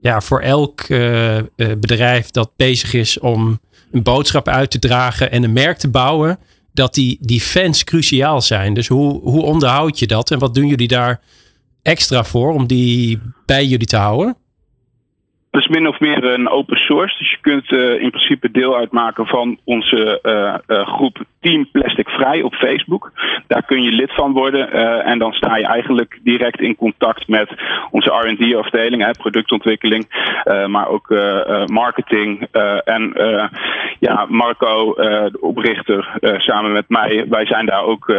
ja, 0.00 0.20
voor 0.20 0.40
elk 0.40 0.86
bedrijf 1.56 2.30
dat 2.30 2.50
bezig 2.56 2.94
is 2.94 3.18
om 3.18 3.60
een 3.92 4.02
boodschap 4.02 4.48
uit 4.48 4.70
te 4.70 4.78
dragen 4.78 5.30
en 5.30 5.42
een 5.42 5.52
merk 5.52 5.78
te 5.78 5.88
bouwen, 5.88 6.38
dat 6.72 6.94
die, 6.94 7.18
die 7.20 7.40
fans 7.40 7.84
cruciaal 7.84 8.42
zijn. 8.42 8.74
Dus 8.74 8.88
hoe, 8.88 9.20
hoe 9.20 9.42
onderhoud 9.42 9.98
je 9.98 10.06
dat 10.06 10.30
en 10.30 10.38
wat 10.38 10.54
doen 10.54 10.66
jullie 10.66 10.88
daar 10.88 11.20
extra 11.82 12.24
voor 12.24 12.52
om 12.52 12.66
die 12.66 13.20
bij 13.46 13.66
jullie 13.66 13.86
te 13.86 13.96
houden? 13.96 14.36
Het 15.54 15.62
is 15.62 15.68
min 15.68 15.88
of 15.88 16.00
meer 16.00 16.24
een 16.24 16.48
open 16.48 16.76
source. 16.76 17.18
Dus 17.18 17.30
je 17.30 17.38
kunt 17.40 17.72
uh, 17.72 18.00
in 18.00 18.10
principe 18.10 18.50
deel 18.50 18.76
uitmaken 18.76 19.26
van 19.26 19.58
onze 19.64 20.18
uh, 20.22 20.76
uh, 20.76 20.86
groep 20.86 21.24
Team 21.40 21.70
Plastic 21.70 22.08
Vrij 22.08 22.42
op 22.42 22.54
Facebook. 22.54 23.12
Daar 23.46 23.62
kun 23.62 23.82
je 23.82 23.90
lid 23.90 24.14
van 24.14 24.32
worden. 24.32 24.72
en 25.04 25.18
dan 25.18 25.32
sta 25.32 25.56
je 25.56 25.66
eigenlijk 25.66 26.18
direct 26.22 26.60
in 26.60 26.76
contact 26.76 27.28
met 27.28 27.54
onze 27.90 28.10
RD-afdeling, 28.10 29.16
productontwikkeling. 29.16 30.06
maar 30.66 30.88
ook 30.88 31.08
marketing. 31.66 32.48
en 32.84 33.12
ja, 34.04 34.26
Marco, 34.28 34.94
de 34.94 35.40
oprichter, 35.40 36.18
samen 36.36 36.72
met 36.72 36.88
mij, 36.88 37.24
wij 37.28 37.46
zijn 37.46 37.66
daar 37.66 37.84
ook 37.84 38.14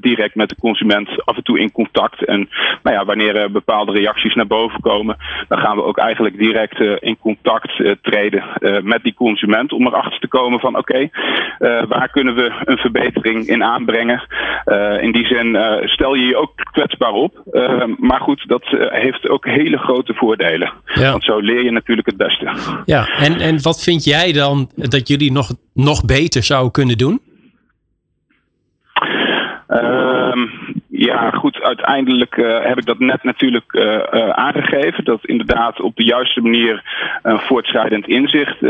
direct 0.00 0.34
met 0.34 0.48
de 0.48 0.56
consument 0.60 1.24
af 1.24 1.36
en 1.36 1.42
toe 1.42 1.60
in 1.60 1.72
contact. 1.72 2.24
En 2.24 2.48
nou 2.82 2.96
ja, 2.96 3.04
wanneer 3.04 3.36
er 3.36 3.50
bepaalde 3.50 3.92
reacties 3.92 4.34
naar 4.34 4.46
boven 4.46 4.80
komen, 4.80 5.16
dan 5.48 5.58
gaan 5.58 5.76
we 5.76 5.82
ook 5.82 5.98
eigenlijk 5.98 6.38
direct 6.38 6.80
eh, 6.80 6.96
in 7.00 7.18
contact 7.18 7.80
eh, 7.80 7.92
treden 8.02 8.42
eh, 8.54 8.82
met 8.82 9.02
die 9.02 9.14
consument 9.14 9.72
om 9.72 9.86
erachter 9.86 10.20
te 10.20 10.28
komen 10.28 10.60
van 10.60 10.76
oké, 10.76 11.08
waar 11.88 12.08
kunnen 12.12 12.34
we 12.34 12.52
een 12.64 12.76
verbetering 12.76 13.46
in 13.46 13.64
aanbrengen. 13.64 14.22
in 15.00 15.12
die 15.12 15.26
zin 15.26 15.58
stel 15.84 16.14
je 16.14 16.26
je 16.26 16.36
ook 16.36 16.52
kwetsbaar 16.72 17.12
op. 17.12 17.42
maar 17.98 18.20
goed, 18.20 18.44
dat 18.46 18.64
heeft 18.88 19.28
ook 19.28 19.46
hele 19.46 19.78
grote 19.78 20.14
voordelen. 20.14 20.72
Want 20.94 21.24
zo 21.24 21.38
leer 21.38 21.64
je 21.64 21.70
natuurlijk 21.70 22.06
het 22.06 22.16
beste. 22.16 22.50
Ja, 22.84 23.06
en, 23.06 23.40
en 23.40 23.62
wat 23.62 23.82
vind 23.82 24.04
jij 24.04 24.32
dan 24.32 24.70
dat 24.74 25.08
jullie 25.08 25.17
nog, 25.26 25.50
nog 25.74 26.04
beter 26.04 26.42
zouden 26.42 26.72
kunnen 26.72 26.98
doen? 26.98 27.20
Ehm, 29.66 30.46
ja, 30.88 31.30
goed, 31.30 31.62
uiteindelijk 31.62 32.36
uh, 32.36 32.64
heb 32.64 32.78
ik 32.78 32.86
dat 32.86 32.98
net 32.98 33.22
natuurlijk 33.22 33.72
uh, 33.72 33.82
uh, 33.84 34.28
aangegeven. 34.28 35.04
Dat 35.04 35.26
inderdaad 35.26 35.80
op 35.80 35.96
de 35.96 36.04
juiste 36.04 36.40
manier 36.40 36.82
een 37.22 37.38
voortschrijdend 37.38 38.08
inzicht 38.08 38.60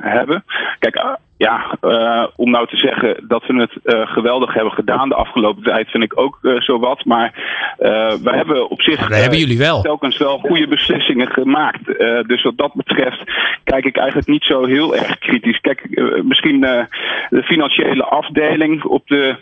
hebben. 0.00 0.44
Kijk, 0.78 1.18
ja, 1.38 1.76
uh, 1.80 2.26
om 2.36 2.50
nou 2.50 2.66
te 2.66 2.76
zeggen 2.76 3.24
dat 3.28 3.46
we 3.46 3.54
het 3.54 3.72
uh, 3.84 4.06
geweldig 4.06 4.54
hebben 4.54 4.72
gedaan 4.72 5.08
de 5.08 5.14
afgelopen 5.14 5.62
tijd, 5.62 5.90
vind 5.90 6.04
ik 6.04 6.20
ook 6.20 6.38
uh, 6.42 6.60
zo 6.60 6.78
wat. 6.78 7.04
Maar 7.04 7.32
we 8.22 8.30
hebben 8.30 8.70
op 8.70 8.82
zich 8.82 9.08
hebben 9.08 9.38
jullie 9.38 9.58
wel. 9.58 9.82
telkens 9.82 10.16
wel 10.16 10.38
goede 10.38 10.68
beslissingen 10.68 11.28
gemaakt. 11.28 11.86
dus 12.26 12.42
wat 12.42 12.56
dat 12.56 12.74
betreft 12.74 13.22
kijk 13.64 13.84
ik 13.84 13.96
eigenlijk 13.96 14.28
niet 14.28 14.42
zo 14.42 14.64
heel 14.64 14.96
erg 14.96 15.18
kritisch. 15.18 15.60
Kijk, 15.60 16.02
misschien 16.24 16.60
de 16.60 17.42
financiële 17.42 18.04
afdeling 18.04 18.84
op 18.84 19.06
de 19.06 19.36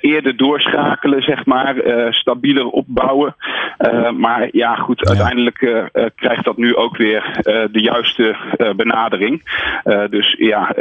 eerder 0.00 0.36
doorschakelen, 0.36 1.22
zeg 1.22 1.44
maar, 1.44 1.74
stabieler 2.10 2.66
opbouwen. 2.66 3.36
maar 4.16 4.48
ja, 4.50 4.74
goed, 4.74 5.08
uiteindelijk 5.08 5.90
krijgt 6.16 6.44
dat 6.44 6.56
nu 6.56 6.76
ook 6.76 6.96
weer 6.96 7.40
de 7.70 7.82
juiste 7.82 8.36
benadering. 8.76 9.42
dus 10.08 10.34
ja 10.38 10.74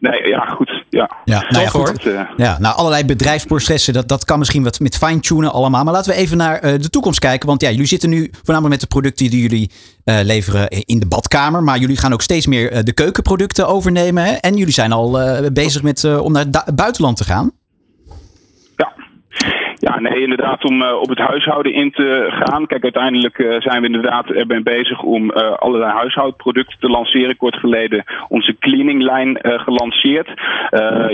nee, 0.00 0.28
ja, 0.28 0.38
goed. 0.38 0.84
Ja, 0.88 1.10
ja, 1.24 1.44
nou 1.48 1.64
ja, 1.64 1.68
goed. 1.70 2.06
Uh, 2.06 2.20
ja, 2.36 2.58
nou, 2.58 2.76
allerlei 2.76 3.04
bedrijfsprocessen, 3.04 3.92
dat, 3.92 4.08
dat 4.08 4.24
kan 4.24 4.38
misschien 4.38 4.62
wat 4.62 4.80
met 4.80 4.96
fine-tunen 4.96 5.52
allemaal. 5.52 5.84
Maar 5.84 5.92
laten 5.92 6.12
we 6.12 6.18
even 6.18 6.36
naar 6.36 6.64
uh, 6.64 6.72
de 6.80 6.90
toekomst 6.90 7.18
kijken. 7.18 7.48
Want 7.48 7.60
ja, 7.60 7.70
jullie 7.70 7.86
zitten 7.86 8.10
nu 8.10 8.30
voornamelijk 8.32 8.70
met 8.70 8.80
de 8.80 8.86
producten 8.86 9.30
die 9.30 9.40
jullie 9.40 9.70
uh, 10.04 10.18
leveren 10.22 10.68
in 10.68 10.98
de 10.98 11.06
badkamer. 11.06 11.62
Maar 11.62 11.78
jullie 11.78 11.96
gaan 11.96 12.12
ook 12.12 12.22
steeds 12.22 12.46
meer 12.46 12.84
de 12.84 12.92
keukenproducten 12.92 13.68
overnemen. 13.68 14.24
Hè? 14.24 14.32
En 14.32 14.56
jullie 14.56 14.74
zijn 14.74 14.92
al 14.92 15.18
bezig 15.52 15.82
met, 15.82 16.04
om 16.04 16.32
naar 16.32 16.44
het 16.50 16.74
buitenland 16.74 17.16
te 17.16 17.24
gaan. 17.24 17.52
Ja, 19.80 20.00
nee, 20.00 20.22
inderdaad, 20.22 20.64
om 20.64 20.82
uh, 20.82 20.92
op 20.92 21.08
het 21.08 21.18
huishouden 21.18 21.72
in 21.72 21.90
te 21.90 22.26
gaan. 22.30 22.66
Kijk, 22.66 22.82
uiteindelijk 22.82 23.38
uh, 23.38 23.60
zijn 23.60 23.80
we 23.80 23.86
inderdaad 23.86 24.30
erbij 24.30 24.62
bezig 24.62 25.02
om 25.02 25.30
uh, 25.30 25.52
allerlei 25.52 25.92
huishoudproducten 25.92 26.78
te 26.78 26.88
lanceren. 26.88 27.36
Kort 27.36 27.56
geleden 27.56 28.04
onze 28.28 28.56
cleaninglijn 28.58 29.38
gelanceerd. 29.42 30.28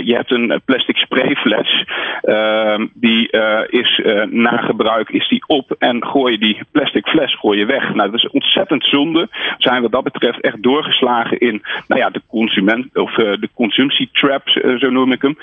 je 0.03 0.13
hebt 0.15 0.31
een 0.31 0.61
plastic 0.65 0.97
sprayfles. 0.97 1.85
Ehm, 2.21 2.87
die 2.93 3.29
is 3.69 4.01
na 4.29 4.57
gebruik 4.57 5.09
is 5.09 5.27
die 5.27 5.43
op 5.47 5.75
en 5.79 6.05
gooi 6.05 6.31
je 6.31 6.39
die 6.39 6.59
plastic 6.71 7.07
fles 7.07 7.39
gooi 7.39 7.59
je 7.59 7.65
weg. 7.65 7.93
Nou, 7.93 8.11
dat 8.11 8.19
is 8.19 8.29
ontzettend 8.29 8.83
zonde. 8.83 9.27
We 9.31 9.55
zijn 9.57 9.81
wat 9.81 9.91
dat 9.91 10.03
betreft 10.03 10.41
echt 10.41 10.63
doorgeslagen 10.63 11.37
in 11.37 11.61
nou 11.87 12.01
ja, 12.01 12.09
de 12.09 12.21
consument 12.27 12.97
of 12.97 13.13
de 13.13 13.49
consumptietraps, 13.53 14.53
zo 14.53 14.89
noem 14.89 15.11
ik 15.11 15.21
hem. 15.21 15.37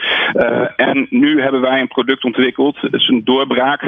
en 0.77 1.07
nu 1.11 1.41
hebben 1.43 1.61
wij 1.61 1.81
een 1.81 1.89
product 1.89 2.25
ontwikkeld 2.25 2.77
een 3.15 3.25
doorbraak. 3.25 3.83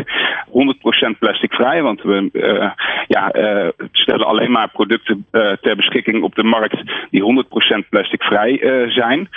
100% 0.47 1.19
plasticvrij, 1.19 1.83
want 1.83 2.03
we 2.03 2.29
uh, 2.33 2.71
ja, 3.07 3.35
uh, 3.35 3.69
stellen 3.93 4.27
alleen 4.27 4.51
maar 4.51 4.69
producten 4.69 5.27
uh, 5.33 5.53
ter 5.61 5.77
beschikking 5.77 6.23
op 6.23 6.35
de 6.35 6.43
markt 6.43 6.83
die 7.11 7.45
100% 7.85 7.89
plasticvrij 7.89 8.61
zijn. 8.89 9.29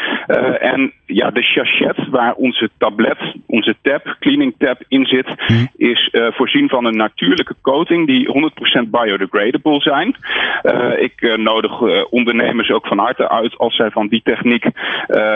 en 0.60 0.94
ja, 1.06 1.30
de 1.32 1.42
chachet 1.42 2.08
waar 2.10 2.34
onze 2.34 2.70
tablet, 2.78 3.18
onze 3.48 3.76
tab, 3.82 4.16
cleaning 4.20 4.56
tab 4.58 4.84
in 4.88 5.06
zit, 5.06 5.28
hmm. 5.38 5.68
is 5.76 6.10
voorzien 6.12 6.70
van 6.70 6.86
een 6.86 6.98
natuurlijke 6.98 7.56
coating 7.62 8.08
die 8.08 8.52
100% 8.86 8.90
biodegradable 8.90 9.82
zijn. 9.82 10.16
ik 11.00 11.38
nodig 11.38 11.82
ondernemers 12.10 12.72
ook 12.72 12.88
van 12.88 12.98
harte 12.98 13.30
uit 13.30 13.58
als 13.58 13.76
zij 13.76 13.90
van 13.92 14.08
die 14.08 14.22
techniek 14.24 14.66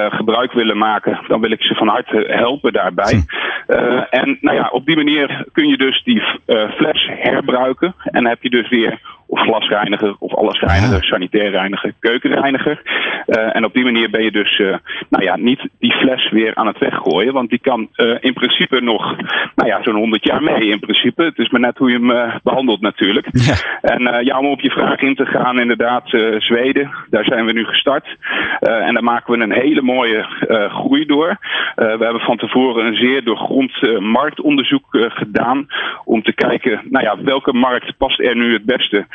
gebruik 0.09 0.51
willen 0.51 0.77
maken, 0.77 1.19
dan 1.27 1.41
wil 1.41 1.51
ik 1.51 1.63
ze 1.63 1.75
van 1.75 1.87
harte 1.87 2.25
helpen 2.27 2.73
daarbij. 2.73 3.23
Hmm. 3.67 4.05
en 4.09 4.37
nou 4.43 4.57
ja, 4.57 4.69
op 4.71 4.85
die 4.85 4.95
manier 4.95 5.45
kun 5.51 5.67
je 5.67 5.77
dus 5.77 6.03
die 6.03 6.21
uh, 6.47 6.71
fles 6.71 7.09
herbruiken. 7.09 7.95
En 8.03 8.27
heb 8.27 8.43
je 8.43 8.49
dus 8.49 8.69
weer 8.69 8.99
of 9.33 9.39
glasreiniger 9.39 10.15
of 10.19 10.35
allesreiniger, 10.35 11.01
ja. 11.01 11.01
sanitair 11.01 11.51
reiniger, 11.51 11.93
keukenreiniger. 11.99 12.81
Uh, 13.27 13.55
en 13.55 13.65
op 13.65 13.73
die 13.73 13.83
manier 13.83 14.09
ben 14.09 14.23
je 14.23 14.31
dus 14.31 14.59
uh, 14.59 14.75
nou 15.09 15.23
ja, 15.23 15.35
niet 15.37 15.67
die 15.79 15.91
fles 15.91 16.29
weer 16.29 16.55
aan 16.55 16.67
het 16.67 16.77
weggooien. 16.77 17.33
Want 17.33 17.49
die 17.49 17.59
kan 17.59 17.87
uh, 17.95 18.15
in 18.19 18.33
principe 18.33 18.81
nog 18.81 19.15
nou 19.55 19.69
ja, 19.69 19.83
zo'n 19.83 19.95
100 19.95 20.23
jaar 20.23 20.43
mee 20.43 20.67
in 20.67 20.79
principe. 20.79 21.23
Het 21.23 21.37
is 21.37 21.49
maar 21.49 21.61
net 21.61 21.77
hoe 21.77 21.91
je 21.91 21.99
hem 22.05 22.41
behandelt 22.43 22.81
natuurlijk. 22.81 23.27
Ja. 23.31 23.55
En 23.81 24.25
ja, 24.25 24.39
om 24.39 24.45
op 24.45 24.61
je 24.61 24.71
vraag 24.71 24.99
in 24.99 25.15
te 25.15 25.25
gaan, 25.25 25.59
inderdaad 25.59 26.09
Zweden, 26.37 26.91
daar 27.09 27.23
zijn 27.23 27.45
we 27.45 27.53
nu 27.53 27.65
gestart. 27.65 28.17
en 28.59 28.93
daar 28.93 29.03
maken 29.03 29.33
we 29.33 29.43
een 29.43 29.51
hele 29.51 29.81
mooie 29.81 30.25
groei 30.69 31.05
door. 31.05 31.37
we 31.75 31.97
hebben 31.99 32.19
van 32.19 32.37
tevoren 32.37 32.85
een 32.85 32.95
zeer 32.95 33.23
doorgrond 33.23 33.99
marktonderzoek 33.99 34.85
gedaan. 34.89 35.67
Om 36.05 36.23
te 36.23 36.33
kijken, 36.33 36.81
nou 36.89 37.05
ja, 37.05 37.23
welke 37.23 37.53
markt 37.53 37.97
past 37.97 38.19
er 38.19 38.35
nu 38.35 38.53
het 38.53 38.65
beste 38.65 39.05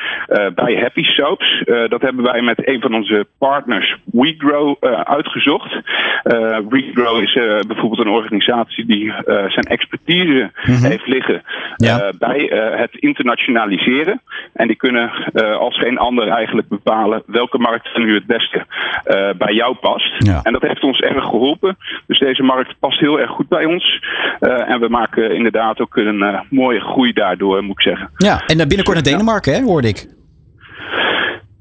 bij 0.54 0.76
Happy 0.76 1.02
Soaps. 1.02 1.62
Uh, 1.64 1.88
dat 1.88 2.02
hebben 2.02 2.24
wij 2.24 2.42
met 2.42 2.68
een 2.68 2.80
van 2.80 2.94
onze 2.94 3.26
partners, 3.38 3.96
WeGrow, 4.04 4.76
uh, 4.80 5.00
uitgezocht. 5.00 5.80
WeGrow 6.68 7.22
is 7.22 7.32
bijvoorbeeld 7.66 8.00
een 8.00 8.12
organisatie 8.12 8.86
die 8.86 9.12
zijn 9.26 9.64
expertise 9.64 10.50
mm-hmm. 10.64 10.84
heeft 10.84 11.06
liggen 11.06 11.42
ja. 11.76 12.12
bij 12.18 12.52
het 12.76 12.94
internationaliseren. 12.94 14.20
En 14.52 14.66
die 14.66 14.76
kunnen 14.76 15.10
als 15.58 15.78
geen 15.78 15.98
ander 15.98 16.28
eigenlijk 16.28 16.68
bepalen 16.68 17.22
welke 17.26 17.58
markt 17.58 17.96
nu 17.96 18.14
het 18.14 18.26
beste 18.26 18.66
bij 19.38 19.54
jou 19.54 19.74
past. 19.74 20.14
Ja. 20.18 20.40
En 20.42 20.52
dat 20.52 20.62
heeft 20.62 20.82
ons 20.82 21.00
erg 21.00 21.24
geholpen. 21.24 21.76
Dus 22.06 22.18
deze 22.18 22.42
markt 22.42 22.74
past 22.78 23.00
heel 23.00 23.20
erg 23.20 23.30
goed 23.30 23.48
bij 23.48 23.64
ons. 23.64 24.04
en 24.40 24.80
we 24.80 24.88
maken 24.88 25.34
inderdaad 25.34 25.80
ook 25.80 25.96
een 25.96 26.46
mooie 26.50 26.80
groei 26.80 27.12
daardoor, 27.12 27.62
moet 27.62 27.78
ik 27.78 27.82
zeggen. 27.82 28.10
Ja, 28.16 28.42
en 28.46 28.56
binnenkort 28.68 28.94
naar 28.94 29.12
Denemarken, 29.12 29.52
hè, 29.52 29.62
hoorde 29.62 29.88
ik. 29.88 29.97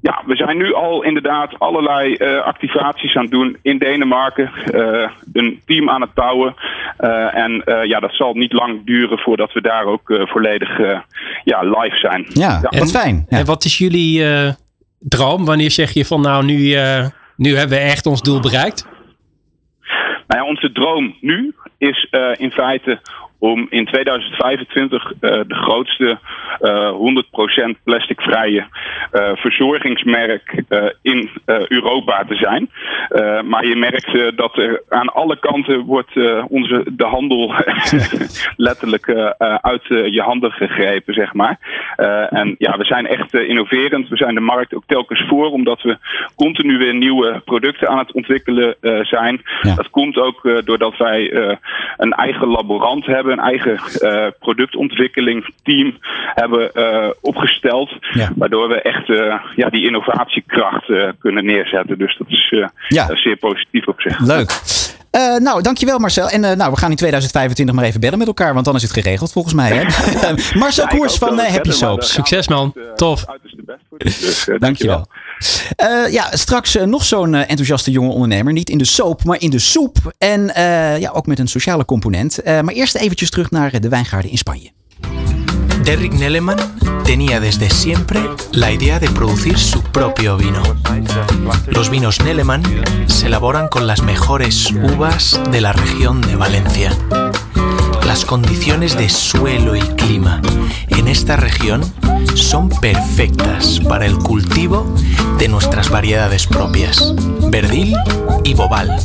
Ja, 0.01 0.21
we 0.25 0.35
zijn 0.35 0.57
nu 0.57 0.73
al 0.73 1.03
inderdaad 1.03 1.59
allerlei 1.59 2.15
uh, 2.17 2.41
activaties 2.41 3.15
aan 3.15 3.21
het 3.21 3.31
doen 3.31 3.57
in 3.61 3.77
Denemarken. 3.77 4.51
Uh, 4.73 5.09
een 5.33 5.61
team 5.65 5.89
aan 5.89 6.01
het 6.01 6.13
bouwen. 6.13 6.55
Uh, 6.99 7.35
en 7.35 7.63
ja, 7.87 7.99
dat 7.99 8.13
zal 8.13 8.33
niet 8.33 8.53
lang 8.53 8.85
duren 8.85 9.19
voordat 9.19 9.53
we 9.53 9.61
daar 9.61 9.85
ook 9.85 10.01
volledig 10.05 10.77
ja, 11.43 11.61
live 11.61 11.97
zijn. 11.97 12.25
Ja, 12.29 12.59
ja. 12.69 12.79
wat 12.79 12.91
fijn. 12.91 13.25
Ja. 13.29 13.37
En 13.37 13.45
wat 13.45 13.63
is 13.63 13.77
jullie 13.77 14.23
droom? 14.99 15.45
Wanneer 15.45 15.71
zeg 15.71 15.91
je 15.91 16.05
van 16.05 16.21
nou, 16.21 16.45
nu, 16.45 16.75
nu 17.35 17.55
hebben 17.55 17.77
we 17.77 17.83
echt 17.83 18.05
ons 18.05 18.21
doel 18.21 18.39
bereikt? 18.39 18.87
Nou 20.27 20.41
ja, 20.41 20.47
onze 20.47 20.71
droom 20.71 21.15
nu 21.21 21.55
is 21.77 22.09
in 22.37 22.51
feite 22.51 22.99
om 23.39 23.67
in 23.69 23.85
2025 23.85 25.11
uh, 25.11 25.19
de 25.19 25.55
grootste 25.55 26.19
uh, 26.61 26.91
100% 27.75 27.83
plasticvrije 27.83 28.65
uh, 29.13 29.29
verzorgingsmerk 29.35 30.63
in 31.01 31.29
Europa 31.45 32.23
te 32.27 32.35
zijn. 32.35 32.69
maar 33.45 33.65
je 33.65 33.75
merkt 33.75 34.37
dat 34.37 34.57
er 34.57 34.83
aan 34.89 35.13
alle 35.13 35.39
kanten 35.39 35.79
wordt 35.79 36.15
onze, 36.47 36.83
de 36.91 37.05
handel 37.05 37.53
letterlijk 38.67 39.09
uit 39.61 39.83
je 39.87 40.21
handen 40.21 40.51
gegrepen, 40.51 41.13
zeg 41.13 41.33
maar. 41.33 41.59
en 42.29 42.55
ja, 42.57 42.77
we 42.77 42.85
zijn 42.85 43.07
echt 43.07 43.33
innoverend. 43.33 44.09
We 44.09 44.17
zijn 44.17 44.35
de 44.35 44.41
markt 44.41 44.73
ook 44.73 44.83
telkens 44.87 45.25
voor, 45.27 45.51
omdat 45.51 45.81
we 45.81 45.97
continu 46.35 46.77
weer 46.77 46.95
nieuwe 46.95 47.41
producten 47.45 47.87
aan 47.87 47.97
het 47.97 48.11
ontwikkelen 48.11 48.75
zijn. 49.01 49.41
Ja. 49.61 49.75
Dat 49.75 49.89
komt 49.89 50.17
ook 50.17 50.61
doordat 50.65 50.97
wij 50.97 51.33
een 51.97 52.13
eigen 52.13 52.47
laborant 52.47 53.05
hebben 53.05 53.26
een 53.31 53.39
eigen 53.39 53.79
uh, 54.01 54.27
productontwikkelingsteam 54.39 55.97
hebben 56.33 56.71
uh, 56.73 57.09
opgesteld. 57.21 57.91
Ja. 58.13 58.31
Waardoor 58.35 58.67
we 58.67 58.81
echt 58.81 59.09
uh, 59.09 59.35
ja, 59.55 59.69
die 59.69 59.85
innovatiekracht 59.85 60.85
kunnen 61.19 61.45
neerzetten. 61.45 61.97
Dus 61.97 62.17
dat 62.17 62.27
is 62.29 62.49
ja. 62.87 63.15
zeer 63.15 63.37
positief 63.37 63.87
op 63.87 64.01
zich. 64.01 64.19
Leuk. 64.19 64.49
Uh, 65.11 65.37
nou, 65.37 65.61
dankjewel 65.61 65.99
Marcel. 65.99 66.29
En 66.29 66.43
uh, 66.43 66.51
nou, 66.51 66.71
we 66.71 66.77
gaan 66.77 66.89
in 66.89 66.95
2025 66.95 67.75
maar 67.75 67.83
even 67.85 67.99
bellen 67.99 68.17
met 68.17 68.27
elkaar, 68.27 68.53
want 68.53 68.65
dan 68.65 68.75
is 68.75 68.81
het 68.81 68.93
geregeld 68.93 69.31
volgens 69.31 69.53
mij. 69.53 69.69
Hè? 69.69 69.83
Marcel 70.59 70.85
ja, 70.89 70.97
Koers 70.97 71.17
van 71.17 71.39
uh, 71.39 71.45
Happy 71.45 71.71
Soaps. 71.71 72.13
Succes 72.13 72.47
man, 72.47 72.73
tof. 72.95 73.25
Dus, 73.97 74.49
dankjewel. 74.57 75.07
Uh, 75.81 76.11
ja, 76.11 76.27
straks 76.31 76.75
uh, 76.75 76.83
nog 76.83 77.05
zo'n 77.05 77.33
uh, 77.33 77.39
enthousiaste 77.39 77.91
jonge 77.91 78.11
ondernemer. 78.11 78.53
Niet 78.53 78.69
in 78.69 78.77
de 78.77 78.85
soap, 78.85 79.23
maar 79.23 79.41
in 79.41 79.49
de 79.49 79.59
soep. 79.59 80.15
En 80.17 80.51
ja, 80.99 81.09
ook 81.09 81.25
met 81.25 81.39
een 81.39 81.47
sociale 81.47 81.85
component. 81.85 82.39
maar 82.45 82.73
eerst 82.73 82.95
eventjes 82.95 83.29
terug 83.29 83.51
naar 83.51 83.81
de 83.81 83.89
wijngaarden 83.89 84.31
in 84.31 84.37
Spanje. 84.37 84.71
Derrick 85.83 86.13
Nelleman 86.13 86.57
tenía 87.03 87.39
desde 87.39 87.69
siempre 87.69 88.19
la 88.51 88.71
idea 88.71 88.99
de 88.99 89.09
producir 89.09 89.57
su 89.57 89.81
propio 89.81 90.35
vino. 90.35 90.61
Los 91.67 91.89
vinos 91.89 92.19
Nelleman 92.19 92.63
se 93.05 93.27
elaboran 93.27 93.69
con 93.69 93.87
las 93.87 94.01
mejores 94.01 94.71
uvas 94.71 95.39
de 95.51 95.61
la 95.61 95.71
región 95.71 96.21
de 96.21 96.35
Valencia. 96.35 96.91
Las 98.07 98.23
condiciones 98.23 98.97
de 98.97 99.09
suelo 99.09 99.75
y 99.75 99.81
clima 99.81 100.41
en 100.87 101.09
esta 101.09 101.35
región 101.35 101.81
son 102.35 102.69
perfectas 102.69 103.81
para 103.81 104.05
el 104.05 104.17
cultivo 104.17 104.87
de 105.37 105.49
nuestras 105.49 105.89
variedades 105.89 106.47
propias, 106.47 107.13
Verdil 107.49 107.95
y 108.45 108.53
Bobal. 108.53 108.97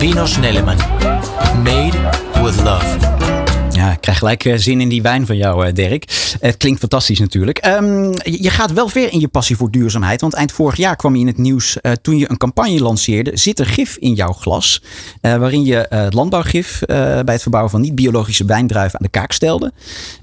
Vinos 0.00 0.38
Nelleman, 0.38 0.78
made 1.62 1.92
with 2.42 2.56
love. 2.64 3.37
Ja, 3.78 3.92
ik 3.92 4.00
krijg 4.00 4.18
gelijk 4.18 4.44
eh, 4.44 4.56
zin 4.56 4.80
in 4.80 4.88
die 4.88 5.02
wijn 5.02 5.26
van 5.26 5.36
jou, 5.36 5.66
eh, 5.66 5.74
Dirk. 5.74 6.04
Het 6.40 6.56
klinkt 6.56 6.80
fantastisch 6.80 7.18
natuurlijk. 7.18 7.66
Um, 7.66 8.12
je 8.22 8.50
gaat 8.50 8.72
wel 8.72 8.88
ver 8.88 9.12
in 9.12 9.20
je 9.20 9.28
passie 9.28 9.56
voor 9.56 9.70
duurzaamheid. 9.70 10.20
Want 10.20 10.34
eind 10.34 10.52
vorig 10.52 10.76
jaar 10.76 10.96
kwam 10.96 11.14
je 11.14 11.20
in 11.20 11.26
het 11.26 11.38
nieuws 11.38 11.76
uh, 11.82 11.92
toen 11.92 12.18
je 12.18 12.30
een 12.30 12.36
campagne 12.36 12.80
lanceerde. 12.80 13.30
Zit 13.36 13.58
er 13.58 13.66
gif 13.66 13.96
in 13.96 14.14
jouw 14.14 14.32
glas? 14.32 14.82
Uh, 15.22 15.36
waarin 15.36 15.64
je 15.64 15.86
uh, 15.92 16.06
landbouwgif 16.08 16.82
bij 16.86 17.22
het 17.24 17.42
verbouwen 17.42 17.70
van 17.72 17.80
niet-biologische 17.80 18.44
wijndruiven 18.44 18.98
aan 18.98 19.04
de 19.04 19.18
kaak 19.18 19.32
stelde. 19.32 19.72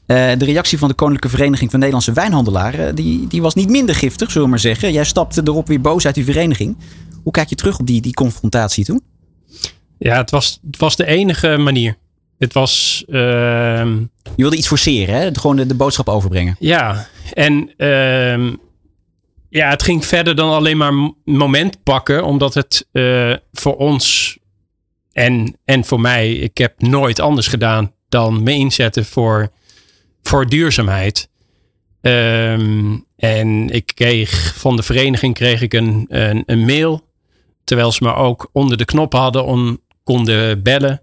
de 0.06 0.36
reactie 0.40 0.78
van 0.78 0.88
de 0.88 0.96
Koninklijke 0.96 1.38
Vereniging 1.38 1.70
van 1.70 1.80
Nederlandse 1.80 2.14
Wijnhandelaren 2.14 2.96
die, 2.96 3.28
die 3.28 3.42
was 3.42 3.54
niet 3.54 3.70
minder 3.70 3.96
giftig, 3.96 4.28
zullen 4.28 4.44
we 4.44 4.50
maar 4.50 4.60
zeggen. 4.60 4.92
Jij 4.92 5.04
stapte 5.04 5.42
erop 5.44 5.68
weer 5.68 5.82
boos 5.82 6.06
uit 6.06 6.16
die 6.16 6.26
vereniging. 6.26 6.78
Hoe 7.24 7.32
kijk 7.32 7.50
je 7.50 7.56
terug 7.56 7.80
op 7.80 7.88
die, 7.88 8.02
die 8.02 8.14
confrontatie 8.14 8.86
toen? 8.86 9.02
Ja, 9.98 10.18
het 10.18 10.32
was, 10.32 10.60
het 10.66 10.78
was 10.78 10.96
de 10.96 11.06
enige 11.06 11.58
manier. 11.58 11.98
Het 12.38 12.54
was. 12.54 13.04
Uh, 13.08 13.22
je 14.24 14.32
wilde 14.36 14.58
iets 14.58 14.68
forceren, 14.68 15.16
hè? 15.16 15.30
Gewoon 15.34 15.56
de, 15.56 15.66
de 15.66 15.76
boodschap 15.76 16.10
overbrengen. 16.10 16.56
Ja, 16.60 17.08
en 17.34 17.74
uh, 17.78 18.54
ja, 19.50 19.70
het 19.70 19.84
ging 19.84 20.06
verder 20.06 20.36
dan 20.36 20.52
alleen 20.52 20.78
maar 20.78 21.14
moment 21.24 21.84
pakken, 21.84 22.24
omdat 22.24 22.54
het 22.54 22.88
uh, 22.92 23.36
voor 23.54 23.76
ons 23.76 24.38
en, 25.12 25.58
en 25.66 25.86
voor 25.86 26.02
mij, 26.02 26.34
ik 26.34 26.58
heb 26.58 26.82
nooit 26.82 27.20
anders 27.20 27.48
gedaan 27.48 27.94
dan 28.10 28.44
me 28.44 28.52
inzetten 28.52 29.06
voor, 29.06 29.52
voor 30.24 30.50
duurzaamheid. 30.50 31.30
Um, 32.02 33.06
en 33.16 33.70
ik 33.70 33.92
kreeg 33.96 34.54
van 34.58 34.76
de 34.76 34.84
vereniging 34.84 35.34
kreeg 35.34 35.62
ik 35.62 35.74
een, 35.74 36.06
een, 36.08 36.44
een 36.46 36.66
mail, 36.66 37.08
terwijl 37.64 37.92
ze 37.92 38.04
me 38.04 38.14
ook 38.14 38.50
onder 38.52 38.78
de 38.78 38.86
knop 38.86 39.14
hadden 39.14 39.46
om 39.46 39.80
konden 40.04 40.64
bellen. 40.64 41.02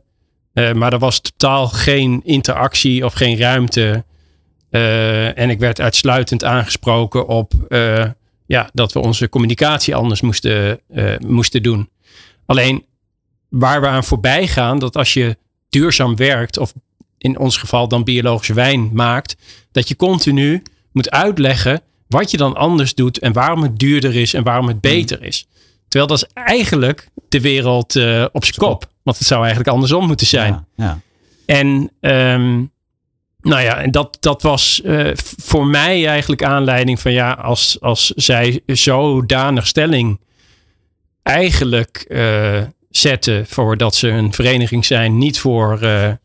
Uh, 0.55 0.73
maar 0.73 0.93
er 0.93 0.99
was 0.99 1.21
totaal 1.21 1.69
geen 1.69 2.21
interactie 2.25 3.05
of 3.05 3.13
geen 3.13 3.39
ruimte. 3.39 4.05
Uh, 4.71 5.39
en 5.39 5.51
ik 5.51 5.59
werd 5.59 5.81
uitsluitend 5.81 6.45
aangesproken 6.45 7.27
op 7.27 7.53
uh, 7.69 8.05
ja, 8.47 8.71
dat 8.73 8.93
we 8.93 8.99
onze 8.99 9.29
communicatie 9.29 9.95
anders 9.95 10.21
moesten, 10.21 10.81
moesten 11.27 11.63
doen. 11.63 11.89
Alleen 12.47 12.85
waar 13.49 13.81
we 13.81 13.87
aan 13.87 14.05
voorbij 14.05 14.49
gaan, 14.49 14.79
dat 14.79 14.97
als 14.97 15.13
je 15.13 15.37
duurzaam 15.69 16.17
werkt, 16.17 16.59
of 16.59 16.73
in 17.19 17.39
ons 17.39 17.57
geval 17.57 17.89
dan 17.89 18.05
biologische 18.05 18.55
wijn 18.55 18.91
maakt, 18.93 19.37
dat 19.73 19.89
je 19.89 19.97
continu 19.97 20.63
moet 20.93 21.11
uitleggen 21.11 21.83
wat 22.07 22.31
je 22.31 22.37
dan 22.37 22.57
anders 22.57 22.95
doet 22.95 23.19
en 23.19 23.33
waarom 23.33 23.63
het 23.63 23.79
duurder 23.79 24.17
is 24.17 24.35
en 24.35 24.43
waarom 24.43 24.69
het 24.69 24.81
beter 24.81 25.23
is. 25.23 25.47
Terwijl 25.89 26.11
dat 26.11 26.23
is 26.23 26.43
eigenlijk 26.45 27.09
de 27.33 27.41
wereld 27.41 27.97
op 28.33 28.45
zijn 28.45 28.57
kop. 28.57 28.91
Want 29.03 29.19
het 29.19 29.27
zou 29.27 29.41
eigenlijk 29.41 29.71
andersom 29.71 30.07
moeten 30.07 30.27
zijn. 30.27 30.67
Ja, 30.77 30.85
ja. 30.85 31.01
En 31.47 31.91
um, 32.01 32.71
nou 33.41 33.63
ja, 33.63 33.77
en 33.77 33.91
dat, 33.91 34.17
dat 34.21 34.43
was 34.43 34.81
uh, 34.85 35.11
voor 35.37 35.67
mij 35.67 36.07
eigenlijk 36.07 36.43
aanleiding 36.43 37.01
van 37.01 37.13
ja, 37.13 37.33
als, 37.33 37.77
als 37.81 38.07
zij 38.07 38.61
zodanig 38.67 39.67
stelling 39.67 40.21
eigenlijk 41.23 42.05
uh, 42.09 42.61
zetten 42.91 43.47
voor 43.47 43.77
dat 43.77 43.95
ze 43.95 44.09
een 44.09 44.33
vereniging 44.33 44.85
zijn, 44.85 45.19
niet 45.19 45.39
voor 45.39 45.79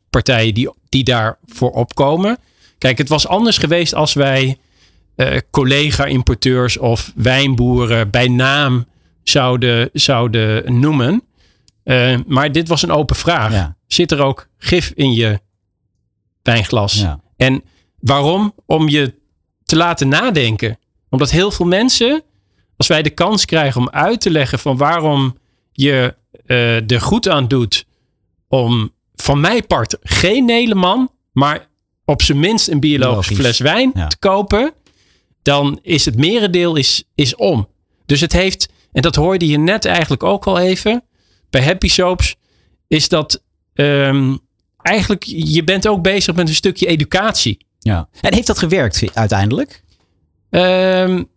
partijen 0.09 0.53
die, 0.53 0.69
die 0.89 1.03
daarvoor 1.03 1.71
opkomen. 1.71 2.37
Kijk, 2.77 2.97
het 2.97 3.09
was 3.09 3.27
anders 3.27 3.57
geweest 3.57 3.93
als 3.93 4.13
wij 4.13 4.57
collega-importeurs 5.51 6.77
of 6.77 7.11
wijnboeren 7.15 8.09
bij 8.09 8.27
naam 8.27 8.85
zouden, 9.29 9.89
zouden 9.93 10.79
noemen. 10.79 11.23
Uh, 11.83 12.17
maar 12.27 12.51
dit 12.51 12.67
was 12.67 12.81
een 12.81 12.91
open 12.91 13.15
vraag. 13.15 13.71
Zit 13.87 14.11
er 14.11 14.21
ook 14.21 14.47
gif 14.57 14.91
in 14.95 15.13
je 15.13 15.39
wijnglas? 16.41 16.93
Ja. 16.93 17.21
En 17.35 17.63
waarom? 17.99 18.53
Om 18.65 18.89
je 18.89 19.13
te 19.63 19.75
laten 19.75 20.07
nadenken. 20.07 20.79
Omdat 21.09 21.31
heel 21.31 21.51
veel 21.51 21.65
mensen, 21.65 22.23
als 22.77 22.87
wij 22.87 23.01
de 23.01 23.09
kans 23.09 23.45
krijgen 23.45 23.81
om 23.81 23.89
uit 23.89 24.21
te 24.21 24.29
leggen 24.29 24.59
van 24.59 24.77
waarom 24.77 25.37
je 25.71 26.15
uh, 26.45 26.91
er 26.91 27.01
goed 27.01 27.29
aan 27.29 27.47
doet 27.47 27.85
om 28.47 28.91
van 29.15 29.39
mijn 29.39 29.67
part 29.67 29.97
geen 30.01 30.45
Nederman, 30.45 31.11
maar 31.31 31.67
op 32.05 32.21
zijn 32.21 32.39
minst 32.39 32.67
een 32.67 32.79
biologische 32.79 33.35
fles 33.35 33.59
wijn 33.59 33.91
te 33.91 34.17
kopen, 34.19 34.73
dan 35.41 35.79
is 35.81 36.05
het 36.05 36.17
merendeel 36.17 36.75
is, 36.75 37.03
is 37.15 37.35
om. 37.35 37.67
Dus 38.05 38.21
het 38.21 38.33
heeft, 38.33 38.69
en 38.97 39.03
dat 39.03 39.15
hoorde 39.15 39.47
je 39.47 39.57
net 39.57 39.85
eigenlijk 39.85 40.23
ook 40.23 40.47
al 40.47 40.59
even, 40.59 41.03
bij 41.49 41.63
Happy 41.63 41.87
Soaps 41.87 42.35
is 42.87 43.09
dat 43.09 43.43
um, 43.73 44.39
eigenlijk, 44.81 45.23
je 45.25 45.63
bent 45.63 45.87
ook 45.87 46.01
bezig 46.01 46.35
met 46.35 46.47
een 46.47 46.55
stukje 46.55 46.87
educatie. 46.87 47.65
Ja. 47.79 48.09
En 48.21 48.33
heeft 48.33 48.47
dat 48.47 48.57
gewerkt 48.57 49.03
uiteindelijk? 49.13 49.83
Um, 50.49 51.27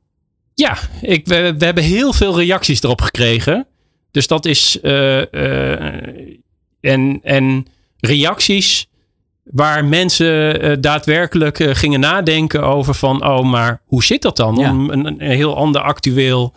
ja, 0.54 0.78
ik, 1.00 1.26
we, 1.26 1.54
we, 1.58 1.64
hebben 1.64 1.84
heel 1.84 2.12
veel 2.12 2.38
reacties 2.38 2.82
erop 2.82 3.00
gekregen. 3.00 3.66
Dus 4.10 4.26
dat 4.26 4.46
is. 4.46 4.78
Uh, 4.82 5.24
uh, 5.30 6.36
en, 6.80 7.20
en 7.22 7.66
reacties 7.98 8.88
waar 9.44 9.84
mensen 9.84 10.64
uh, 10.64 10.76
daadwerkelijk 10.80 11.76
gingen 11.76 12.00
nadenken 12.00 12.62
over 12.62 12.94
van, 12.94 13.26
oh, 13.26 13.50
maar 13.50 13.82
hoe 13.86 14.04
zit 14.04 14.22
dat 14.22 14.36
dan? 14.36 14.56
Ja. 14.56 14.70
Om 14.70 14.90
een, 14.90 15.06
een, 15.06 15.20
heel 15.20 15.56
ander 15.56 15.80
actueel 15.80 16.54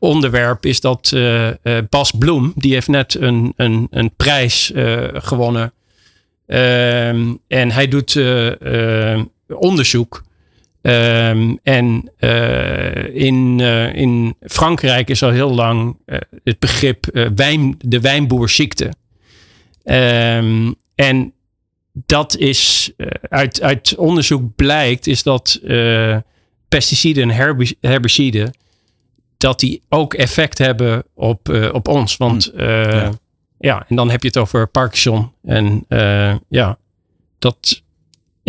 onderwerp 0.00 0.66
is 0.66 0.80
dat 0.80 1.10
uh, 1.14 1.46
uh, 1.46 1.78
Bas 1.88 2.10
Bloem, 2.10 2.52
die 2.56 2.72
heeft 2.72 2.88
net 2.88 3.14
een, 3.14 3.52
een, 3.56 3.86
een 3.90 4.10
prijs 4.16 4.70
uh, 4.70 5.04
gewonnen. 5.12 5.72
Ehm, 6.46 7.34
en 7.48 7.70
hij 7.70 7.88
doet 7.88 8.20
onderzoek. 9.48 10.22
Ehm, 10.82 11.54
en 11.62 12.12
in, 13.12 13.60
in 13.94 14.34
Frankrijk 14.40 15.10
is 15.10 15.22
al 15.22 15.30
heel 15.30 15.54
lang 15.54 15.96
het 16.44 16.58
begrip 16.58 17.30
wijn, 17.34 17.74
de 17.78 18.00
wijnboerziekte. 18.00 18.92
Um, 19.84 20.74
en 20.94 21.32
dat 21.92 22.36
is 22.36 22.92
uit, 23.28 23.62
uit 23.62 23.94
onderzoek 23.96 24.54
blijkt, 24.56 25.06
is 25.06 25.22
dat 25.22 25.60
pesticiden 26.68 27.30
en 27.30 27.64
herbiciden, 27.80 28.52
dat 29.40 29.60
die 29.60 29.82
ook 29.88 30.14
effect 30.14 30.58
hebben 30.58 31.04
op, 31.14 31.70
op 31.72 31.88
ons. 31.88 32.16
Want 32.16 32.52
ja. 32.56 33.10
ja. 33.58 33.84
en 33.88 33.96
dan 33.96 34.10
heb 34.10 34.22
je 34.22 34.28
het 34.28 34.36
over 34.36 34.68
Parkinson. 34.68 35.32
En 35.42 35.84
ja, 36.48 36.78
dat 37.38 37.82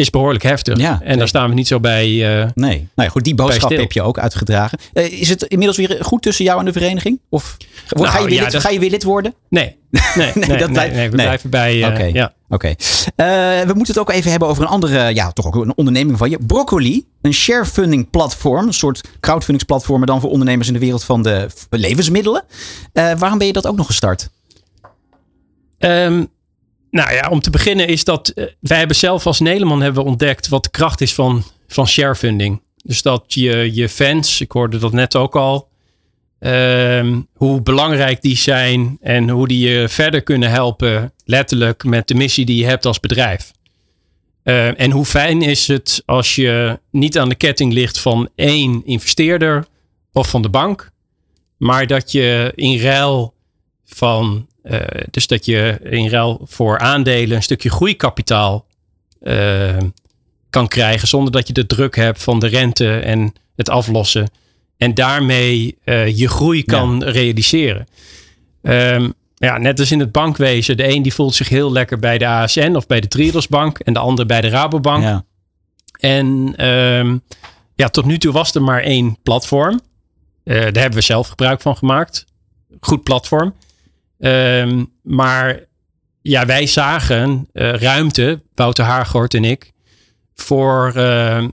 is 0.02 0.10
behoorlijk 0.10 0.44
heftig. 0.44 0.78
Ja, 0.78 1.00
en 1.04 1.18
daar 1.18 1.28
staan 1.28 1.50
we 1.50 1.56
niet 1.56 1.68
zo 1.68 1.80
bij. 1.80 2.10
Uh, 2.10 2.48
nee, 2.54 2.78
nou 2.78 2.88
ja, 2.96 3.10
goed, 3.10 3.24
die 3.24 3.36
boodschap 3.36 3.70
heb 3.70 3.92
je 3.92 4.02
ook 4.02 4.20
uitgedragen. 4.20 4.80
Uh, 4.94 5.22
is 5.22 5.30
het 5.30 5.44
inmiddels 5.44 5.78
weer 5.78 5.98
goed 6.02 6.22
tussen 6.22 6.46
jou 6.46 6.60
en 6.60 6.66
de 6.66 6.72
vereniging? 6.72 7.20
Of 7.30 7.58
nou, 7.90 8.08
ga, 8.08 8.20
je 8.20 8.26
weer 8.26 8.34
ja, 8.34 8.44
lid, 8.44 8.52
dat... 8.52 8.62
ga 8.62 8.70
je 8.70 8.80
weer 8.80 8.90
lid 8.90 9.04
worden? 9.04 9.34
Nee, 9.50 9.78
nee, 10.16 10.32
nee, 10.34 10.58
dat 10.58 10.72
blijft, 10.72 10.96
nee, 10.96 11.10
we 11.10 11.16
blijven 11.16 11.50
bij. 11.50 11.78
Uh, 11.78 11.88
Oké, 11.88 12.04
ja. 12.04 12.34
okay. 12.50 12.76
we 13.66 13.72
moeten 13.76 13.94
het 13.94 14.00
ook 14.00 14.12
even 14.12 14.32
hebben 14.32 14.50
over 14.50 14.64
een 14.64 14.70
andere, 14.70 15.14
ja, 15.14 15.32
toch 15.32 15.46
ook 15.46 15.56
een 15.56 15.78
onderneming 15.78 16.18
van 16.18 16.30
je. 16.30 16.38
Broccoli, 16.48 17.06
een 17.22 17.34
sharefunding 17.34 18.10
platform, 18.10 18.68
een 18.68 18.74
soort 18.74 19.02
crowdfundingsplatform, 19.20 19.98
maar 19.98 20.08
dan 20.08 20.20
voor 20.20 20.30
ondernemers 20.30 20.68
in 20.68 20.74
de 20.74 20.80
wereld 20.80 21.04
van 21.04 21.24
de 21.24 21.48
levensmiddelen. 21.70 22.44
waarom 22.94 23.38
ben 23.38 23.48
je 23.48 23.54
dat 23.54 23.68
ook 23.68 23.78
nog 23.78 23.86
gestart? 23.86 24.30
Um, 25.80 26.30
nou 26.92 27.14
ja, 27.14 27.30
om 27.30 27.42
te 27.42 27.50
beginnen 27.50 27.88
is 27.88 28.04
dat 28.04 28.32
uh, 28.36 28.46
wij 28.60 28.78
hebben 28.78 28.96
zelf 28.96 29.26
als 29.26 29.40
Nederland 29.40 29.82
hebben 29.82 30.04
ontdekt 30.04 30.48
wat 30.48 30.64
de 30.64 30.70
kracht 30.70 31.02
is 31.02 31.14
van, 31.14 31.44
van 31.68 31.88
sharefunding. 31.88 32.62
Dus 32.84 33.02
dat 33.02 33.24
je, 33.28 33.74
je 33.74 33.90
fans, 33.90 34.42
ik 34.42 34.52
hoorde 34.52 34.78
dat 34.78 34.92
net 34.92 35.16
ook 35.16 35.36
al, 35.36 35.70
uh, 36.40 37.18
hoe 37.34 37.62
belangrijk 37.62 38.22
die 38.22 38.38
zijn 38.38 38.98
en 39.02 39.30
hoe 39.30 39.48
die 39.48 39.70
je 39.70 39.90
verder 39.90 40.22
kunnen 40.22 40.50
helpen, 40.50 41.14
letterlijk 41.26 41.84
met 41.84 42.08
de 42.08 42.16
missie 42.16 42.46
die 42.46 42.58
je 42.58 42.66
hebt 42.66 42.86
als 42.86 43.00
bedrijf. 43.00 43.52
Uh, 44.44 44.80
en 44.80 44.92
hoe 44.92 45.06
fijn 45.06 45.42
is 45.42 45.68
het 45.68 46.04
als 46.06 46.36
je 46.36 46.80
niet 46.92 47.18
aan 47.18 47.30
de 47.30 47.36
ketting 47.36 47.74
ligt 47.74 48.00
van 48.00 48.30
één 48.36 48.82
investeerder 48.86 49.66
of 50.12 50.30
van 50.30 50.42
de 50.42 50.50
bank, 50.50 50.92
maar 51.58 51.88
dat 51.88 52.12
je 52.12 52.52
in 52.56 52.80
ruil 52.80 53.34
van 53.96 54.48
uh, 54.64 54.80
dus 55.12 55.28
dat 55.28 55.46
je 55.46 55.80
in 55.84 56.10
ruil 56.10 56.42
voor 56.44 56.80
aandelen 56.80 57.36
een 57.36 57.44
stukje 57.44 57.70
groeikapitaal 57.70 58.66
uh, 59.22 59.78
kan 60.50 60.68
krijgen 60.68 61.08
zonder 61.08 61.32
dat 61.32 61.48
je 61.48 61.54
de 61.54 61.66
druk 61.66 61.96
hebt 61.96 62.24
van 62.24 62.40
de 62.40 62.48
rente 62.48 63.00
en 63.00 63.34
het 63.56 63.70
aflossen. 63.70 64.30
En 64.78 64.94
daarmee 64.94 65.78
uh, 65.86 66.18
je 66.18 66.30
groei 66.30 66.64
kan 66.64 67.00
ja. 67.00 67.12
realiseren. 67.12 67.88
Um, 68.62 69.14
ja, 69.36 69.58
net 69.58 69.80
als 69.80 69.92
in 69.92 70.00
het 70.00 70.12
bankwezen. 70.12 70.78
De 70.78 70.88
een 70.88 71.02
die 71.02 71.14
voelt 71.14 71.36
zich 71.36 71.50
heel 71.50 71.72
lekker 71.72 72.00
bij 72.00 72.18
de 72.18 72.28
ASN 72.28 72.76
of 72.76 72.88
bij 72.88 73.00
de 73.00 73.08
Triodosbank 73.08 73.80
en 73.80 73.94
de 73.94 74.00
ander 74.00 74.26
bij 74.26 74.42
de 74.42 74.50
Rabobank. 74.50 75.04
Ja. 75.04 75.24
En 76.00 76.54
um, 76.68 77.22
ja, 77.76 77.90
tot 77.90 78.06
nu 78.06 78.18
toe 78.18 78.32
was 78.32 78.56
er 78.56 78.62
maar 78.62 78.82
één 78.82 79.18
platform. 79.24 79.82
daar 80.44 80.64
hebben 80.64 80.94
we 80.94 81.02
zelf 81.02 81.28
gebruik 81.28 81.62
van 81.62 81.78
gemaakt. 81.78 82.26
Goed 82.80 83.04
platform. 83.04 83.54
Um, 84.24 84.92
maar 85.04 85.60
ja, 86.22 86.46
wij 86.46 86.68
zagen 86.68 87.48
uh, 87.54 87.74
ruimte, 87.74 88.42
Wouter 88.56 88.86
Haargort 88.86 89.34
en 89.34 89.44
ik, 89.44 89.72
voor, 90.36 90.94
uh, 90.96 91.44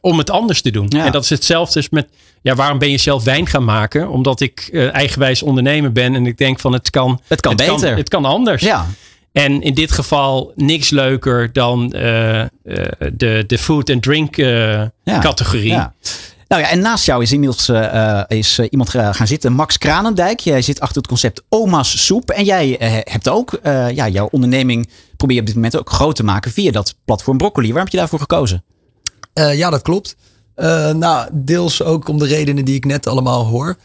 om 0.00 0.18
het 0.18 0.30
anders 0.30 0.62
te 0.62 0.70
doen. 0.70 0.86
Ja. 0.88 1.06
En 1.06 1.12
dat 1.12 1.22
is 1.22 1.30
hetzelfde 1.30 1.76
als 1.76 1.88
met, 1.88 2.08
ja, 2.42 2.54
waarom 2.54 2.78
ben 2.78 2.90
je 2.90 2.98
zelf 2.98 3.24
wijn 3.24 3.46
gaan 3.46 3.64
maken? 3.64 4.08
Omdat 4.08 4.40
ik 4.40 4.68
uh, 4.72 4.94
eigenwijs 4.94 5.42
ondernemer 5.42 5.92
ben 5.92 6.14
en 6.14 6.26
ik 6.26 6.38
denk 6.38 6.60
van 6.60 6.72
het 6.72 6.90
kan, 6.90 7.20
het 7.26 7.40
kan 7.40 7.52
het 7.52 7.66
beter. 7.66 7.88
Kan, 7.88 7.96
het 7.96 8.08
kan 8.08 8.24
anders. 8.24 8.62
Ja. 8.62 8.86
En 9.32 9.62
in 9.62 9.74
dit 9.74 9.92
geval 9.92 10.52
niks 10.54 10.90
leuker 10.90 11.52
dan 11.52 11.88
de, 11.88 13.44
de 13.46 13.58
food 13.58 13.90
and 13.90 14.02
drink 14.02 14.36
ja. 14.36 14.90
categorie. 15.04 15.68
Ja. 15.68 15.94
Nou 16.52 16.64
ja, 16.64 16.70
en 16.70 16.80
naast 16.80 17.04
jou 17.04 17.22
is 17.22 17.32
inmiddels 17.32 17.68
uh, 17.68 18.22
is, 18.28 18.58
uh, 18.58 18.66
iemand 18.70 18.88
gaan 18.90 19.26
zitten, 19.26 19.52
Max 19.52 19.78
Kranendijk. 19.78 20.40
Jij 20.40 20.62
zit 20.62 20.80
achter 20.80 20.96
het 20.96 21.06
concept 21.06 21.42
Oma's 21.48 22.04
Soep. 22.04 22.30
En 22.30 22.44
jij 22.44 22.76
hebt 23.04 23.28
ook 23.28 23.58
ja, 23.94 24.08
jouw 24.08 24.28
onderneming 24.30 24.88
probeer 25.16 25.34
je 25.34 25.40
op 25.40 25.46
dit 25.46 25.56
moment 25.56 25.78
ook 25.78 25.90
groot 25.90 26.16
te 26.16 26.24
maken 26.24 26.50
via 26.50 26.70
dat 26.70 26.94
platform 27.04 27.36
Broccoli. 27.36 27.66
Waarom 27.66 27.84
heb 27.84 27.92
je 27.92 27.98
daarvoor 27.98 28.18
gekozen? 28.18 28.64
ja, 29.32 29.70
dat 29.70 29.82
klopt. 29.82 30.16
nou, 30.94 31.28
deels 31.32 31.82
ook 31.82 32.08
om 32.08 32.18
de 32.18 32.26
redenen 32.26 32.64
die 32.64 32.74
ik 32.74 32.84
net 32.84 33.06
allemaal 33.06 33.46
hoor. 33.46 33.76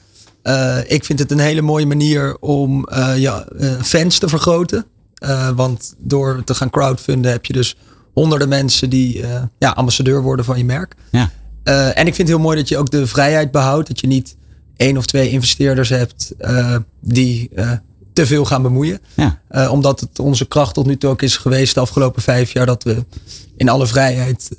ik 0.88 1.06
vind 1.06 1.20
het 1.20 1.32
een 1.32 1.40
hele 1.40 1.62
mooie 1.62 1.86
manier 1.86 2.38
om 2.40 2.90
ja, 3.16 3.46
fans 3.82 4.20
te 4.20 4.28
vergroten. 4.28 4.86
want 5.56 5.94
door 5.98 6.44
te 6.44 6.54
gaan 6.54 6.70
crowdfunden 6.70 7.32
heb 7.32 7.46
je 7.46 7.54
dus 7.54 7.76
honderden 8.14 8.50
mensen 8.50 8.90
die 8.90 9.26
ja, 9.58 9.70
ambassadeur 9.70 10.22
worden 10.22 10.46
van 10.46 10.58
je 10.58 10.66
merk. 10.66 10.96
Ja. 11.12 11.32
Uh, 11.68 11.88
en 11.88 12.08
ik 12.08 12.16
vind 12.16 12.18
het 12.18 12.28
heel 12.28 12.40
mooi 12.40 12.58
dat 12.58 12.70
je 12.70 12.78
ook 12.78 12.92
de 12.92 13.08
vrijheid 13.08 13.52
behoudt. 13.52 13.88
Dat 13.88 14.00
je 14.00 14.08
niet 14.08 14.36
één 14.76 14.98
of 14.98 15.06
twee 15.06 15.30
investeerders 15.30 15.90
hebt 15.90 16.34
uh, 16.40 16.76
die 17.02 17.50
uh, 17.56 17.72
te 18.14 18.26
veel 18.26 18.46
gaan 18.46 18.62
bemoeien. 18.62 19.00
Ja. 19.14 19.70
omdat 19.70 20.00
het 20.00 20.20
onze 20.20 20.46
kracht 20.46 20.74
tot 20.74 20.86
nu 20.86 20.98
toe 20.98 21.10
ook 21.10 21.22
is 21.22 21.38
geweest 21.38 21.74
de 21.74 21.80
afgelopen 21.80 22.22
vijf 22.22 22.52
jaar 22.52 22.66
dat 22.66 22.84
we 22.84 23.06
in 23.58 23.70
alle 23.70 23.88
vrijheid 23.88 24.50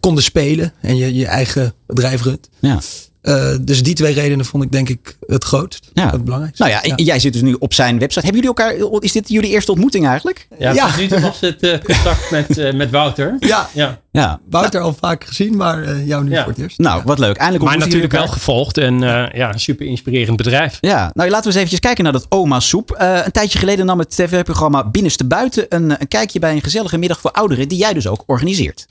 konden 0.00 0.24
spelen 0.24 0.72
en 0.80 0.96
je 0.96 1.14
je 1.14 1.26
eigen 1.26 1.74
bedrijf 1.86 2.22
runt. 2.22 2.48
Ja. 2.58 2.80
Uh, 3.24 3.54
dus 3.60 3.82
die 3.82 3.94
twee 3.94 4.14
redenen 4.14 4.44
vond 4.44 4.64
ik 4.64 4.72
denk 4.72 4.88
ik 4.88 5.16
het 5.26 5.44
grootst. 5.44 5.90
Ja. 5.92 6.10
Het 6.10 6.24
belangrijkste. 6.24 6.62
Nou 6.62 6.74
ja, 6.74 6.94
ja, 6.96 7.04
jij 7.04 7.18
zit 7.18 7.32
dus 7.32 7.42
nu 7.42 7.56
op 7.58 7.74
zijn 7.74 7.98
website. 7.98 8.26
Hebben 8.26 8.42
jullie 8.42 8.56
elkaar, 8.56 9.02
is 9.02 9.12
dit 9.12 9.28
jullie 9.28 9.50
eerste 9.50 9.70
ontmoeting 9.70 10.06
eigenlijk? 10.06 10.46
Ja, 10.58 10.72
ja. 10.72 10.86
tot 10.86 10.96
nu 10.96 11.06
toe 11.06 11.20
was 11.20 11.40
het 11.40 11.62
uh, 11.62 11.78
contact 11.84 12.30
met, 12.30 12.58
uh, 12.58 12.72
met 12.72 12.90
Wouter. 12.90 13.36
Ja, 13.38 13.68
ja. 13.72 14.00
ja. 14.10 14.40
Wouter 14.50 14.80
al 14.80 14.96
vaak 15.00 15.24
gezien, 15.24 15.56
maar 15.56 16.02
jou 16.02 16.24
nu 16.24 16.36
voor 16.36 16.46
het 16.46 16.58
eerst. 16.58 16.78
Nou, 16.78 17.02
wat 17.04 17.18
leuk. 17.18 17.36
Eindelijk 17.36 17.64
maar 17.64 17.78
natuurlijk 17.78 18.12
wel 18.12 18.28
gevolgd 18.28 18.78
en 18.78 18.98
ja, 19.32 19.52
een 19.52 19.60
super 19.60 19.86
inspirerend 19.86 20.36
bedrijf. 20.36 20.78
Ja, 20.80 21.10
nou 21.14 21.30
laten 21.30 21.42
we 21.42 21.46
eens 21.46 21.56
eventjes 21.56 21.80
kijken 21.80 22.04
naar 22.04 22.12
dat 22.12 22.26
Oma 22.28 22.60
Soep. 22.60 22.94
een 22.98 23.32
tijdje 23.32 23.58
geleden 23.58 23.86
nam 23.86 23.98
het 23.98 24.10
tv-programma 24.10 24.84
Binnenste 24.90 25.24
Buiten 25.24 25.66
een, 25.68 25.90
een 25.90 26.08
kijkje 26.08 26.38
bij 26.38 26.52
een 26.52 26.62
gezellige 26.62 26.98
middag 26.98 27.20
voor 27.20 27.30
ouderen 27.30 27.68
die 27.68 27.78
jij 27.78 27.92
dus 27.92 28.06
ook 28.06 28.22
organiseert 28.26 28.86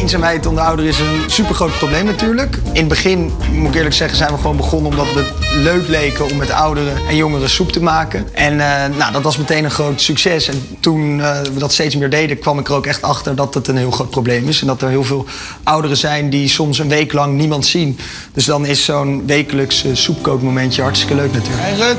eenzaamheid 0.00 0.46
onder 0.46 0.64
ouderen 0.64 0.90
is 0.90 0.98
een 0.98 1.22
supergroot 1.26 1.78
probleem 1.78 2.04
natuurlijk. 2.04 2.56
In 2.56 2.80
het 2.80 2.88
begin, 2.88 3.32
moet 3.52 3.68
ik 3.68 3.74
eerlijk 3.74 3.94
zeggen, 3.94 4.16
zijn 4.16 4.32
we 4.32 4.36
gewoon 4.36 4.56
begonnen 4.56 4.90
omdat 4.90 5.12
we 5.12 5.20
het 5.20 5.32
leuk 5.54 5.88
leken 5.88 6.30
om 6.30 6.36
met 6.36 6.50
ouderen 6.50 6.96
en 7.08 7.16
jongeren 7.16 7.50
soep 7.50 7.72
te 7.72 7.82
maken. 7.82 8.34
En 8.34 8.52
uh, 8.52 8.58
nou, 8.98 9.12
dat 9.12 9.22
was 9.22 9.36
meteen 9.36 9.64
een 9.64 9.70
groot 9.70 10.00
succes. 10.00 10.48
En 10.48 10.76
toen 10.80 11.18
uh, 11.18 11.40
we 11.40 11.58
dat 11.58 11.72
steeds 11.72 11.96
meer 11.96 12.10
deden, 12.10 12.38
kwam 12.38 12.58
ik 12.58 12.68
er 12.68 12.74
ook 12.74 12.86
echt 12.86 13.02
achter 13.02 13.34
dat 13.34 13.54
het 13.54 13.68
een 13.68 13.76
heel 13.76 13.90
groot 13.90 14.10
probleem 14.10 14.48
is. 14.48 14.60
En 14.60 14.66
dat 14.66 14.82
er 14.82 14.88
heel 14.88 15.04
veel 15.04 15.26
ouderen 15.62 15.96
zijn 15.96 16.30
die 16.30 16.48
soms 16.48 16.78
een 16.78 16.88
week 16.88 17.12
lang 17.12 17.36
niemand 17.36 17.66
zien. 17.66 17.98
Dus 18.32 18.44
dan 18.44 18.66
is 18.66 18.84
zo'n 18.84 19.26
wekelijks 19.26 19.84
uh, 19.84 19.94
soepkookmomentje 19.94 20.82
hartstikke 20.82 21.14
leuk 21.14 21.32
natuurlijk. 21.32 21.62
Hey 21.62 21.76
Rut. 21.76 21.98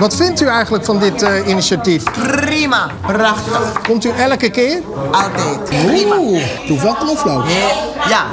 Wat 0.00 0.16
vindt 0.16 0.40
u 0.40 0.46
eigenlijk 0.46 0.84
van 0.84 0.98
dit 0.98 1.22
uh, 1.22 1.48
initiatief? 1.48 2.02
Prima, 2.04 2.90
prachtig. 3.06 3.80
Komt 3.82 4.04
u 4.04 4.10
elke 4.10 4.50
keer? 4.50 4.80
Altijd. 5.10 5.86
Prima. 5.86 6.16
Oeh, 6.18 6.42
toevallig 6.66 6.98
knoflook. 6.98 7.44
Ja, 8.08 8.24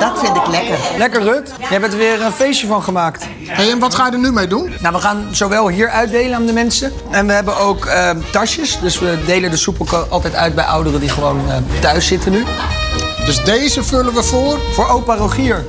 dat 0.00 0.18
vind 0.18 0.36
ik 0.36 0.46
lekker. 0.46 0.78
Lekker 0.98 1.22
Rut, 1.22 1.52
je 1.58 1.66
hebt 1.66 1.92
er 1.92 1.98
weer 1.98 2.22
een 2.22 2.32
feestje 2.32 2.66
van 2.66 2.82
gemaakt. 2.82 3.24
Hey, 3.46 3.70
en 3.70 3.78
wat 3.78 3.94
ga 3.94 4.06
je 4.06 4.12
er 4.12 4.18
nu 4.18 4.32
mee 4.32 4.46
doen? 4.46 4.74
Nou, 4.80 4.94
we 4.94 5.00
gaan 5.00 5.28
zowel 5.30 5.68
hier 5.68 5.88
uitdelen 5.88 6.36
aan 6.36 6.46
de 6.46 6.52
mensen. 6.52 6.92
En 7.10 7.26
we 7.26 7.32
hebben 7.32 7.58
ook 7.58 7.86
uh, 7.86 8.10
tasjes. 8.32 8.78
Dus 8.80 8.98
we 8.98 9.18
delen 9.26 9.50
de 9.50 9.56
soep 9.56 9.80
ook 9.80 10.06
altijd 10.08 10.34
uit 10.34 10.54
bij 10.54 10.64
ouderen 10.64 11.00
die 11.00 11.08
gewoon 11.08 11.40
uh, 11.48 11.80
thuis 11.80 12.06
zitten 12.06 12.32
nu. 12.32 12.44
Dus 13.24 13.44
deze 13.44 13.84
vullen 13.84 14.14
we 14.14 14.22
voor? 14.22 14.58
Voor 14.72 14.88
opa 14.88 15.14
Rogier. 15.14 15.64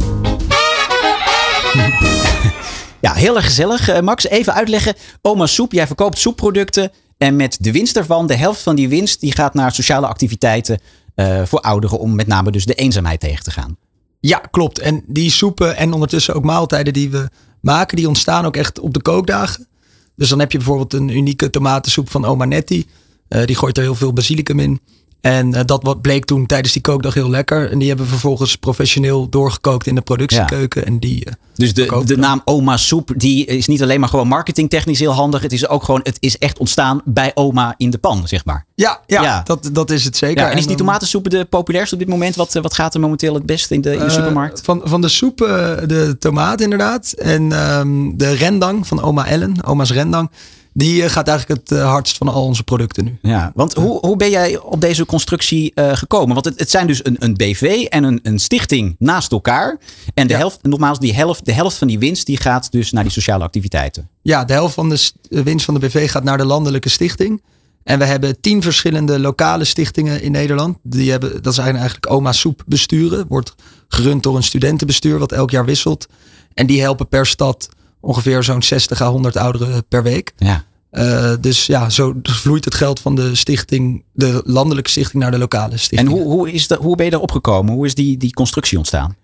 Ja, 3.02 3.14
heel 3.14 3.36
erg 3.36 3.46
gezellig. 3.46 3.90
Uh, 3.90 4.00
Max, 4.00 4.28
even 4.28 4.54
uitleggen. 4.54 4.94
Oma 5.22 5.46
Soep, 5.46 5.72
jij 5.72 5.88
verkoopt 5.88 6.18
soepproducten. 6.18 6.92
En 7.18 7.36
met 7.36 7.58
de 7.60 7.72
winst 7.72 7.94
daarvan, 7.94 8.28
de 8.28 8.36
helft 8.36 8.62
van 8.62 8.76
die 8.76 8.90
winst, 8.90 9.20
die 9.20 9.32
gaat 9.32 9.54
naar 9.54 9.72
sociale 9.72 10.08
activiteiten 10.08 10.80
uh, 11.16 11.42
voor 11.46 11.60
ouderen. 11.60 12.00
Om 12.00 12.16
met 12.16 12.28
name 12.28 12.52
dus 12.52 12.66
de 12.66 12.74
eenzaamheid 12.74 13.20
tegen 13.20 13.44
te 13.44 13.52
gaan. 13.52 13.78
Ja, 14.20 14.38
klopt. 14.38 14.80
En 14.80 15.04
die 15.08 15.32
soepen 15.32 15.78
en 15.78 15.94
ondertussen 15.94 16.34
ook 16.34 16.44
maaltijden 16.44 16.94
die 16.94 17.10
we 17.10 17.30
maken, 17.62 17.98
die 17.98 18.08
ontstaan 18.08 18.46
ook 18.46 18.56
echt 18.56 18.80
op 18.80 18.94
de 18.94 19.02
kookdagen. 19.02 19.68
Dus 20.16 20.30
dan 20.30 20.40
heb 20.40 20.52
je 20.52 20.58
bijvoorbeeld 20.58 20.94
een 20.94 21.10
unieke 21.10 21.50
tomatensoep 21.50 22.10
van 22.10 22.26
oma 22.26 22.46
Nettie. 22.46 22.88
Uh, 23.30 23.46
die 23.46 23.56
gooit 23.56 23.78
er 23.78 23.84
heel 23.84 23.96
veel 23.96 24.14
basilicum 24.14 24.60
in. 24.60 24.80
En 25.22 25.54
eh, 25.54 25.62
dat 25.66 25.84
wat 25.84 26.02
bleek 26.02 26.26
toen 26.26 26.46
tijdens 26.46 26.74
die 26.74 26.82
kookdag 26.82 27.14
heel 27.14 27.30
lekker. 27.30 27.72
En 27.72 27.80
die 27.80 27.88
hebben 27.88 28.06
we 28.06 28.12
vervolgens 28.12 28.56
professioneel 28.56 29.30
doorgekookt 29.30 29.88
in 29.88 29.96
de 29.96 30.02
productiekeuken. 30.02 30.86
En 30.86 31.00
die, 31.00 31.26
eh, 31.26 31.34
Dus 31.56 31.74
de, 31.74 32.02
de 32.06 32.18
naam 32.18 32.42
Oma 32.46 32.78
Soep, 32.78 33.12
die 33.16 33.46
is 33.46 33.68
niet 33.68 33.82
alleen 33.82 34.00
maar 34.00 34.10
gewoon 34.10 34.28
marketingtechnisch 34.28 35.00
heel 35.00 35.12
handig. 35.12 35.42
Het 35.42 35.54
is 35.54 35.68
ook 35.68 35.84
gewoon, 35.84 36.00
het 36.04 36.18
is 36.20 36.38
echt 36.38 36.58
ontstaan 36.58 37.02
bij 37.06 37.32
oma 37.34 37.74
in 37.78 37.90
de 37.90 37.98
pan, 37.98 38.28
zeg 38.28 38.46
maar. 38.46 38.66
Ja, 38.76 39.02
ja, 39.06 39.22
Ja. 39.22 39.42
Dat, 39.44 39.70
dat 39.72 39.92
is 39.92 40.04
het 40.04 40.18
zeker. 40.18 40.44
Ja, 40.44 40.52
en 40.52 40.58
is 40.58 40.68
die 40.68 40.76
tomatensoep 40.76 41.30
de 41.30 41.46
populairste 41.46 41.96
op 41.96 42.02
dit 42.02 42.10
moment? 42.10 42.36
Wat, 42.36 42.56
eh, 42.56 42.62
wat 42.62 42.74
gaat 42.74 42.94
er 42.94 43.00
momenteel 43.00 43.34
het 43.34 43.46
beste 43.46 43.74
in 43.74 43.82
de, 43.82 43.94
in 43.94 44.00
de 44.00 44.10
supermarkt? 44.10 44.62
van, 44.64 44.82
van 44.84 45.02
de 45.02 45.10
soep, 45.10 45.38
de 45.38 46.16
tomaat 46.20 46.62
inderdaad. 46.62 47.12
En 47.12 47.52
ehm, 47.52 48.18
de 48.18 48.34
rendang 48.34 48.88
van 48.88 49.02
oma 49.02 49.26
Ellen, 49.28 49.66
oma's 49.66 49.92
rendang. 49.92 50.30
Die 50.78 51.04
eh, 51.04 51.10
gaat 51.10 51.28
eigenlijk 51.28 51.60
het 51.60 51.80
eh, 51.80 51.90
hardst 51.90 52.18
van 52.18 52.28
al 52.28 52.44
onze 52.44 52.64
producten 52.64 53.04
nu. 53.04 53.18
Ja, 53.22 53.52
want 53.56 53.74
hoe, 53.74 54.00
hoe 54.00 54.16
ben 54.16 54.30
jij 54.30 54.58
op 54.58 54.82
deze 54.82 55.06
constructie 55.06 55.72
eh, 55.74 55.96
gekomen? 55.96 56.34
Want 56.34 56.46
het, 56.46 56.60
het 56.60 56.70
zijn 56.70 56.88
dus 56.88 57.06
een, 57.06 57.16
een 57.20 57.34
BV 57.34 57.86
en 57.90 58.04
een, 58.04 58.20
een 58.24 58.40
stichting 58.40 58.96
naast 59.00 59.32
elkaar. 59.32 59.80
En 60.14 60.28
de 60.28 60.36
helft, 60.36 60.60
nogmaals, 60.64 61.00
die 61.00 61.14
helft, 61.14 61.46
de 61.46 61.52
helft 61.52 61.78
van 61.78 61.88
die 61.88 62.00
winst 62.00 62.26
die 62.26 62.38
gaat 62.38 62.72
dus 62.72 62.92
naar 62.92 63.04
die 63.04 63.12
sociale 63.12 63.44
activiteiten. 63.44 64.10
Ja, 64.22 64.46
de 64.46 64.54
helft 64.54 64.74
van 64.74 64.90
de 64.90 64.98
st- 64.98 65.16
de 65.22 65.44
winst 65.44 65.66
van 65.66 65.74
de 65.74 65.80
BV 65.80 66.12
gaat 66.12 66.24
naar 66.24 66.38
de 66.38 66.46
landelijke 66.46 66.90
stichting. 66.90 67.42
En 67.84 68.00
we 68.00 68.06
hebben 68.06 68.42
tien 68.42 68.62
verschillende 68.62 69.20
lokale 69.20 69.64
stichtingen 69.64 70.22
in 70.22 70.32
Nederland. 70.32 70.78
Die 70.84 71.12
hebben, 71.12 71.44
dat 71.44 71.56
zijn 71.56 71.76
eigenlijk 71.76 72.12
oma 72.12 72.32
soep 72.32 72.64
besturen. 72.66 73.26
Wordt 73.28 73.56
gerund 73.88 74.24
door 74.24 74.36
een 74.36 74.44
studentenbestuur 74.44 75.20
wat 75.20 75.32
elk 75.32 75.52
jaar 75.52 75.66
wisselt. 75.66 76.08
En 76.54 76.68
die 76.68 76.82
helpen 76.82 77.08
per 77.08 77.26
stad 77.26 77.70
ongeveer 78.00 78.44
zo'n 78.44 78.64
60 78.64 79.02
à 79.02 79.10
100 79.10 79.38
ouderen 79.38 79.86
per 79.88 80.04
week. 80.04 80.34
Ja. 80.38 80.64
Eh, 80.90 81.32
dus 81.40 81.66
ja, 81.66 81.90
zo 81.90 82.14
vloeit 82.24 82.66
het 82.66 82.76
geld 82.76 83.00
van 83.00 83.16
de 83.16 83.36
stichting, 83.36 84.04
de 84.14 84.42
landelijke 84.46 84.90
stichting 84.90 85.24
naar 85.24 85.32
de 85.32 85.38
lokale 85.38 85.72
En 85.72 85.80
stichting. 85.80 86.10
hoe, 86.10 86.24
hoe, 86.24 86.52
is 86.52 86.68
dat, 86.68 86.80
hoe 86.80 86.96
ben 86.96 87.06
je 87.06 87.12
daarop 87.12 87.32
gekomen? 87.32 87.74
Hoe 87.74 87.86
is 87.86 87.96
die, 87.96 88.18
die 88.18 88.34
constructie 88.34 88.78
ontstaan? 88.78 89.16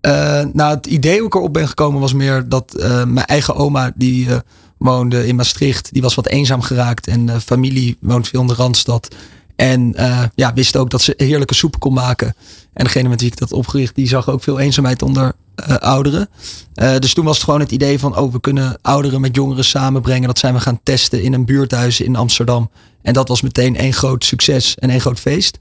Eh, 0.00 0.42
nou, 0.52 0.74
het 0.74 0.86
idee 0.86 1.18
hoe 1.18 1.26
ik 1.26 1.34
erop 1.34 1.52
ben 1.52 1.68
gekomen 1.68 2.00
was 2.00 2.12
meer 2.12 2.48
dat 2.48 2.74
eh, 2.74 3.04
mijn 3.04 3.26
eigen 3.26 3.54
oma, 3.54 3.92
die 3.94 4.28
woonde 4.76 5.26
in 5.26 5.36
Maastricht, 5.36 5.92
die 5.92 6.02
was 6.02 6.14
wat 6.14 6.26
eenzaam 6.26 6.60
geraakt. 6.60 7.06
En 7.06 7.40
familie 7.40 7.96
woont 8.00 8.28
veel 8.28 8.40
in 8.40 8.46
de 8.46 8.54
Randstad. 8.54 9.14
En 9.58 9.94
eh, 9.94 10.22
ja, 10.34 10.54
wist 10.54 10.76
ook 10.76 10.90
dat 10.90 11.02
ze 11.02 11.14
heerlijke 11.16 11.54
soep 11.54 11.80
kon 11.80 11.92
maken. 11.92 12.34
En 12.72 12.84
degene 12.84 13.08
met 13.08 13.20
wie 13.20 13.30
ik 13.30 13.38
dat 13.38 13.52
opgericht, 13.52 13.94
die 13.94 14.08
zag 14.08 14.28
ook 14.28 14.42
veel 14.42 14.58
eenzaamheid 14.58 15.02
onder 15.02 15.32
eh, 15.54 15.76
ouderen. 15.76 16.28
Eh, 16.74 16.98
dus 16.98 17.14
toen 17.14 17.24
was 17.24 17.34
het 17.34 17.44
gewoon 17.44 17.60
het 17.60 17.70
idee 17.70 17.98
van, 17.98 18.16
oh, 18.16 18.32
we 18.32 18.40
kunnen 18.40 18.78
ouderen 18.82 19.20
met 19.20 19.34
jongeren 19.34 19.64
samenbrengen. 19.64 20.26
Dat 20.26 20.38
zijn 20.38 20.54
we 20.54 20.60
gaan 20.60 20.80
testen 20.82 21.22
in 21.22 21.32
een 21.32 21.44
buurthuis 21.44 22.00
in 22.00 22.16
Amsterdam. 22.16 22.70
En 23.02 23.12
dat 23.12 23.28
was 23.28 23.42
meteen 23.42 23.76
één 23.76 23.92
groot 23.92 24.24
succes 24.24 24.74
en 24.74 24.90
één 24.90 25.00
groot 25.00 25.20
feest. 25.20 25.58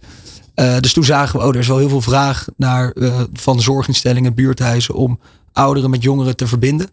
Dus 0.80 0.94
toen 0.94 1.04
zagen 1.04 1.40
we, 1.40 1.46
oh, 1.46 1.54
er 1.54 1.60
is 1.60 1.68
wel 1.68 1.78
heel 1.78 1.90
veel 1.90 2.02
vraag 2.02 2.48
naar, 2.58 2.94
van 3.34 3.62
zorginstellingen, 3.62 4.34
buurthuizen 4.34 4.96
om 4.96 5.20
ouderen 5.54 5.90
met 5.90 6.04
jongeren 6.04 6.36
te 6.36 6.48
verbinden. 6.48 6.90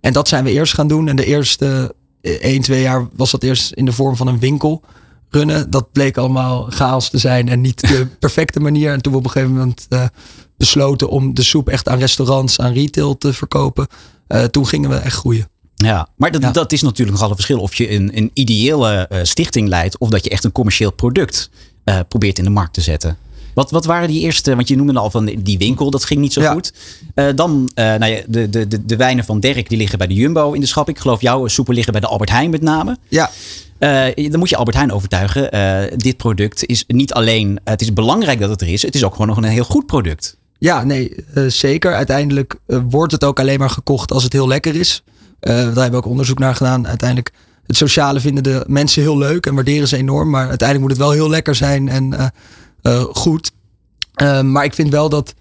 En 0.00 0.12
dat 0.12 0.28
zijn 0.28 0.44
we 0.44 0.52
eerst 0.52 0.74
gaan 0.74 0.88
doen. 0.88 1.08
En 1.08 1.16
de 1.16 1.24
eerste 1.24 1.94
eh, 2.20 2.32
1, 2.32 2.60
2 2.60 2.82
jaar 2.82 3.08
was 3.16 3.30
dat 3.30 3.42
eerst 3.42 3.72
in 3.72 3.84
de 3.84 3.92
vorm 3.92 4.16
van 4.16 4.26
een 4.26 4.38
winkel 4.38 4.82
runnen. 5.30 5.70
Dat 5.70 5.92
bleek 5.92 6.16
allemaal 6.16 6.66
chaos 6.70 7.10
te 7.10 7.18
zijn 7.18 7.48
en 7.48 7.60
niet 7.60 7.80
de 7.88 8.06
perfecte 8.18 8.60
manier. 8.60 8.92
En 8.92 9.02
toen 9.02 9.12
we 9.12 9.18
op 9.18 9.24
een 9.24 9.30
gegeven 9.30 9.54
moment 9.54 9.86
eh, 9.88 10.04
besloten 10.56 11.08
om 11.08 11.34
de 11.34 11.42
soep 11.42 11.68
echt 11.68 11.88
aan 11.88 11.98
restaurants, 11.98 12.60
aan 12.60 12.72
retail 12.72 13.18
te 13.18 13.32
verkopen. 13.32 13.86
eh, 14.26 14.44
toen 14.44 14.66
gingen 14.66 14.90
we 14.90 14.96
echt 14.96 15.16
groeien. 15.16 15.48
Ja, 15.76 16.08
maar 16.16 16.30
dat, 16.40 16.54
dat 16.54 16.72
is 16.72 16.82
natuurlijk 16.82 17.10
nogal 17.10 17.28
een 17.28 17.34
verschil 17.34 17.60
of 17.60 17.74
je 17.74 17.90
een, 17.92 18.10
een 18.16 18.30
ideële 18.34 19.06
eh, 19.08 19.18
stichting 19.22 19.68
leidt 19.68 19.98
of 19.98 20.08
dat 20.08 20.24
je 20.24 20.30
echt 20.30 20.44
een 20.44 20.52
commercieel 20.52 20.92
product 20.92 21.50
probeert 22.08 22.38
in 22.38 22.44
de 22.44 22.50
markt 22.50 22.74
te 22.74 22.80
zetten. 22.80 23.16
Wat, 23.54 23.70
wat 23.70 23.84
waren 23.84 24.08
die 24.08 24.20
eerste, 24.20 24.54
want 24.54 24.68
je 24.68 24.76
noemde 24.76 24.98
al 24.98 25.10
van 25.10 25.24
die 25.24 25.58
winkel, 25.58 25.90
dat 25.90 26.04
ging 26.04 26.20
niet 26.20 26.32
zo 26.32 26.52
goed. 26.52 26.72
Dan, 27.34 27.70
nou 27.74 28.06
ja, 28.06 28.20
de, 28.26 28.50
de, 28.50 28.68
de, 28.68 28.84
de 28.84 28.96
wijnen 28.96 29.24
van 29.24 29.40
Dirk, 29.40 29.68
die 29.68 29.78
liggen 29.78 29.98
bij 29.98 30.06
de 30.06 30.14
Jumbo 30.14 30.52
in 30.52 30.60
de 30.60 30.66
schap. 30.66 30.88
Ik 30.88 30.98
geloof 30.98 31.20
jouw 31.20 31.46
soepen 31.46 31.74
liggen 31.74 31.92
bij 31.92 32.00
de 32.00 32.06
Albert 32.06 32.30
Heijn 32.30 32.50
met 32.50 32.62
name. 32.62 32.96
Ja. 33.08 33.30
Eh, 33.78 34.30
dan 34.30 34.38
moet 34.38 34.48
je 34.48 34.56
Albert 34.56 34.76
Heijn 34.76 34.92
overtuigen. 34.92 35.50
eh, 35.50 35.96
dit 35.96 36.16
product 36.16 36.66
is 36.66 36.84
niet 36.86 37.12
alleen, 37.12 37.60
het 37.64 37.80
is 37.80 37.92
belangrijk 37.92 38.40
dat 38.40 38.50
het 38.50 38.60
er 38.60 38.68
is, 38.68 38.82
het 38.82 38.94
is 38.94 39.04
ook 39.04 39.12
gewoon 39.12 39.26
nog 39.26 39.36
een 39.36 39.44
heel 39.44 39.64
goed 39.64 39.86
product. 39.86 40.36
Ja, 40.58 40.84
nee, 40.84 41.14
eh, 41.34 41.44
zeker. 41.46 41.94
Uiteindelijk 41.94 42.56
wordt 42.88 43.12
het 43.12 43.24
ook 43.24 43.40
alleen 43.40 43.58
maar 43.58 43.70
gekocht 43.70 44.12
als 44.12 44.22
het 44.22 44.32
heel 44.32 44.48
lekker 44.48 44.74
is. 44.74 45.02
Daar 45.40 45.64
hebben 45.64 45.90
we 45.90 45.96
ook 45.96 46.06
onderzoek 46.06 46.38
naar 46.38 46.54
gedaan. 46.54 46.86
Uiteindelijk, 46.86 47.32
het 47.66 47.76
sociale 47.76 48.20
vinden 48.20 48.42
de 48.42 48.64
mensen 48.66 49.02
heel 49.02 49.18
leuk 49.18 49.46
en 49.46 49.54
waarderen 49.54 49.88
ze 49.88 49.96
enorm. 49.96 50.30
Maar 50.30 50.48
uiteindelijk 50.48 50.80
moet 50.80 50.98
het 50.98 51.06
wel 51.06 51.16
heel 51.16 51.30
lekker 51.30 51.54
zijn 51.54 51.88
en 51.88 52.32
goed. 53.12 53.52
Maar 54.42 54.64
ik 54.64 54.74
vind 54.74 54.90
wel 54.90 55.08
dat 55.08 55.34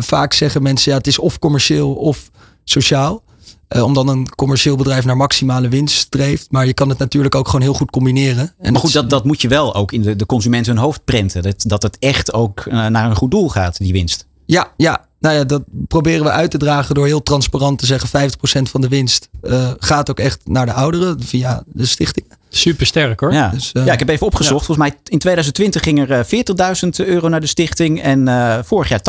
vaak 0.00 0.32
zeggen 0.32 0.62
mensen, 0.62 0.90
ja, 0.90 0.98
het 0.98 1.06
is 1.06 1.18
of 1.18 1.38
commercieel 1.38 1.94
of 1.94 2.30
sociaal. 2.64 3.22
Eh, 3.70 3.82
omdat 3.82 4.08
een 4.08 4.34
commercieel 4.34 4.76
bedrijf 4.76 5.04
naar 5.04 5.16
maximale 5.16 5.68
winst 5.68 5.96
streeft. 5.96 6.46
Maar 6.50 6.66
je 6.66 6.74
kan 6.74 6.88
het 6.88 6.98
natuurlijk 6.98 7.34
ook 7.34 7.46
gewoon 7.46 7.60
heel 7.60 7.74
goed 7.74 7.90
combineren. 7.90 8.54
En 8.58 8.72
maar 8.72 8.80
goed, 8.80 8.92
dat, 8.92 9.10
dat 9.10 9.24
moet 9.24 9.40
je 9.40 9.48
wel 9.48 9.74
ook 9.74 9.92
in 9.92 10.02
de, 10.02 10.16
de 10.16 10.26
consument 10.26 10.66
hun 10.66 10.76
hoofd 10.76 11.04
prenten. 11.04 11.42
Dat, 11.42 11.64
dat 11.66 11.82
het 11.82 11.98
echt 11.98 12.32
ook 12.32 12.60
eh, 12.60 12.86
naar 12.86 13.10
een 13.10 13.16
goed 13.16 13.30
doel 13.30 13.48
gaat, 13.48 13.78
die 13.78 13.92
winst. 13.92 14.26
Ja, 14.46 14.72
ja, 14.76 15.04
nou 15.20 15.34
ja, 15.34 15.44
dat 15.44 15.62
proberen 15.88 16.24
we 16.24 16.30
uit 16.30 16.50
te 16.50 16.58
dragen 16.58 16.94
door 16.94 17.06
heel 17.06 17.22
transparant 17.22 17.78
te 17.78 17.86
zeggen: 17.86 18.30
50% 18.30 18.32
van 18.62 18.80
de 18.80 18.88
winst 18.88 19.28
eh, 19.42 19.70
gaat 19.78 20.10
ook 20.10 20.18
echt 20.18 20.40
naar 20.44 20.66
de 20.66 20.72
ouderen 20.72 21.22
via 21.22 21.62
de 21.66 21.86
stichting. 21.86 22.26
Super 22.48 22.86
sterk 22.86 23.20
hoor. 23.20 23.32
Ja. 23.32 23.48
Dus, 23.48 23.70
ja, 23.72 23.92
ik 23.92 23.98
heb 23.98 24.08
even 24.08 24.26
opgezocht. 24.26 24.66
Volgens 24.66 24.88
mij 24.88 24.98
in 25.04 25.18
2020 25.18 25.82
ging 25.82 25.98
er 25.98 26.10
eh, 26.10 26.74
40.000 26.84 27.06
euro 27.06 27.28
naar 27.28 27.40
de 27.40 27.46
stichting. 27.46 28.02
En 28.02 28.28
eh, 28.28 28.58
vorig 28.64 28.88
jaar 28.88 29.00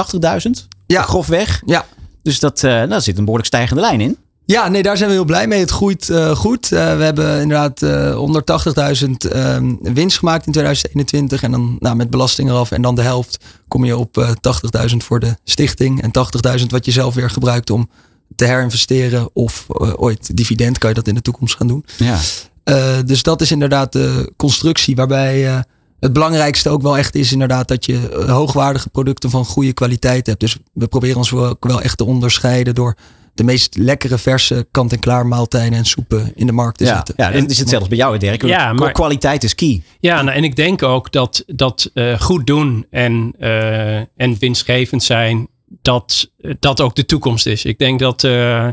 80.000. 0.45 0.67
Ja. 0.87 1.01
Grofweg. 1.01 1.61
Ja. 1.65 1.85
Dus 2.23 2.39
dat, 2.39 2.63
eh, 2.63 2.71
daar 2.89 3.01
zit 3.01 3.17
een 3.17 3.23
behoorlijk 3.23 3.47
stijgende 3.47 3.81
lijn 3.81 4.01
in. 4.01 4.17
Ja, 4.45 4.67
nee, 4.67 4.83
daar 4.83 4.97
zijn 4.97 5.09
we 5.09 5.15
heel 5.15 5.25
blij 5.25 5.47
mee. 5.47 5.59
Het 5.59 5.69
groeit 5.69 6.09
eh, 6.09 6.35
goed. 6.35 6.71
Eh, 6.71 6.97
we 6.97 7.03
hebben 7.03 7.41
inderdaad 7.41 7.81
eh 7.81 8.15
180.000 9.03 9.31
ehm, 9.31 9.75
winst 9.81 10.17
gemaakt 10.17 10.45
in 10.45 10.51
2021. 10.51 11.43
En 11.43 11.51
dan 11.51 11.75
nou, 11.79 11.95
met 11.95 12.09
belasting 12.09 12.49
eraf. 12.49 12.71
En 12.71 12.81
dan 12.81 12.95
de 12.95 13.01
helft 13.01 13.43
kom 13.67 13.85
je 13.85 13.97
op 13.97 14.17
eh 14.17 14.29
80.000 14.89 14.97
voor 14.97 15.19
de 15.19 15.35
stichting. 15.43 16.01
En 16.01 16.11
80.000 16.59 16.65
wat 16.67 16.85
je 16.85 16.91
zelf 16.91 17.13
weer 17.13 17.29
gebruikt 17.29 17.69
om 17.69 17.89
te 18.35 18.45
herinvesteren. 18.45 19.29
Of 19.33 19.65
ooit 19.95 20.37
dividend 20.37 20.77
kan 20.77 20.89
je 20.89 20.95
dat 20.95 21.07
in 21.07 21.15
de 21.15 21.21
toekomst 21.21 21.55
gaan 21.55 21.67
doen. 21.67 21.85
Ja. 21.97 22.19
Dus 23.05 23.23
dat 23.23 23.41
is 23.41 23.51
inderdaad 23.51 23.91
de 23.91 24.33
constructie 24.37 24.95
waarbij 24.95 25.63
het 25.99 26.13
belangrijkste 26.13 26.69
ook 26.69 26.81
wel 26.81 26.97
echt 26.97 27.15
is 27.15 27.31
inderdaad 27.31 27.67
dat 27.67 27.85
je 27.85 28.23
hoogwaardige 28.27 28.89
producten 28.89 29.29
van 29.29 29.45
goede 29.45 29.73
kwaliteit 29.73 30.27
hebt. 30.27 30.39
Dus 30.39 30.57
we 30.73 30.87
proberen 30.87 31.17
ons 31.17 31.29
wel, 31.29 31.47
ook 31.47 31.65
wel 31.67 31.81
echt 31.81 31.97
te 31.97 32.05
onderscheiden 32.05 32.75
door 32.75 32.95
de 33.33 33.43
meest 33.43 33.77
lekkere 33.77 34.17
verse 34.17 34.67
kant-en-klaar 34.71 35.25
maaltijden 35.25 35.77
en 35.77 35.85
soepen 35.85 36.31
in 36.35 36.45
de 36.45 36.51
markt 36.51 36.77
te 36.77 36.83
Ja, 36.83 36.95
zetten. 36.95 37.13
ja 37.17 37.31
en 37.31 37.47
is 37.47 37.57
het 37.59 37.69
zelfs 37.69 37.87
bij 37.87 37.97
jou, 37.97 38.17
Dirk. 38.17 38.45
Ja, 38.45 38.73
maar- 38.73 38.91
Kwaliteit 38.91 39.43
is 39.43 39.55
key. 39.55 39.81
Ja, 39.99 40.21
nou, 40.21 40.37
en 40.37 40.43
ik 40.43 40.55
denk 40.55 40.83
ook 40.83 41.11
dat, 41.11 41.43
dat 41.47 41.89
eh, 41.93 42.19
goed 42.19 42.47
doen 42.47 42.85
en, 42.89 43.33
eh, 43.39 43.95
en 43.97 44.37
winstgevend 44.39 45.03
zijn, 45.03 45.47
dat 45.81 46.31
dat 46.59 46.81
ook 46.81 46.95
de 46.95 47.05
toekomst 47.05 47.45
is. 47.45 47.65
Ik 47.65 47.77
denk 47.77 47.99
dat 47.99 48.23
eh, 48.23 48.67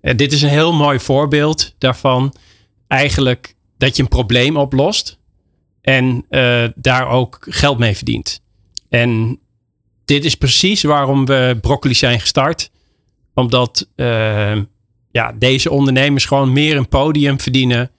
dit 0.00 0.32
is 0.32 0.42
een 0.42 0.48
heel 0.48 0.72
mooi 0.72 0.98
voorbeeld 0.98 1.74
daarvan. 1.78 2.34
Eigenlijk 2.88 3.54
dat 3.78 3.96
je 3.96 4.02
een 4.02 4.08
probleem 4.08 4.56
oplost 4.56 5.18
en 5.82 6.24
eh, 6.28 6.64
daar 6.74 7.08
ook 7.08 7.46
geld 7.50 7.78
mee 7.78 7.96
verdient. 7.96 8.40
En 8.88 9.38
dit 10.04 10.24
is 10.24 10.34
precies 10.34 10.82
waarom 10.82 11.24
we 11.26 11.58
broccoli 11.60 11.94
zijn 11.94 12.20
gestart. 12.20 12.70
Omdat 13.40 13.88
eh, 13.96 14.56
ja, 15.10 15.32
deze 15.38 15.70
ondernemers 15.70 16.24
gewoon 16.24 16.52
meer 16.52 16.76
een 16.76 16.88
podium 16.88 17.40
verdienen. 17.40 17.90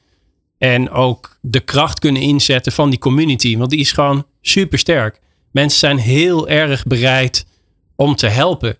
En 0.57 0.89
ook 0.89 1.37
de 1.41 1.59
kracht 1.59 1.99
kunnen 1.99 2.21
inzetten 2.21 2.71
van 2.71 2.89
die 2.89 2.99
community. 2.99 3.57
Want 3.57 3.69
die 3.69 3.79
is 3.79 3.91
gewoon 3.91 4.25
super 4.41 4.79
sterk. 4.79 5.19
Mensen 5.51 5.79
zijn 5.79 5.97
heel 5.97 6.49
erg 6.49 6.85
bereid 6.85 7.47
om 7.95 8.15
te 8.15 8.27
helpen. 8.27 8.77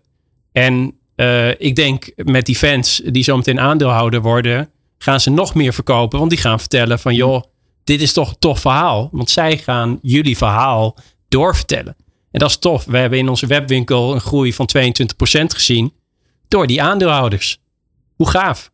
En 0.51 0.95
eh, 1.15 1.49
ik 1.49 1.75
denk 1.75 2.11
met 2.15 2.45
die 2.45 2.55
fans 2.55 3.01
die 3.05 3.23
zo 3.23 3.37
meteen 3.37 3.59
aandeelhouder 3.59 4.21
worden, 4.21 4.69
gaan 4.97 5.19
ze 5.19 5.29
nog 5.29 5.55
meer 5.55 5.73
verkopen. 5.73 6.19
Want 6.19 6.31
die 6.31 6.39
gaan 6.39 6.59
vertellen 6.59 6.99
van 6.99 7.15
joh, 7.15 7.43
dit 7.83 8.01
is 8.01 8.13
toch 8.13 8.29
een 8.29 8.39
tof 8.39 8.59
verhaal. 8.59 9.09
Want 9.11 9.29
zij 9.29 9.57
gaan 9.57 9.99
jullie 10.01 10.37
verhaal 10.37 10.97
doorvertellen. 11.29 11.95
En 12.31 12.39
dat 12.39 12.49
is 12.49 12.57
tof. 12.57 12.85
We 12.85 12.97
hebben 12.97 13.19
in 13.19 13.29
onze 13.29 13.47
webwinkel 13.47 14.13
een 14.13 14.21
groei 14.21 14.53
van 14.53 14.69
22% 14.77 14.81
gezien 15.45 15.93
door 16.51 16.67
die 16.67 16.81
aandeelhouders. 16.81 17.59
Hoe 18.15 18.29
gaaf. 18.29 18.71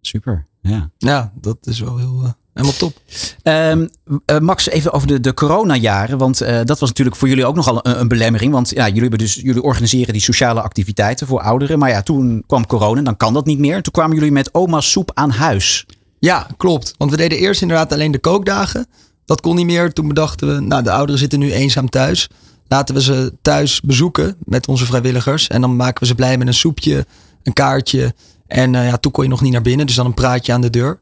Super. 0.00 0.46
Ja. 0.62 0.90
Ja, 0.98 1.32
dat 1.40 1.56
is 1.62 1.80
wel 1.80 1.98
heel 1.98 2.20
eh, 2.22 2.30
helemaal 2.52 2.76
top. 2.76 3.00
Ehm, 3.42 3.86
eh, 4.24 4.38
Max, 4.38 4.68
even 4.68 4.92
over 4.92 5.08
de, 5.08 5.20
de 5.20 5.34
coronajaren. 5.34 6.18
Want 6.18 6.40
eh, 6.40 6.60
dat 6.64 6.78
was 6.78 6.88
natuurlijk 6.88 7.16
voor 7.16 7.28
jullie 7.28 7.46
ook 7.46 7.54
nogal 7.54 7.86
een, 7.86 8.00
een 8.00 8.08
belemmering. 8.08 8.52
Want 8.52 8.70
ja, 8.70 8.86
jullie, 8.86 9.00
hebben 9.00 9.18
dus, 9.18 9.34
jullie 9.34 9.62
organiseren 9.62 10.12
die 10.12 10.22
sociale 10.22 10.62
activiteiten 10.62 11.26
voor 11.26 11.40
ouderen. 11.40 11.78
Maar 11.78 11.88
ja, 11.88 12.02
toen 12.02 12.44
kwam 12.46 12.66
corona, 12.66 13.02
dan 13.02 13.16
kan 13.16 13.34
dat 13.34 13.46
niet 13.46 13.58
meer. 13.58 13.82
Toen 13.82 13.92
kwamen 13.92 14.14
jullie 14.14 14.32
met 14.32 14.54
oma's 14.54 14.90
soep 14.90 15.10
aan 15.14 15.30
huis. 15.30 15.86
Ja, 16.18 16.46
klopt. 16.56 16.94
Want 16.98 17.10
we 17.10 17.16
deden 17.16 17.38
eerst 17.38 17.62
inderdaad 17.62 17.92
alleen 17.92 18.12
de 18.12 18.18
kookdagen. 18.18 18.86
Dat 19.24 19.40
kon 19.40 19.56
niet 19.56 19.66
meer. 19.66 19.92
Toen 19.92 20.08
bedachten 20.08 20.54
we, 20.54 20.60
nou 20.60 20.82
de 20.82 20.90
ouderen 20.90 21.20
zitten 21.20 21.38
nu 21.38 21.52
eenzaam 21.52 21.88
thuis. 21.88 22.28
Laten 22.72 22.94
we 22.94 23.02
ze 23.02 23.32
thuis 23.42 23.80
bezoeken 23.80 24.36
met 24.44 24.68
onze 24.68 24.86
vrijwilligers. 24.86 25.48
En 25.48 25.60
dan 25.60 25.76
maken 25.76 26.00
we 26.00 26.06
ze 26.06 26.14
blij 26.14 26.38
met 26.38 26.46
een 26.46 26.54
soepje, 26.54 27.06
een 27.42 27.52
kaartje. 27.52 28.14
En 28.46 28.74
eh, 28.74 28.86
ja, 28.86 28.96
toen 28.96 29.12
kon 29.12 29.24
je 29.24 29.30
nog 29.30 29.40
niet 29.40 29.52
naar 29.52 29.62
binnen. 29.62 29.86
Dus 29.86 29.94
dan 29.94 30.06
een 30.06 30.14
praatje 30.14 30.52
aan 30.52 30.60
de 30.60 30.70
deur. 30.70 30.98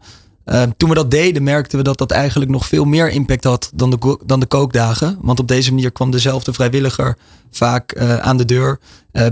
Uh, 0.46 0.62
toen 0.76 0.88
we 0.88 0.94
dat 0.94 1.10
deden, 1.10 1.42
merkten 1.42 1.78
we 1.78 1.84
dat 1.84 1.98
dat 1.98 2.10
eigenlijk 2.10 2.50
nog 2.50 2.66
veel 2.66 2.84
meer 2.84 3.10
impact 3.10 3.44
had 3.44 3.70
dan 3.74 3.90
de, 3.90 4.18
dan 4.26 4.40
de 4.40 4.46
kookdagen. 4.46 5.18
Want 5.20 5.40
op 5.40 5.48
deze 5.48 5.72
manier 5.72 5.90
kwam 5.90 6.10
dezelfde 6.10 6.52
vrijwilliger 6.52 7.16
vaak 7.50 7.96
uh, 7.96 8.16
aan 8.16 8.36
de 8.36 8.44
deur 8.44 8.78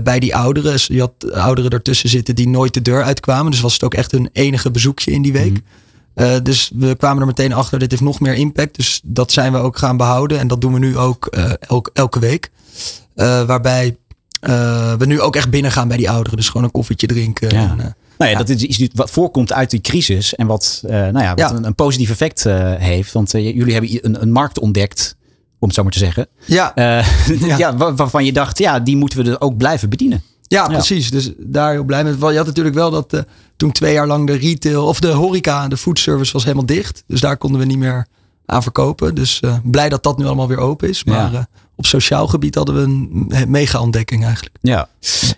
bij 0.03 0.19
die 0.19 0.35
ouderen. 0.35 0.71
Dus 0.71 0.87
je 0.87 0.99
had 0.99 1.31
ouderen 1.31 1.71
ertussen 1.71 2.09
zitten 2.09 2.35
die 2.35 2.47
nooit 2.47 2.73
de 2.73 2.81
deur 2.81 3.03
uitkwamen. 3.03 3.51
Dus 3.51 3.61
was 3.61 3.73
het 3.73 3.83
ook 3.83 3.93
echt 3.93 4.11
hun 4.11 4.29
enige 4.33 4.71
bezoekje 4.71 5.11
in 5.11 5.21
die 5.21 5.33
week. 5.33 5.51
Mm. 5.51 5.63
Dus 6.43 6.71
we 6.75 6.95
kwamen 6.95 7.21
er 7.21 7.27
meteen 7.27 7.53
achter, 7.53 7.79
dit 7.79 7.91
heeft 7.91 8.03
nog 8.03 8.19
meer 8.19 8.33
impact. 8.33 8.75
Dus 8.75 9.01
dat 9.03 9.31
zijn 9.31 9.51
we 9.51 9.57
ook 9.57 9.77
gaan 9.77 9.97
behouden. 9.97 10.39
En 10.39 10.47
dat 10.47 10.61
doen 10.61 10.73
we 10.73 10.79
nu 10.79 10.97
ook 10.97 11.25
elk, 11.59 11.89
elke 11.93 12.19
week. 12.19 12.51
waarbij 13.15 13.97
we 14.97 15.05
nu 15.05 15.21
ook 15.21 15.35
echt 15.35 15.49
binnen 15.49 15.71
gaan 15.71 15.87
bij 15.87 15.97
die 15.97 16.09
ouderen. 16.09 16.37
Dus 16.37 16.47
gewoon 16.47 16.63
een 16.63 16.71
koffietje 16.71 17.07
drinken. 17.07 17.49
Ja. 17.49 17.75
En, 17.77 17.95
nou 18.19 18.31
ja, 18.31 18.37
dat 18.37 18.49
is 18.49 18.63
iets 18.63 18.93
wat 18.93 19.11
voorkomt 19.11 19.53
uit 19.53 19.69
die 19.69 19.81
crisis 19.81 20.35
en 20.35 20.47
wat, 20.47 20.81
uh, 20.85 20.91
nou 20.91 21.19
ja, 21.19 21.29
wat 21.29 21.39
Ja. 21.39 21.51
Een, 21.51 21.65
een 21.65 21.75
positief 21.75 22.09
effect 22.09 22.45
uh, 22.45 22.73
heeft. 22.75 23.11
Want 23.11 23.33
uh, 23.33 23.55
jullie 23.55 23.73
hebben 23.73 24.05
een, 24.05 24.21
een, 24.21 24.31
markt 24.31 24.59
ontdekt, 24.59 25.15
om 25.59 25.67
het 25.67 25.77
zo 25.77 25.83
maar 25.83 25.91
te 25.91 25.99
zeggen. 25.99 26.27
Ja. 26.45 26.71
ja. 26.75 27.03
ja 27.57 27.77
waar, 27.77 27.95
waarvan 27.95 28.25
je 28.25 28.33
dacht, 28.33 28.57
ja, 28.57 28.79
die 28.79 28.97
moeten 28.97 29.23
we 29.23 29.31
er 29.31 29.41
ook 29.41 29.57
blijven 29.57 29.89
bedienen. 29.89 30.23
Ja, 30.49 30.67
precies. 30.67 31.11
Dus 31.11 31.31
daar 31.37 31.71
heel 31.71 31.83
blij 31.83 32.03
mee. 32.03 32.13
Je 32.13 32.37
had 32.37 32.45
natuurlijk 32.45 32.75
wel 32.75 32.91
dat 32.91 33.13
uh, 33.13 33.19
toen 33.57 33.71
twee 33.71 33.93
jaar 33.93 34.07
lang 34.07 34.27
de 34.27 34.33
retail 34.33 34.85
of 34.85 34.99
de 34.99 35.07
horeca, 35.07 35.67
de 35.67 35.77
foodservice 35.77 36.33
was 36.33 36.43
helemaal 36.43 36.65
dicht. 36.65 37.03
Dus 37.07 37.21
daar 37.21 37.37
konden 37.37 37.59
we 37.59 37.65
niet 37.65 37.77
meer 37.77 38.07
aan 38.45 38.63
verkopen. 38.63 39.15
Dus 39.15 39.41
uh, 39.45 39.55
blij 39.63 39.89
dat 39.89 40.03
dat 40.03 40.17
nu 40.17 40.25
allemaal 40.25 40.47
weer 40.47 40.57
open 40.57 40.89
is. 40.89 41.03
Maar 41.03 41.31
ja. 41.31 41.39
uh, 41.39 41.43
op 41.75 41.85
sociaal 41.85 42.27
gebied 42.27 42.55
hadden 42.55 42.75
we 42.75 42.81
een 42.81 43.51
mega 43.51 43.81
ontdekking 43.81 44.23
eigenlijk. 44.23 44.55
Ja. 44.61 44.89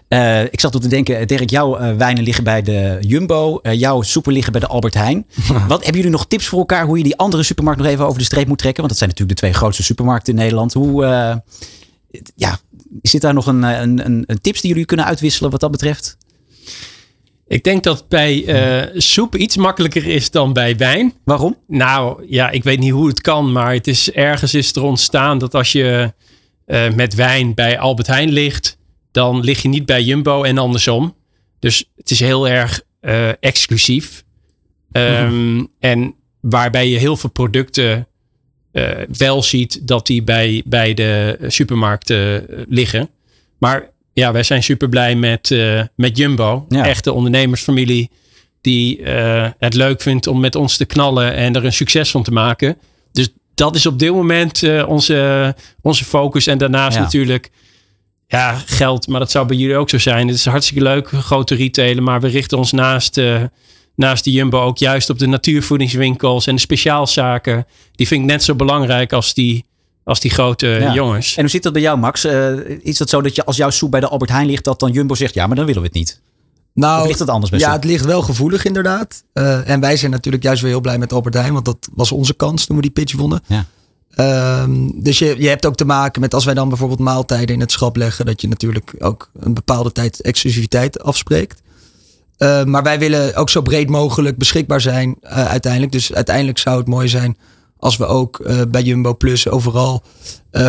Uh, 0.10 0.44
ik 0.44 0.60
zat 0.60 0.76
op 0.76 0.82
te 0.82 0.88
denken, 0.88 1.28
Dirk, 1.28 1.50
jouw 1.50 1.98
wijnen 1.98 2.24
liggen 2.24 2.44
bij 2.44 2.62
de 2.62 2.98
Jumbo. 3.02 3.60
jouw 3.62 4.02
soepen 4.02 4.34
liggen 4.34 4.52
bij 4.52 4.62
de 4.62 4.68
Albert 4.68 4.94
Heijn. 4.94 5.26
Wat 5.68 5.84
hebben 5.84 6.02
jullie 6.02 6.18
nog 6.18 6.28
tips 6.28 6.48
voor 6.48 6.60
elkaar 6.60 6.86
hoe 6.86 6.98
je 6.98 7.04
die 7.04 7.18
andere 7.18 7.44
supermarkt 7.44 7.82
nog 7.82 7.90
even 7.90 8.06
over 8.06 8.20
de 8.20 8.26
streep 8.26 8.48
moet 8.48 8.58
trekken? 8.58 8.84
Want 8.84 8.90
dat 8.90 8.98
zijn 8.98 9.10
natuurlijk 9.10 9.40
de 9.40 9.46
twee 9.46 9.60
grootste 9.60 9.84
supermarkten 9.84 10.34
in 10.34 10.40
Nederland. 10.40 10.74
Hoe, 10.74 11.06
ja, 12.36 12.60
zit 13.02 13.22
daar 13.22 13.34
nog 13.34 13.48
een, 13.48 13.64
een, 13.64 14.06
een, 14.06 14.24
een 14.28 14.42
tips 14.42 14.62
die 14.62 14.70
jullie 14.70 14.86
kunnen 14.86 15.06
uitwisselen 15.06 15.52
wat 15.52 15.60
dat 15.60 15.72
betreft? 15.72 16.18
Ik 17.48 17.64
denk 17.64 17.84
dat 17.84 18.08
bij 18.08 18.44
uh, 18.44 19.00
soep 19.00 19.36
iets 19.36 19.58
makkelijker 19.58 20.08
is 20.08 20.32
dan 20.32 20.54
bij 20.54 20.78
wijn. 20.78 21.14
Waarom? 21.24 21.58
Nou 21.68 22.26
ja, 22.28 22.50
ik 22.50 22.64
weet 22.64 22.80
niet 22.80 22.92
hoe 22.92 23.08
het 23.08 23.22
kan, 23.22 23.52
maar 23.52 23.74
het 23.74 23.88
is 23.88 24.12
ergens 24.12 24.54
is 24.54 24.76
er 24.76 24.84
ontstaan 24.84 25.38
dat 25.38 25.54
als 25.54 25.72
je 25.72 26.14
uh, 26.68 26.94
met 26.94 27.16
wijn 27.16 27.54
bij 27.54 27.80
Albert 27.80 28.08
Heijn 28.08 28.32
ligt, 28.32 28.78
dan 29.12 29.40
lig 29.40 29.62
je 29.62 29.68
niet 29.68 29.86
bij 29.86 30.04
Jumbo 30.04 30.44
en 30.44 30.58
andersom. 30.58 31.16
Dus 31.60 31.90
het 31.96 32.12
is 32.12 32.20
heel 32.20 32.48
erg 32.48 32.82
uh, 33.02 33.30
exclusief. 33.40 34.24
Um, 34.92 35.34
mm. 35.34 35.68
En 35.80 36.16
waarbij 36.40 36.90
je 36.90 36.98
heel 36.98 37.18
veel 37.18 37.30
producten 37.30 38.08
wel 39.18 39.44
ziet 39.44 39.88
dat 39.88 40.08
die 40.08 40.24
bij, 40.24 40.62
bij 40.66 40.94
de 40.94 41.38
supermarkten 41.48 42.46
liggen. 42.68 43.10
Maar 43.58 43.90
ja, 44.14 44.32
wij 44.32 44.44
zijn 44.44 44.64
super 44.64 44.90
blij 44.90 45.16
met, 45.16 45.50
uh, 45.50 45.82
met 45.96 46.18
Jumbo. 46.18 46.66
Ja. 46.70 46.86
Echte 46.86 47.14
ondernemersfamilie 47.14 48.10
die 48.62 49.02
het 49.58 49.74
leuk 49.74 50.02
vindt 50.02 50.28
om 50.28 50.40
met 50.40 50.56
ons 50.56 50.78
te 50.78 50.86
knallen 50.86 51.36
en 51.36 51.56
er 51.56 51.66
een 51.66 51.74
succes 51.74 52.12
van 52.12 52.24
te 52.24 52.32
maken. 52.32 52.78
Dus 53.12 53.30
dat 53.54 53.76
is 53.76 53.86
op 53.86 54.00
dit 54.00 54.12
moment 54.12 54.62
uh, 54.62 54.88
onze, 54.88 55.56
onze 55.82 56.06
focus. 56.06 56.48
En 56.48 56.58
daarnaast 56.58 56.96
ja. 56.96 57.02
natuurlijk 57.04 57.52
ja, 58.28 58.62
geld, 58.66 59.08
maar 59.08 59.20
dat 59.20 59.32
zou 59.32 59.48
bij 59.48 59.58
jullie 59.58 59.76
ook 59.76 59.90
zo 59.90 59.98
zijn. 59.98 60.28
Het 60.28 60.36
is 60.36 60.46
hartstikke 60.46 60.84
leuk, 60.84 61.08
grote 61.08 61.56
retailer, 61.56 62.04
maar 62.04 62.22
we 62.22 62.28
richten 62.28 62.58
ons 62.58 62.72
naast, 62.72 63.18
uh, 63.18 63.44
naast 64.02 64.24
de 64.24 64.32
Jumbo 64.32 64.62
ook 64.62 64.78
juist 64.78 65.10
op 65.10 65.20
de 65.20 65.26
natuurvoedingswinkels 65.26 66.48
en 66.48 66.56
de 66.56 66.62
speciaalzaken. 66.62 67.66
Die 67.96 68.08
vind 68.08 68.22
ik 68.22 68.28
net 68.28 68.44
zo 68.44 68.56
belangrijk 68.56 69.14
als 69.14 69.34
die 69.34 69.66
als 70.04 70.20
die 70.20 70.32
grote 70.32 70.68
ja. 70.68 70.94
jongens. 70.94 71.36
En 71.36 71.42
hoe 71.42 71.50
zit 71.50 71.64
dat 71.64 71.74
bij 71.74 71.82
jou, 71.82 71.98
Max? 71.98 72.26
Uh, 72.26 72.54
is 72.82 72.98
dat 72.98 73.10
zo 73.10 73.22
dat 73.22 73.36
je 73.36 73.46
als 73.46 73.58
jouw 73.58 73.70
soep 73.70 73.92
bij 73.92 74.00
de 74.00 74.08
Albert 74.08 74.32
Heijn 74.32 74.48
ligt, 74.48 74.64
dat 74.64 74.80
dan 74.80 74.92
Jumbo 74.92 75.16
zegt, 75.16 75.34
ja, 75.34 75.48
maar 75.48 75.56
dan 75.56 75.66
willen 75.66 75.82
we 75.82 75.88
het 75.88 75.98
niet? 75.98 76.22
Nou, 76.74 77.02
of 77.02 77.08
ligt 77.08 77.20
het 77.20 77.30
anders 77.30 77.62
Ja, 77.62 77.72
het 77.72 77.84
ligt 77.84 78.06
wel 78.06 78.22
gevoelig 78.22 78.66
inderdaad. 78.66 79.24
Uh, 79.34 79.70
en 79.70 79.80
wij 79.80 79.98
zijn 79.98 80.12
natuurlijk 80.12 80.44
juist 80.44 80.62
weer 80.62 80.72
heel 80.72 80.82
blij 80.82 80.98
met 80.98 81.14
Albert 81.14 81.34
Heijn, 81.34 81.54
want 81.54 81.66
dat 81.66 81.90
was 81.94 82.12
onze 82.12 82.34
kans 82.34 82.66
toen 82.66 82.76
we 82.76 82.82
die 82.82 82.92
pitch 82.92 83.16
wonnen. 83.16 83.42
Ja. 83.48 83.66
Um, 84.62 85.04
dus 85.04 85.20
je, 85.20 85.36
je 85.38 85.48
hebt 85.48 85.66
ook 85.66 85.76
te 85.76 85.86
maken 85.86 86.22
met 86.22 86.34
als 86.34 86.46
wij 86.46 86.54
dan 86.54 86.70
bijvoorbeeld 86.70 87.00
maaltijden 87.00 87.56
in 87.56 87.60
het 87.60 87.72
schap 87.72 87.96
leggen, 87.96 88.26
dat 88.26 88.42
je 88.42 88.48
natuurlijk 88.48 88.94
ook 89.00 89.30
een 89.40 89.54
bepaalde 89.54 89.92
tijd 89.92 90.22
exclusiviteit 90.22 91.04
afspreekt. 91.04 91.62
Uh, 92.42 92.64
maar 92.64 92.84
wij 92.84 93.00
willen 93.00 93.36
ook 93.36 93.50
zo 93.50 93.62
breed 93.62 93.90
mogelijk 93.90 94.38
beschikbaar 94.38 94.82
zijn 94.82 95.18
uh, 95.24 95.30
uiteindelijk. 95.30 95.92
Dus 95.92 96.14
uiteindelijk 96.14 96.58
zou 96.58 96.78
het 96.78 96.88
mooi 96.88 97.08
zijn 97.08 97.38
als 97.78 97.98
we 97.98 98.06
ook 98.06 98.40
uh, 98.40 98.62
bij 98.68 98.82
Jumbo 98.82 99.16
Plus 99.16 99.48
overal 99.48 100.04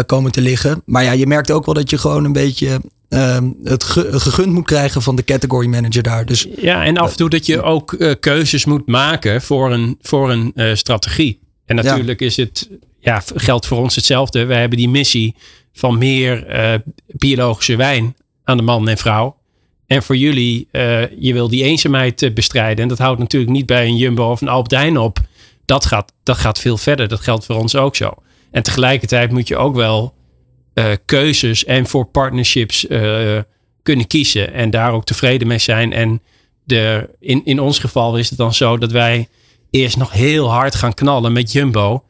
komen 0.07 0.33
te 0.33 0.41
liggen. 0.41 0.83
Maar 0.85 1.05
ja, 1.05 1.13
je 1.13 1.27
merkt 1.27 1.51
ook 1.51 1.65
wel 1.65 1.75
dat 1.75 1.91
je 1.91 1.99
gewoon 1.99 2.25
een 2.25 2.33
beetje 2.33 2.81
uh, 3.09 3.39
het 3.65 3.85
ge 3.85 4.21
gegund 4.21 4.53
moet 4.53 4.67
krijgen 4.67 5.03
van 5.03 5.17
de 5.17 5.25
category 5.25 5.67
manager 5.67 6.03
daar. 6.03 6.27
Dus, 6.27 6.47
ja, 6.57 6.85
en 6.85 6.97
af 6.97 7.11
en 7.11 7.17
toe 7.17 7.29
dat 7.29 7.47
je 7.47 7.63
ook 7.63 8.17
keuzes 8.21 8.65
moet 8.65 8.87
maken 8.87 9.43
voor 9.43 9.73
een, 9.73 9.99
voor 10.01 10.31
een 10.31 10.77
strategie. 10.77 11.41
En 11.67 11.77
natuurlijk 11.77 12.21
ja. 12.21 12.27
is 12.27 12.37
het, 12.37 12.69
ja, 13.01 13.23
geldt 13.35 13.67
voor 13.67 13.79
ons 13.79 13.95
hetzelfde. 13.95 14.45
We 14.45 14.55
hebben 14.55 14.79
die 14.79 14.89
missie 14.89 15.37
van 15.73 15.99
meer 15.99 16.47
biologische 17.07 17.77
wijn 17.77 18.17
aan 18.45 18.57
de 18.57 18.63
man 18.63 18.89
en 18.89 18.99
vrouw. 18.99 19.37
En 19.93 20.03
voor 20.03 20.17
jullie, 20.17 20.69
je 21.19 21.33
wil 21.33 21.49
die 21.49 21.65
eenzaamheid 21.65 22.31
bestrijden. 22.35 22.83
En 22.83 22.89
dat 22.89 22.99
houdt 22.99 23.19
natuurlijk 23.19 23.53
niet 23.53 23.67
bij 23.67 23.87
een 23.87 23.97
Jumbo 23.97 24.31
of 24.31 24.41
een 24.41 24.65
Heijn 24.69 24.99
op 24.99 25.19
dat 25.65 25.87
gaat, 25.87 26.13
dat 26.23 26.37
gaat 26.37 26.59
veel 26.59 26.77
verder. 26.77 27.09
Dat 27.09 27.21
geldt 27.21 27.45
voor 27.45 27.57
ons 27.57 27.77
ook 27.77 27.97
zo. 27.97 28.15
En 28.51 28.63
tegelijkertijd 28.63 29.31
moet 29.31 29.49
je 29.49 29.57
ook 29.57 29.75
wel 29.75 30.15
uh, 30.75 30.85
keuzes 31.05 31.65
en 31.65 31.87
voor 31.87 32.05
partnerships 32.05 32.87
kunnen 33.83 34.07
kiezen. 34.07 34.53
En 34.53 34.71
daar 34.71 34.93
ook 34.93 35.05
tevreden 35.05 35.49
mee 35.49 35.59
zijn. 35.59 35.93
En 35.93 36.23
de, 36.65 37.09
in, 37.21 37.45
in 37.45 37.61
ons 37.61 37.79
geval 37.79 38.17
is 38.17 38.29
het 38.29 38.39
dan 38.39 38.55
zo 38.55 38.79
dat 38.79 38.91
wij 38.91 39.29
eerst 39.71 39.97
nog 39.97 40.13
heel 40.13 40.51
hard 40.51 40.75
gaan 40.75 40.95
knallen 40.95 41.33
met 41.33 41.53
Jumbo. 41.53 42.05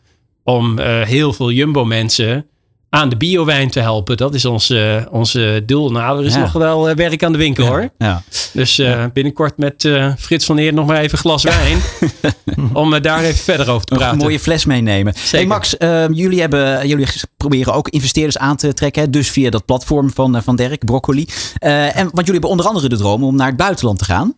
Om 0.45 0.79
heel 0.81 1.33
veel 1.33 1.51
Jumbo 1.51 1.85
mensen 1.85 2.47
aan 2.95 3.09
de 3.09 3.17
biowijn 3.17 3.71
te 3.71 3.81
helpen. 3.81 4.17
Dat 4.17 4.35
is 4.35 4.45
onze, 4.45 5.09
onze 5.11 5.63
doel. 5.67 5.91
Nou, 5.91 6.19
er 6.19 6.25
is 6.25 6.35
ja. 6.35 6.41
nog 6.41 6.53
wel 6.53 6.91
uh, 6.91 6.95
werk 6.95 7.25
aan 7.25 7.33
de 7.33 7.39
winkel 7.39 7.65
ja. 7.65 7.71
hoor. 7.71 7.89
Ja. 7.99 8.23
Dus 8.53 8.79
uh, 8.79 8.87
ja. 8.87 9.09
binnenkort 9.09 9.57
met 9.57 9.85
uh, 9.85 10.13
Frits 10.19 10.45
van 10.45 10.59
Eer 10.59 10.73
nog 10.75 10.87
maar 10.87 11.01
even 11.01 11.19
glas 11.19 11.43
wijn. 11.55 11.81
om 12.73 13.01
daar 13.01 13.23
even 13.23 13.45
verder 13.45 13.71
over 13.71 13.87
te 13.87 13.95
praten. 13.95 14.19
Een 14.19 14.25
mooie 14.25 14.41
fles 14.41 14.65
meenemen. 14.65 15.13
Zeker. 15.15 15.39
Hey 15.39 15.47
Max, 15.47 15.75
jullie, 16.19 16.41
hebben, 16.41 16.89
jullie 16.89 17.07
proberen 17.37 17.75
ook 17.75 17.89
investeerders 17.89 18.39
aan 18.39 18.57
te 18.57 18.75
trekken. 18.75 19.11
Dus 19.11 19.31
via 19.31 19.51
dat 19.51 19.65
platform 19.65 20.11
van, 20.13 20.43
van 20.43 20.57
Dirk, 20.57 20.85
Broccoli. 20.85 21.27
en, 21.59 21.93
want 21.95 22.27
jullie 22.27 22.33
hebben 22.33 22.51
onder 22.51 22.67
andere 22.67 22.89
de 22.89 22.97
droom 22.97 23.25
om 23.25 23.37
naar 23.37 23.47
het 23.47 23.57
buitenland 23.57 23.99
te 23.99 24.05
gaan. 24.05 24.35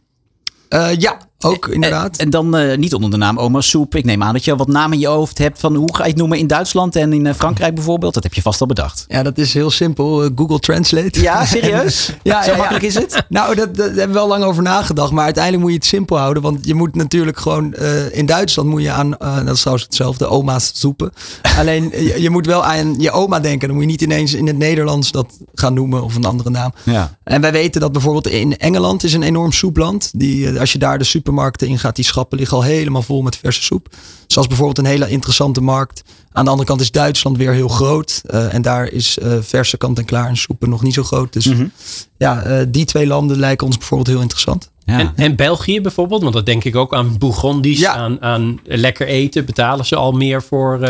ja, 0.98 1.18
ook 1.44 1.68
inderdaad. 1.68 2.16
En, 2.16 2.24
en 2.24 2.30
dan 2.30 2.56
uh, 2.56 2.76
niet 2.76 2.94
onder 2.94 3.10
de 3.10 3.16
naam 3.16 3.38
Oma 3.38 3.60
Soep. 3.60 3.94
Ik 3.94 4.04
neem 4.04 4.22
aan 4.22 4.32
dat 4.32 4.44
je 4.44 4.56
wat 4.56 4.68
namen 4.68 4.92
in 4.92 5.00
je 5.00 5.06
hoofd 5.06 5.38
hebt 5.38 5.60
van 5.60 5.74
hoe 5.74 5.96
ga 5.96 6.02
je 6.02 6.08
het 6.08 6.18
noemen 6.18 6.38
in 6.38 6.46
Duitsland 6.46 6.96
en 6.96 7.12
in 7.12 7.24
uh, 7.24 7.34
Frankrijk 7.34 7.74
bijvoorbeeld. 7.74 8.14
Dat 8.14 8.22
heb 8.22 8.34
je 8.34 8.42
vast 8.42 8.60
al 8.60 8.66
bedacht. 8.66 9.04
Ja, 9.08 9.22
dat 9.22 9.38
is 9.38 9.54
heel 9.54 9.70
simpel. 9.70 10.24
Uh, 10.24 10.30
Google 10.34 10.58
Translate. 10.58 11.20
Ja, 11.20 11.44
serieus? 11.54 12.12
ja, 12.22 12.42
Zo 12.42 12.50
ja, 12.50 12.56
makkelijk 12.56 12.84
is 12.84 12.94
het? 12.94 13.24
Nou, 13.28 13.54
dat, 13.54 13.76
daar 13.76 13.86
hebben 13.86 14.06
we 14.06 14.12
wel 14.12 14.28
lang 14.28 14.44
over 14.44 14.62
nagedacht. 14.62 15.12
Maar 15.12 15.24
uiteindelijk 15.24 15.62
moet 15.62 15.72
je 15.72 15.78
het 15.78 15.86
simpel 15.86 16.18
houden. 16.18 16.42
Want 16.42 16.66
je 16.66 16.74
moet 16.74 16.94
natuurlijk 16.94 17.38
gewoon 17.38 17.74
in 18.10 18.26
Duitsland 18.26 18.68
moet 18.68 18.82
je 18.82 18.90
aan, 18.90 19.10
dat 19.44 19.54
is 19.54 19.60
trouwens 19.60 19.86
hetzelfde, 19.86 20.26
oma's 20.26 20.70
soepen. 20.74 21.12
Alleen 21.58 21.90
je, 21.90 22.22
je, 22.22 22.30
moet 22.30 22.46
wel 22.46 22.64
aan 22.64 23.00
je 23.00 23.10
oma 23.10 23.40
denken. 23.40 23.68
Dan 23.68 23.76
moet 23.76 23.84
je 23.84 23.90
niet 23.90 24.02
ineens 24.02 24.34
in 24.34 24.46
het 24.46 24.58
Nederlands 24.58 25.10
dat 25.10 25.38
gaan 25.54 25.74
noemen 25.74 26.02
of 26.02 26.14
een 26.14 26.24
andere 26.24 26.50
naam. 26.50 26.72
Ja. 26.82 27.16
En 27.24 27.40
wij 27.40 27.52
weten 27.52 27.80
dat 27.80 27.92
bijvoorbeeld 27.92 28.28
in 28.28 28.58
Engeland 28.58 29.04
is 29.04 29.12
een 29.12 29.22
enorm 29.22 29.52
soepland. 29.52 30.10
Die, 30.14 30.60
als 30.60 30.72
je 30.72 30.78
daar 30.78 30.98
de 30.98 31.04
supermarkten 31.34 31.68
in 31.68 31.78
gaat, 31.78 31.96
die 31.96 32.04
schappen 32.04 32.38
liggen 32.38 32.56
al 32.56 32.62
helemaal 32.62 33.02
vol 33.02 33.22
met 33.22 33.36
verse 33.36 33.62
soep. 33.62 33.88
Zoals 34.26 34.48
bijvoorbeeld 34.48 34.78
een 34.78 34.84
hele 34.84 35.08
interessante 35.08 35.60
markt. 35.60 36.02
Aan 36.32 36.44
de 36.44 36.50
andere 36.50 36.68
kant 36.68 36.80
is 36.80 36.90
Duitsland 36.90 37.36
weer 37.36 37.52
heel 37.52 37.68
groot. 37.68 38.22
Uh, 38.30 38.54
en 38.54 38.62
daar 38.62 38.86
is 38.86 39.18
uh, 39.18 39.36
verse 39.40 39.76
kant-en-klaar 39.76 40.28
en 40.28 40.36
soepen 40.36 40.68
nog 40.68 40.82
niet 40.82 40.94
zo 40.94 41.02
groot. 41.02 41.32
Dus 41.32 41.46
mm 41.46 41.54
-hmm. 41.54 41.72
ja, 42.16 42.46
uh, 42.46 42.66
die 42.68 42.84
twee 42.84 43.06
landen 43.06 43.38
lijken 43.38 43.66
ons 43.66 43.78
bijvoorbeeld 43.78 44.08
heel 44.08 44.20
interessant. 44.20 44.70
Ja. 44.84 44.98
En, 44.98 45.12
en, 45.16 45.36
België 45.36 45.80
bijvoorbeeld, 45.80 46.22
want 46.22 46.34
dat 46.34 46.46
denk 46.46 46.64
ik 46.64 46.76
ook 46.76 46.94
aan 46.94 47.18
Bourgondisch, 47.18 47.78
ja. 47.78 47.94
aan, 47.94 48.22
aan, 48.22 48.60
lekker 48.64 49.06
eten. 49.06 49.44
Betalen 49.44 49.86
ze 49.86 49.96
al 49.96 50.12
meer 50.12 50.42
voor 50.42 50.80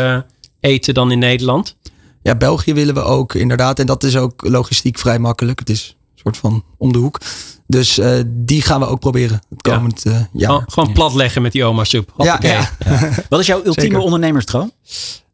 eten 0.59 0.93
dan 0.93 1.11
in 1.11 1.19
Nederland? 1.19 1.75
Ja, 2.21 2.35
België 2.35 2.73
willen 2.73 2.93
we 2.93 3.01
ook 3.01 3.33
inderdaad. 3.33 3.79
En 3.79 3.85
dat 3.85 4.03
is 4.03 4.17
ook 4.17 4.47
logistiek 4.47 4.97
vrij 4.97 5.19
makkelijk. 5.19 5.59
Het 5.59 5.69
is 5.69 5.95
een 6.13 6.21
soort 6.21 6.37
van 6.37 6.63
om 6.77 6.91
de 6.91 6.97
hoek. 6.97 7.19
Dus 7.67 7.99
uh, 7.99 8.19
die 8.27 8.61
gaan 8.61 8.79
we 8.79 8.85
ook 8.85 8.99
proberen 8.99 9.41
het 9.49 9.61
komend 9.61 10.01
ja. 10.03 10.11
uh, 10.11 10.19
jaar. 10.33 10.51
Oh, 10.51 10.63
gewoon 10.67 10.93
platleggen 10.93 11.41
met 11.41 11.51
die 11.51 11.65
oma 11.65 11.83
soep. 11.83 12.13
Ja, 12.17 12.39
ja. 12.41 12.69
Wat 13.29 13.39
is 13.39 13.45
jouw 13.45 13.57
ultieme 13.57 13.81
Zeker. 13.81 13.99
ondernemersdroom? 13.99 14.71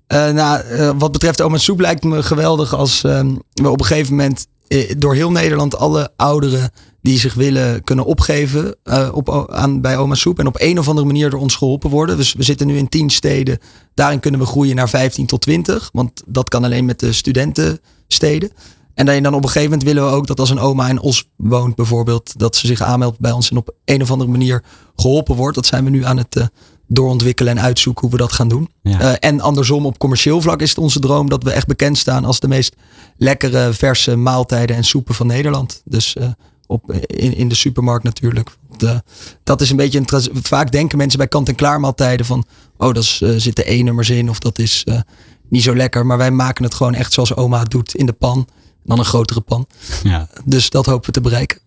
Eh, 0.08 0.32
nou, 0.32 0.62
eh, 0.62 0.92
wat 0.98 1.12
betreft 1.12 1.42
Oma 1.42 1.58
Soep 1.58 1.80
lijkt 1.80 2.04
me 2.04 2.24
geweldig 2.24 2.76
als 2.76 3.04
ehm, 3.04 3.36
we 3.54 3.70
op 3.70 3.80
een 3.80 3.86
gegeven 3.86 4.16
moment 4.16 4.48
eh, 4.68 4.92
door 4.98 5.16
heel 5.16 5.32
Nederland 5.32 5.78
alle 5.78 6.12
ouderen 6.16 6.72
die 7.02 7.20
zich 7.20 7.34
willen 7.34 7.84
kunnen 7.84 8.06
opgeven 8.06 8.76
eh, 8.84 9.10
op, 9.14 9.50
aan, 9.50 9.82
bij 9.82 9.98
Oma 9.98 10.16
Soep 10.16 10.40
en 10.40 10.48
op 10.48 10.56
een 10.60 10.80
of 10.80 10.88
andere 10.88 11.08
manier 11.08 11.30
door 11.30 11.40
ons 11.40 11.56
geholpen 11.56 11.90
worden. 11.90 12.18
Dus 12.18 12.34
we 12.34 12.44
zitten 12.44 12.68
nu 12.68 12.78
in 12.78 12.90
10 12.90 13.10
steden. 13.10 13.60
Daarin 13.94 14.20
kunnen 14.20 14.40
we 14.40 14.46
groeien 14.46 14.76
naar 14.76 14.90
15 14.90 15.26
tot 15.26 15.42
20, 15.42 15.90
want 15.94 16.24
dat 16.26 16.50
kan 16.50 16.64
alleen 16.64 16.86
met 16.86 17.00
de 17.00 17.14
studentensteden. 17.14 18.52
En 18.94 19.06
dan, 19.06 19.24
dan 19.24 19.34
op 19.34 19.44
een 19.44 19.50
gegeven 19.50 19.70
moment 19.70 19.88
willen 19.88 20.06
we 20.10 20.16
ook 20.16 20.28
dat 20.28 20.40
als 20.40 20.50
een 20.50 20.60
oma 20.60 20.90
in 20.90 21.00
Os 21.00 21.30
woont 21.36 21.76
bijvoorbeeld, 21.76 22.40
dat 22.40 22.56
ze 22.56 22.68
zich 22.68 22.82
aanmeldt 22.82 23.20
bij 23.20 23.32
ons 23.32 23.50
en 23.50 23.58
op 23.58 23.74
een 23.86 24.02
of 24.02 24.12
andere 24.12 24.30
manier 24.32 24.64
geholpen 24.96 25.36
wordt. 25.36 25.56
Dat 25.56 25.66
zijn 25.66 25.84
we 25.84 25.90
nu 25.90 26.06
aan 26.06 26.18
het 26.18 26.36
eh, 26.36 26.46
doorontwikkelen 26.94 27.58
en 27.58 27.64
uitzoeken 27.64 28.02
hoe 28.02 28.12
we 28.12 28.18
dat 28.18 28.32
gaan 28.32 28.48
doen. 28.48 28.70
Ja. 28.82 29.00
Eh, 29.00 29.30
en 29.30 29.42
andersom, 29.42 29.86
op 29.86 29.98
commercieel 29.98 30.42
vlak 30.42 30.62
is 30.62 30.70
het 30.70 30.78
onze 30.78 31.00
droom 31.00 31.30
dat 31.30 31.44
we 31.44 31.52
echt 31.52 31.68
bekend 31.68 31.98
staan 31.98 32.26
als 32.26 32.40
de 32.40 32.48
meest 32.48 32.76
lekkere, 33.18 33.74
verse 33.74 34.16
maaltijden 34.16 34.76
en 34.76 34.84
soepen 34.84 35.16
van 35.16 35.28
Nederland. 35.28 35.82
Dus 35.86 36.16
eh, 36.16 36.28
op, 36.68 36.92
in, 36.94 37.36
in 37.36 37.48
de 37.48 37.56
supermarkt 37.56 38.04
natuurlijk. 38.04 38.50
De, 38.78 39.04
dat 39.44 39.62
is 39.62 39.70
een 39.70 39.78
beetje 39.78 40.00
een. 40.00 40.44
Vaak 40.44 40.72
denken 40.72 40.98
mensen 40.98 41.18
bij 41.18 41.28
kant-en-klaar 41.28 41.80
maaltijden 41.80 42.26
van. 42.26 42.46
Oh, 42.78 42.94
dat 42.94 43.04
is, 43.04 43.22
eh, 43.22 43.30
zitten 43.36 43.68
E-nummers 43.68 44.10
in 44.10 44.30
of 44.30 44.40
dat 44.40 44.60
is 44.60 44.86
niet 45.50 45.64
zo 45.64 45.76
lekker. 45.76 46.06
Maar 46.06 46.18
wij 46.18 46.32
maken 46.32 46.64
het 46.64 46.74
gewoon 46.74 46.94
echt 46.94 47.14
zoals 47.14 47.36
oma 47.36 47.60
het 47.60 47.72
doet 47.72 47.96
in 47.96 48.06
de 48.06 48.14
pan. 48.14 48.48
Dan 48.84 49.00
een 49.00 49.06
grotere 49.06 49.42
pan. 49.42 49.68
Ja. 50.04 50.28
Dus 50.46 50.70
dat 50.70 50.86
hopen 50.86 51.06
we 51.06 51.12
te 51.12 51.22
bereiken. 51.22 51.60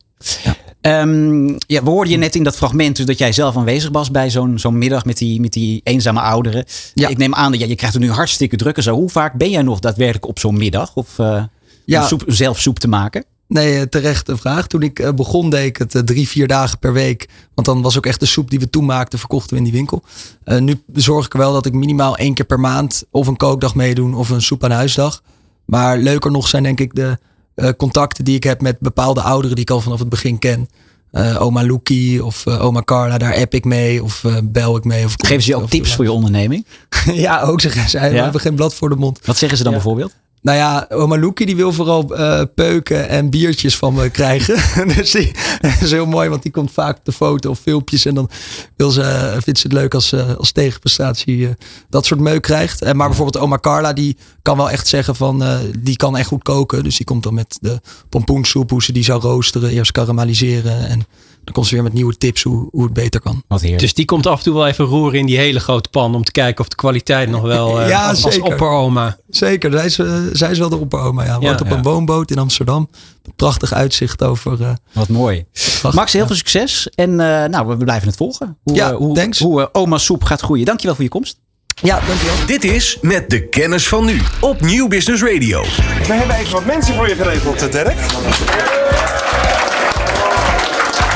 Ehm, 0.81 1.47
ja, 1.49 1.83
we 1.83 1.91
hoorden 1.91 2.13
je 2.13 2.19
net 2.19 2.35
in 2.35 2.43
dat 2.43 2.57
fragment 2.57 2.97
dus 2.97 3.07
dat 3.07 3.19
jij 3.19 3.33
zelf 3.33 3.57
aanwezig 3.57 3.91
was 3.91 4.11
bij 4.11 4.31
zo'n 4.31 4.59
zo'n 4.59 4.79
middag 4.79 5.05
met 5.05 5.17
die, 5.19 5.41
met 5.41 5.53
die 5.53 5.81
eenzame 5.85 6.21
ouderen. 6.21 6.65
Ja. 6.95 7.09
Ik 7.09 7.17
neem 7.17 7.35
aan 7.35 7.51
dat 7.51 7.61
ja, 7.61 7.67
je 7.67 7.75
krijgt 7.75 7.95
het 7.95 8.05
nu 8.05 8.11
hartstikke 8.11 8.57
druk 8.57 8.77
en 8.77 8.83
zo. 8.83 8.95
Hoe 8.95 9.11
vaak 9.11 9.33
ben 9.35 9.51
jij 9.51 9.63
nog 9.63 9.79
daadwerkelijk 9.81 10.27
op 10.27 10.39
zo'n 10.39 10.57
middag? 10.57 10.95
Of 10.95 11.19
eh, 11.19 11.43
Ja. 11.85 12.01
om 12.01 12.07
soep, 12.09 12.23
zelf 12.27 12.61
soep 12.61 12.79
te 12.79 12.89
maken? 12.89 13.25
Nee, 13.49 13.77
eh, 13.79 13.83
terechte 13.83 14.37
vraag. 14.37 14.67
Toen 14.67 14.83
ik 14.83 14.99
eh, 14.99 15.13
begon, 15.13 15.51
deed 15.51 15.67
ik 15.67 15.77
het 15.77 16.07
drie, 16.07 16.29
vier 16.29 16.47
dagen 16.47 16.79
per 16.79 16.93
week. 16.93 17.29
Want 17.55 17.67
dan 17.67 17.83
was 17.83 17.97
ook 17.97 18.07
echt 18.07 18.21
de 18.21 18.27
soep 18.27 18.51
die 18.51 18.59
we 18.59 18.71
toen 18.71 18.85
maakten, 18.85 19.19
verkochten 19.19 19.51
we 19.51 19.57
in 19.57 19.65
die 19.65 19.73
winkel. 19.73 20.03
Eh, 20.45 20.59
nu 20.59 20.83
zorg 20.95 21.27
ik 21.27 21.33
er 21.33 21.39
wel 21.39 21.53
dat 21.53 21.67
ik 21.67 21.73
minimaal 21.73 22.17
één 22.17 22.35
keer 22.35 22.45
per 22.45 22.61
maand 22.61 23.05
of 23.11 23.27
een 23.27 23.37
kookdag 23.37 23.75
meedoen 23.75 24.15
of 24.15 24.31
een 24.31 24.43
soep 24.43 24.65
aan 24.65 24.71
huisdag. 24.71 25.23
Maar 25.65 25.99
leuker 25.99 26.31
nog 26.31 26.49
zijn 26.49 26.63
denk 26.63 26.81
ik 26.81 26.95
de 26.95 27.19
eh, 27.55 27.69
contacten 27.77 28.25
die 28.25 28.37
ik 28.37 28.45
heb 28.45 28.61
met 28.61 28.79
bepaalde 28.81 29.21
ouderen 29.21 29.57
die 29.57 29.65
ik 29.65 29.71
al 29.71 29.81
vanaf 29.81 29.99
het 29.99 30.09
begin 30.09 30.39
ken. 30.39 30.69
Eh, 31.11 31.43
oma 31.43 31.65
Loekie 31.67 32.25
of 32.25 32.47
eh, 32.47 32.65
oma 32.65 32.83
Carla, 32.83 33.19
daar 33.19 33.35
app 33.37 33.55
ik 33.55 33.65
mee 33.65 34.03
of 34.03 34.25
eh, 34.25 34.37
bel 34.45 34.77
ik 34.77 34.85
mee. 34.85 35.05
Of 35.05 35.15
Geven 35.17 35.43
ze 35.43 35.49
je 35.51 35.57
ook 35.57 35.69
tips 35.71 35.95
voor 35.95 36.05
je 36.05 36.13
onderneming? 36.13 36.67
ja, 37.13 37.41
ook 37.43 37.61
zeggen 37.61 37.89
zij. 37.91 38.09
We 38.11 38.17
Ja? 38.17 38.23
hebben 38.23 38.41
geen 38.41 38.55
blad 38.55 38.75
voor 38.75 38.89
de 38.89 38.95
mond. 38.97 39.21
Wat 39.25 39.37
zeggen 39.37 39.59
ze 39.59 39.65
dan 39.65 39.73
bijvoorbeeld? 39.73 40.15
Nou 40.45 40.59
ja, 40.59 40.87
oma 40.89 41.19
Loekie 41.19 41.47
die 41.47 41.57
wil 41.57 41.73
vooral 41.73 42.17
eh, 42.17 42.43
peuken 42.55 43.09
en 43.09 43.31
biertjes 43.31 43.77
van 43.77 43.95
me 43.95 44.11
krijgen. 44.11 44.57
dus 44.97 45.13
dat 45.61 45.81
is 45.81 45.91
heel 45.91 46.07
mooi, 46.07 46.29
want 46.29 46.43
die 46.43 46.53
komt 46.53 46.71
vaak 46.71 46.97
op 46.97 47.05
de 47.05 47.13
foto 47.13 47.51
of 47.51 47.59
filmpjes. 47.59 48.05
En 48.05 48.15
dan 48.15 48.31
wil 48.77 48.91
ze, 48.91 49.03
eh, 49.03 49.33
vindt 49.43 49.61
ze 49.61 49.67
het 49.67 49.77
leuk 49.77 49.95
als, 49.95 50.13
eh, 50.13 50.35
als 50.35 50.53
tegenprestatie 50.53 51.49
dat 51.89 52.07
soort 52.07 52.21
meuk 52.21 52.43
krijgt. 52.43 52.83
En 52.83 52.97
maar 52.97 53.09
bijvoorbeeld 53.09 53.45
oma 53.45 53.59
Carla, 53.59 53.93
die 53.93 54.17
kan 54.43 54.57
wel 54.57 54.71
echt 54.71 54.87
zeggen 54.87 55.17
van... 55.17 55.45
die 55.79 55.97
kan 55.97 56.17
echt 56.17 56.29
goed 56.29 56.43
koken. 56.43 56.83
Dus 56.83 56.97
die 56.97 57.07
komt 57.07 57.23
dan 57.23 57.35
met 57.35 57.59
de 57.61 57.81
pompoensoep, 58.09 58.71
hoe 58.71 58.83
ze 58.83 58.93
die 58.93 59.05
zou 59.05 59.21
roosteren. 59.21 59.71
Eerst 59.71 59.93
karamelliseren. 59.93 60.89
En 60.89 61.07
dan 61.45 61.55
komt 61.55 61.67
ze 61.67 61.75
weer 61.75 61.83
met 61.83 61.93
nieuwe 61.93 62.17
tips 62.19 62.43
hoe, 62.43 62.69
hoe 62.71 62.85
het 62.85 62.93
beter 62.93 63.21
kan. 63.21 63.43
Wat 63.49 63.61
heerlijk. 63.61 63.81
Dus 63.83 63.95
die 63.95 64.05
komt 64.05 64.27
af 64.27 64.39
en 64.39 64.45
toe 64.45 64.55
wel 64.55 64.67
even 64.67 64.85
roeren 64.85 65.19
in 65.19 65.27
die 65.27 65.39
hele 65.39 65.61
grote 65.61 65.89
pan. 65.89 66.15
Om 66.15 66.25
te 66.25 66.33
kijken 66.33 66.61
of 66.61 66.69
de 66.69 66.77
kwaliteit 66.77 67.29
nog 67.31 67.43
wel 67.43 67.81
eh, 67.81 67.89
Ja, 67.89 68.09
als, 68.09 68.25
als 68.25 68.35
zeker. 68.35 68.51
opperoma. 68.53 69.17
Zeker, 69.29 69.73
zij 69.73 69.85
is, 69.85 69.99
eh, 69.99 70.13
zij 70.33 70.51
is 70.51 70.59
wel 70.59 70.69
de 70.69 70.77
opperoma. 70.77 71.25
Ja. 71.25 71.39
Woont 71.41 71.59
Ja. 71.59 71.65
op 71.65 71.71
een 71.71 71.83
woonboot 71.83 72.31
in 72.31 72.39
Amsterdam. 72.39 72.89
Prachtig 73.37 73.73
uitzicht 73.73 74.23
over... 74.23 74.63
eh, 74.63 74.71
Wat 74.93 75.09
mooi. 75.09 75.45
Max, 75.93 76.13
heel 76.13 76.21
ja. 76.21 76.27
veel 76.27 76.37
succes. 76.37 76.89
En 76.95 77.11
eh, 77.11 77.49
nou, 77.49 77.67
we 77.67 77.77
blijven 77.77 78.09
het 78.09 78.17
volgen. 78.17 78.57
Hoe, 78.63 78.75
Ja, 78.75 78.91
eh, 78.91 78.97
hoe, 78.97 79.15
thanks. 79.15 79.39
hoe 79.39 79.61
eh, 79.61 79.67
oma 79.73 79.99
soep 79.99 80.25
gaat 80.25 80.41
groeien. 80.41 80.65
Dankjewel 80.65 80.95
voor 80.95 81.05
je 81.05 81.11
komst. 81.11 81.37
Ja, 81.83 82.01
dankjewel. 82.07 82.35
Dit 82.47 82.65
is 82.65 82.99
Met 83.01 83.31
de 83.31 83.49
Kennis 83.49 83.89
van 83.89 84.05
Nu 84.05 84.21
op 84.41 84.61
Nieuw 84.61 84.89
Business 84.89 85.23
Radio. 85.23 85.63
We 86.07 86.13
hebben 86.13 86.37
even 86.37 86.53
wat 86.53 86.65
mensen 86.65 86.95
voor 86.95 87.09
je 87.09 87.15
geregeld, 87.15 87.63
eh, 87.63 87.73
Dirk. 87.73 87.97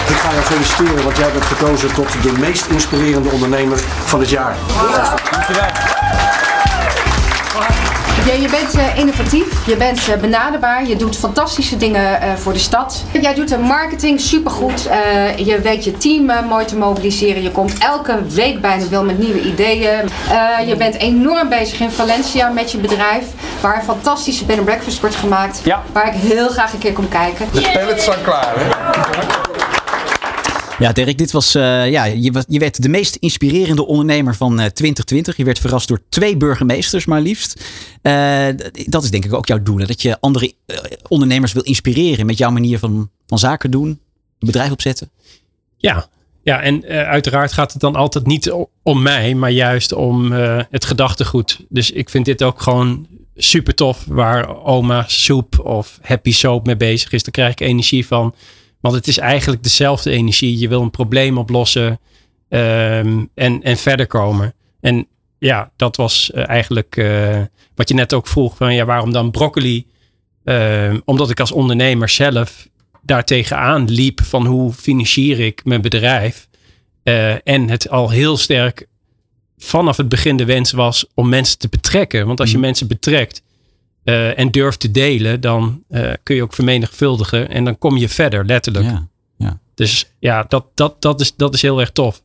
Ik 0.09 0.15
ga 0.17 0.31
je 0.31 0.41
feliciteren, 0.43 1.05
want 1.05 1.17
jij 1.17 1.31
bent 1.33 1.45
gekozen 1.45 1.95
tot 1.95 2.23
de 2.23 2.33
meest 2.33 2.67
inspirerende 2.67 3.29
ondernemer 3.29 3.79
van 4.05 4.21
het 4.21 4.29
jaar. 4.31 4.57
Ja, 8.27 8.35
je 8.35 8.49
bent 8.51 8.75
eh, 8.75 8.99
innovatief, 8.99 9.67
je 9.67 9.77
bent 9.77 10.09
eh, 10.09 10.21
benaderbaar, 10.21 10.87
je 10.87 10.97
doet 10.97 11.17
fantastische 11.17 11.77
dingen 11.77 12.21
eh, 12.21 12.35
voor 12.35 12.53
de 12.53 12.59
stad. 12.59 13.05
Jij 13.21 13.35
doet 13.35 13.49
de 13.49 13.59
marketing 13.59 14.21
supergoed, 14.21 14.87
eh, 14.87 15.37
je 15.37 15.61
weet 15.61 15.85
je 15.85 15.97
team 15.99 16.47
mooi 16.49 16.65
te 16.65 16.77
mobiliseren. 16.77 17.43
Je 17.43 17.51
komt 17.51 17.79
elke 17.79 18.19
week 18.29 18.61
bijna 18.61 18.89
wel 18.89 19.05
met 19.05 19.19
nieuwe 19.19 19.41
ideeën. 19.41 20.11
Eh, 20.31 20.69
je 20.69 20.77
bent 20.77 20.95
enorm 20.99 21.49
bezig 21.49 21.81
in 21.81 21.91
Valencia 21.91 22.49
met 22.49 22.73
je 22.73 22.79
bedrijf, 22.79 23.25
waar 23.61 23.77
een 23.77 23.83
fantastische 23.83 24.45
bed 24.45 24.57
and 24.57 24.65
breakfast 24.65 25.01
wordt 25.01 25.17
gemaakt. 25.17 25.61
Waar 25.93 26.07
ik 26.07 26.21
heel 26.21 26.49
graag 26.49 26.73
een 26.73 26.79
keer 26.79 26.93
kom 26.93 27.09
kijken. 27.09 27.49
De 27.53 27.71
pallets 27.73 28.03
staan 28.03 28.23
klaar, 28.23 28.53
hè? 28.57 28.67
Ja, 30.79 30.93
Dirk, 30.93 31.19
dit 31.19 31.31
was, 31.31 31.55
eh, 31.55 31.91
ja, 31.91 32.05
je, 32.05 32.43
je 32.49 32.59
werd 32.59 32.83
de 32.83 32.89
meest 32.89 33.15
inspirerende 33.17 33.87
ondernemer 33.87 34.35
van 34.35 34.51
eh, 34.51 34.67
2020. 34.67 35.37
Je 35.37 35.45
werd 35.45 35.59
verrast 35.59 35.89
door 35.89 36.01
twee 36.09 36.37
burgemeesters, 36.37 37.05
maar 37.05 37.21
liefst. 37.21 37.65
Eh, 38.03 38.47
dat 38.87 39.03
is 39.03 39.11
denk 39.11 39.25
ik 39.25 39.35
ook 39.35 39.47
jouw 39.47 39.63
doel. 39.63 39.87
Dat 39.87 40.03
je 40.03 40.21
andere 40.21 40.55
eh, 40.67 40.77
ondernemers 41.09 41.53
wil 41.53 41.63
inspireren 41.63 42.27
met 42.27 42.39
jouw 42.39 42.51
manier 42.51 42.79
van, 42.79 43.11
van 43.27 43.39
zaken 43.39 43.71
doen, 43.71 43.89
een 43.89 43.99
bedrijf 44.39 44.71
opzetten. 44.71 45.11
Ja, 45.77 46.09
ja 46.43 46.61
en 46.63 46.85
eh, 46.85 47.09
uiteraard 47.09 47.53
gaat 47.53 47.73
het 47.73 47.81
dan 47.81 47.97
altijd 47.97 48.27
niet 48.27 48.53
om 48.83 49.03
mij, 49.03 49.35
maar 49.35 49.51
juist 49.51 49.93
om 49.93 50.33
eh, 50.33 50.61
het 50.71 50.85
gedachtegoed. 50.85 51.61
Dus 51.69 51.91
ik 51.91 52.11
vind 52.11 52.25
dit 52.25 52.43
ook 52.43 52.61
gewoon 52.61 53.07
super 53.37 53.75
tof 53.75 54.05
waar 54.07 54.65
oma 54.65 55.05
soep 55.07 55.59
of 55.59 55.99
happy 56.03 56.33
soap 56.33 56.67
mee 56.67 56.77
bezig 56.77 57.13
is. 57.13 57.23
Daar 57.23 57.33
krijg 57.33 57.53
ik 57.53 57.61
energie 57.61 58.07
van. 58.07 58.35
Want 58.81 58.95
het 58.95 59.07
is 59.07 59.19
eigenlijk 59.19 59.63
dezelfde 59.63 60.11
energie. 60.11 60.59
Je 60.59 60.69
wil 60.69 60.83
een 60.83 60.91
probleem 60.91 61.39
oplossen 61.39 62.01
ehm, 62.49 63.25
en, 63.35 63.63
en 63.63 63.77
verder 63.77 64.07
komen. 64.07 64.55
En 64.81 65.07
ja, 65.39 65.71
dat 65.77 65.97
was 65.97 66.31
eh, 66.31 66.49
eigenlijk 66.49 66.97
eh, 66.97 67.41
wat 67.75 67.89
je 67.89 67.95
net 67.95 68.15
ook 68.15 68.27
vroeg. 68.27 68.57
Van, 68.57 68.75
ja, 68.75 68.85
waarom 68.85 69.13
dan 69.13 69.31
broccoli? 69.31 69.87
Ehm, 70.45 71.01
omdat 71.05 71.31
ik 71.31 71.41
als 71.41 71.53
ondernemer 71.53 72.09
zelf 72.09 72.69
daar 73.03 73.25
tegenaan 73.25 73.91
liep 73.91 74.21
van 74.23 74.47
hoe 74.47 74.73
financier 74.73 75.41
ik 75.41 75.65
mijn 75.65 75.81
bedrijf. 75.81 76.49
Eh, 77.03 77.49
en 77.49 77.69
het 77.69 77.91
al 77.91 78.11
heel 78.11 78.37
sterk 78.37 78.87
vanaf 79.59 79.97
het 79.97 80.09
begin 80.09 80.37
de 80.37 80.45
wens 80.45 80.73
was 80.73 81.07
om 81.15 81.29
mensen 81.29 81.59
te 81.59 81.69
betrekken. 81.69 82.27
Want 82.27 82.41
als 82.41 82.51
je 82.51 82.59
mensen 82.59 82.87
betrekt 82.87 83.43
eh, 84.09 84.39
en 84.39 84.51
durft 84.51 84.81
te 84.81 84.91
delen, 84.91 85.41
dan 85.41 85.83
eh, 85.89 86.13
kun 86.23 86.37
je 86.37 86.43
ook 86.43 86.55
vermenigvuldigen 86.55 87.49
en 87.49 87.65
dan 87.65 87.79
kom 87.79 87.97
je 87.97 88.09
verder, 88.09 88.45
letterlijk. 88.45 88.85
Ja, 88.85 89.09
ja. 89.37 89.59
Dus 89.75 90.13
ja, 90.19 90.45
dat, 90.49 90.65
dat, 90.75 91.03
dat, 91.03 91.21
is, 91.21 91.37
dat 91.37 91.55
is 91.55 91.63
heel 91.63 91.81
erg 91.81 91.91
tof. 91.91 92.23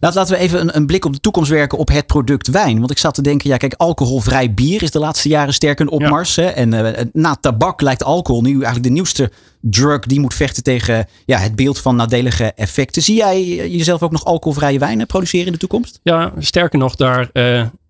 Laat, 0.00 0.14
laten 0.14 0.34
we 0.34 0.40
even 0.40 0.60
een, 0.60 0.76
een 0.76 0.86
blik 0.86 1.04
op 1.04 1.12
de 1.12 1.20
toekomst 1.20 1.50
werken 1.50 1.78
op 1.78 1.88
het 1.88 2.06
product 2.06 2.48
wijn. 2.48 2.78
Want 2.78 2.90
ik 2.90 2.98
zat 2.98 3.14
te 3.14 3.22
denken, 3.22 3.50
ja, 3.50 3.56
kijk, 3.56 3.74
alcoholvrij 3.76 4.54
bier 4.54 4.82
is 4.82 4.90
de 4.90 4.98
laatste 4.98 5.28
jaren 5.28 5.54
sterk 5.54 5.80
een 5.80 5.90
opmars. 5.90 6.36
Hè? 6.36 6.46
En 6.46 6.94
eh, 6.94 7.04
na 7.12 7.34
tabak 7.34 7.80
lijkt 7.80 8.04
alcohol 8.04 8.42
nu 8.42 8.52
eigenlijk 8.52 8.84
de 8.84 8.90
nieuwste 8.90 9.32
drug 9.60 10.00
die 10.00 10.20
moet 10.20 10.34
vechten 10.34 10.62
tegen 10.62 11.08
ja, 11.24 11.38
het 11.38 11.56
beeld 11.56 11.78
van 11.78 11.96
nadelige 11.96 12.52
effecten. 12.52 13.02
Zie 13.02 13.16
jij 13.16 13.44
jezelf 13.70 14.02
ook 14.02 14.12
nog 14.12 14.24
alcoholvrije 14.24 14.78
wijnen 14.78 15.06
produceren 15.06 15.46
in 15.46 15.52
de 15.52 15.58
toekomst? 15.58 16.00
Ja, 16.02 16.32
sterker 16.38 16.78
nog, 16.78 16.96
daar 16.96 17.30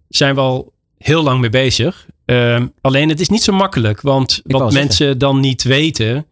zijn 0.09 0.35
we 0.35 0.41
al 0.41 0.73
heel 1.03 1.23
lang 1.23 1.41
mee 1.41 1.51
bezig. 1.51 2.07
Ehm, 2.25 2.67
alleen 2.81 3.09
het 3.09 3.21
is 3.21 3.29
niet 3.29 3.43
zo 3.43 3.53
makkelijk, 3.53 4.01
want 4.01 4.41
wat 4.45 4.61
zeggen. 4.61 4.81
mensen 4.81 5.19
dan 5.19 5.41
niet 5.41 5.63
weten, 5.63 6.27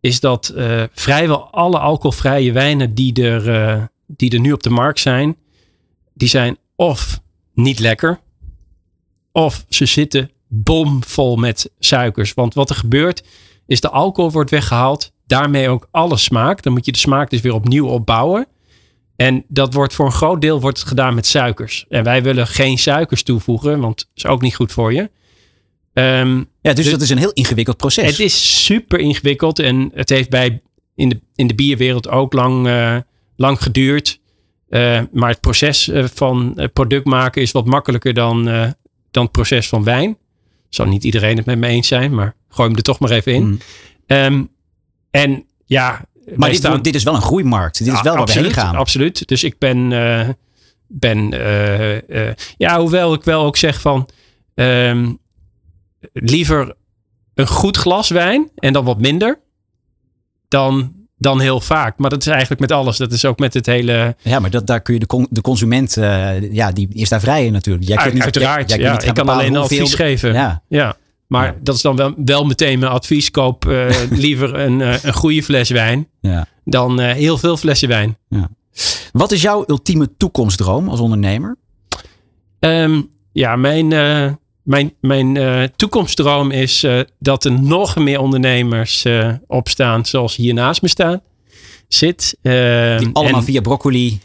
is 0.00 0.20
dat 0.20 0.48
eh, 0.48 0.82
vrijwel 0.92 1.50
alle 1.50 1.78
alcoholvrije 1.78 2.52
wijnen 2.52 2.94
die 2.94 3.22
er, 3.22 3.50
eh, 3.50 3.82
die 4.06 4.30
er 4.30 4.40
nu 4.40 4.52
op 4.52 4.62
de 4.62 4.70
markt 4.70 5.00
zijn, 5.00 5.36
die 6.14 6.28
zijn 6.28 6.56
of 6.76 7.20
niet 7.54 7.78
lekker, 7.78 8.20
of 9.32 9.64
ze 9.68 9.86
zitten 9.86 10.30
bomvol 10.48 11.36
met 11.36 11.70
suikers. 11.78 12.34
Want 12.34 12.54
wat 12.54 12.70
er 12.70 12.76
gebeurt, 12.76 13.22
is 13.66 13.80
de 13.80 13.90
alcohol 13.90 14.30
wordt 14.30 14.50
weggehaald, 14.50 15.12
daarmee 15.26 15.68
ook 15.68 15.88
alle 15.90 16.16
smaak. 16.16 16.62
Dan 16.62 16.72
moet 16.72 16.86
je 16.86 16.92
de 16.92 16.98
smaak 16.98 17.30
dus 17.30 17.40
weer 17.40 17.54
opnieuw 17.54 17.86
opbouwen. 17.86 18.46
En 19.16 19.44
dat 19.48 19.74
wordt 19.74 19.94
voor 19.94 20.06
een 20.06 20.12
groot 20.12 20.40
deel 20.40 20.60
wordt 20.60 20.78
het 20.78 20.88
gedaan 20.88 21.14
met 21.14 21.26
suikers. 21.26 21.84
En 21.88 22.04
wij 22.04 22.22
willen 22.22 22.46
geen 22.46 22.78
suikers 22.78 23.22
toevoegen, 23.22 23.80
want 23.80 23.98
dat 23.98 24.08
is 24.14 24.26
ook 24.26 24.42
niet 24.42 24.54
goed 24.54 24.72
voor 24.72 24.92
je. 24.92 25.10
Ehm, 25.92 26.42
Ja, 26.60 26.72
dus 26.72 26.90
dat 26.90 27.00
is 27.00 27.10
een 27.10 27.18
heel 27.18 27.32
ingewikkeld 27.32 27.76
proces. 27.76 28.06
Het 28.06 28.18
is 28.18 28.64
super 28.64 28.98
ingewikkeld 28.98 29.58
en 29.58 29.90
het 29.94 30.08
heeft 30.08 30.30
bij 30.30 30.62
in 30.94 31.08
de, 31.08 31.20
in 31.34 31.46
de 31.46 31.54
bierwereld 31.54 32.08
ook 32.08 32.32
lang, 32.32 32.66
eh, 32.66 32.96
lang 33.36 33.62
geduurd. 33.62 34.20
Eh, 34.68 35.00
maar 35.12 35.30
het 35.30 35.40
proces 35.40 35.88
eh, 35.88 36.04
van 36.14 36.60
product 36.72 37.04
maken 37.04 37.42
is 37.42 37.52
wat 37.52 37.66
makkelijker 37.66 38.14
dan, 38.14 38.44
dan 39.10 39.22
het 39.22 39.32
proces 39.32 39.68
van 39.68 39.84
wijn. 39.84 40.16
Zal 40.68 40.86
niet 40.86 41.04
iedereen 41.04 41.36
het 41.36 41.46
met 41.46 41.58
me 41.58 41.66
eens 41.66 41.88
zijn, 41.88 42.14
maar 42.14 42.34
gooi 42.48 42.68
hem 42.68 42.76
er 42.76 42.82
toch 42.82 42.98
maar 42.98 43.10
even 43.10 43.34
in. 43.34 43.60
Ehm, 44.06 44.44
en 45.10 45.46
ja, 45.64 46.06
Maar 46.36 46.48
dit, 46.48 46.58
staan- 46.58 46.82
dit 46.82 46.94
is 46.94 47.02
wel 47.02 47.14
een 47.14 47.22
groeimarkt. 47.22 47.78
Dit 47.84 47.86
is 47.94 48.00
wel 48.02 48.16
waar 48.16 48.26
we 48.26 48.32
heen 48.32 48.50
gaan. 48.50 48.74
Absoluut. 48.76 49.28
Dus 49.28 49.44
ik 49.44 49.58
ben, 49.58 49.92
eh, 49.92 50.28
ben 50.86 51.32
eh, 51.32 52.28
eh, 52.28 52.34
ja, 52.56 52.80
hoewel 52.80 53.14
ik 53.14 53.22
wel 53.24 53.44
ook 53.44 53.56
zeg 53.56 53.80
van 53.80 54.08
ehm, 54.54 55.12
liever 56.12 56.74
een 57.34 57.46
goed 57.46 57.76
glas 57.76 58.08
wijn 58.10 58.50
en 58.54 58.72
dan 58.72 58.84
wat 58.84 59.00
minder 59.00 59.38
dan, 60.48 60.92
dan 61.18 61.40
heel 61.40 61.60
vaak. 61.60 61.98
Maar 61.98 62.10
dat 62.10 62.20
is 62.20 62.26
eigenlijk 62.26 62.60
met 62.60 62.72
alles. 62.72 62.96
Dat 62.96 63.12
is 63.12 63.24
ook 63.24 63.38
met 63.38 63.54
het 63.54 63.66
hele. 63.66 64.16
Ja, 64.22 64.38
maar 64.38 64.50
dat, 64.50 64.66
daar 64.66 64.80
kun 64.80 64.94
je 64.94 65.00
de, 65.00 65.06
con- 65.06 65.26
de 65.30 65.40
consument, 65.40 65.94
ja, 66.50 66.72
die 66.72 66.88
is 66.92 67.08
daar 67.08 67.20
vrij 67.20 67.46
in 67.46 67.52
natuurlijk. 67.52 67.86
Jij 67.86 67.96
kunt 67.96 68.06
Uit- 68.08 68.14
niet, 68.14 68.22
uiteraard. 68.24 68.68
jij 68.70 68.78
ja, 68.78 68.92
niet 68.92 69.04
ik 69.04 69.14
kan 69.14 69.28
alleen 69.28 69.56
hoeveel- 69.56 69.78
advies 69.80 69.94
geven. 69.94 70.32
Ja. 70.32 70.62
Ja. 70.68 70.96
Maar 71.32 71.56
dat 71.62 71.74
is 71.74 71.82
dan 71.82 71.96
wel, 71.96 72.14
wel 72.24 72.44
meteen 72.44 72.78
mijn 72.78 72.92
advies. 72.92 73.30
Koop 73.30 73.66
eh, 73.68 73.88
liever 74.10 74.54
een, 74.54 74.80
eh, 74.80 75.02
een 75.02 75.12
goede 75.12 75.42
fles 75.42 75.70
wijn 75.70 76.08
Ja. 76.20 76.46
dan 76.64 77.00
eh, 77.00 77.12
heel 77.14 77.38
veel 77.38 77.56
flessen 77.56 77.88
wijn. 77.88 78.16
Wat 79.12 79.32
is 79.32 79.42
jouw 79.42 79.64
ultieme 79.66 80.16
toekomstdroom 80.16 80.88
als 80.88 81.00
ondernemer? 81.00 81.56
Ehm, 82.58 83.00
ja, 83.32 83.56
mijn, 83.56 83.88
mijn, 84.62 84.94
mijn 85.00 85.38
toekomstdroom 85.76 86.50
is 86.50 86.86
dat 87.18 87.44
er 87.44 87.60
nog 87.62 87.96
meer 87.96 88.20
ondernemers 88.20 89.04
opstaan 89.46 90.06
zoals 90.06 90.36
hier 90.36 90.54
naast 90.54 90.82
me 90.82 90.88
staan. 90.88 91.20
Zit. 91.88 92.36
Ehm, 92.42 92.98
Die 92.98 93.10
allemaal 93.12 93.40
en- 93.40 93.44
via 93.46 93.60
broccoli 93.60 94.20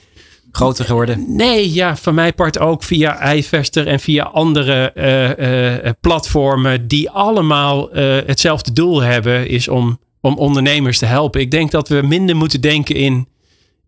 groter 0.57 0.85
geworden. 0.85 1.25
Nee, 1.35 1.73
ja, 1.73 1.97
van 1.97 2.15
mijn 2.15 2.33
part 2.33 2.59
ook 2.59 2.83
via 2.83 3.33
iVester 3.33 3.87
en 3.87 3.99
via 3.99 4.23
andere 4.23 4.91
eh, 4.91 5.77
eh, 5.85 5.93
platformen 6.01 6.87
die 6.87 7.09
allemaal 7.09 7.91
eh, 7.91 8.17
hetzelfde 8.25 8.71
doel 8.71 9.01
hebben, 9.01 9.47
is 9.47 9.67
om, 9.67 9.99
om 10.21 10.37
ondernemers 10.37 10.97
te 10.97 11.05
helpen. 11.05 11.41
Ik 11.41 11.51
denk 11.51 11.71
dat 11.71 11.89
we 11.89 12.01
minder 12.01 12.35
moeten 12.35 12.61
denken 12.61 12.95
in, 12.95 13.27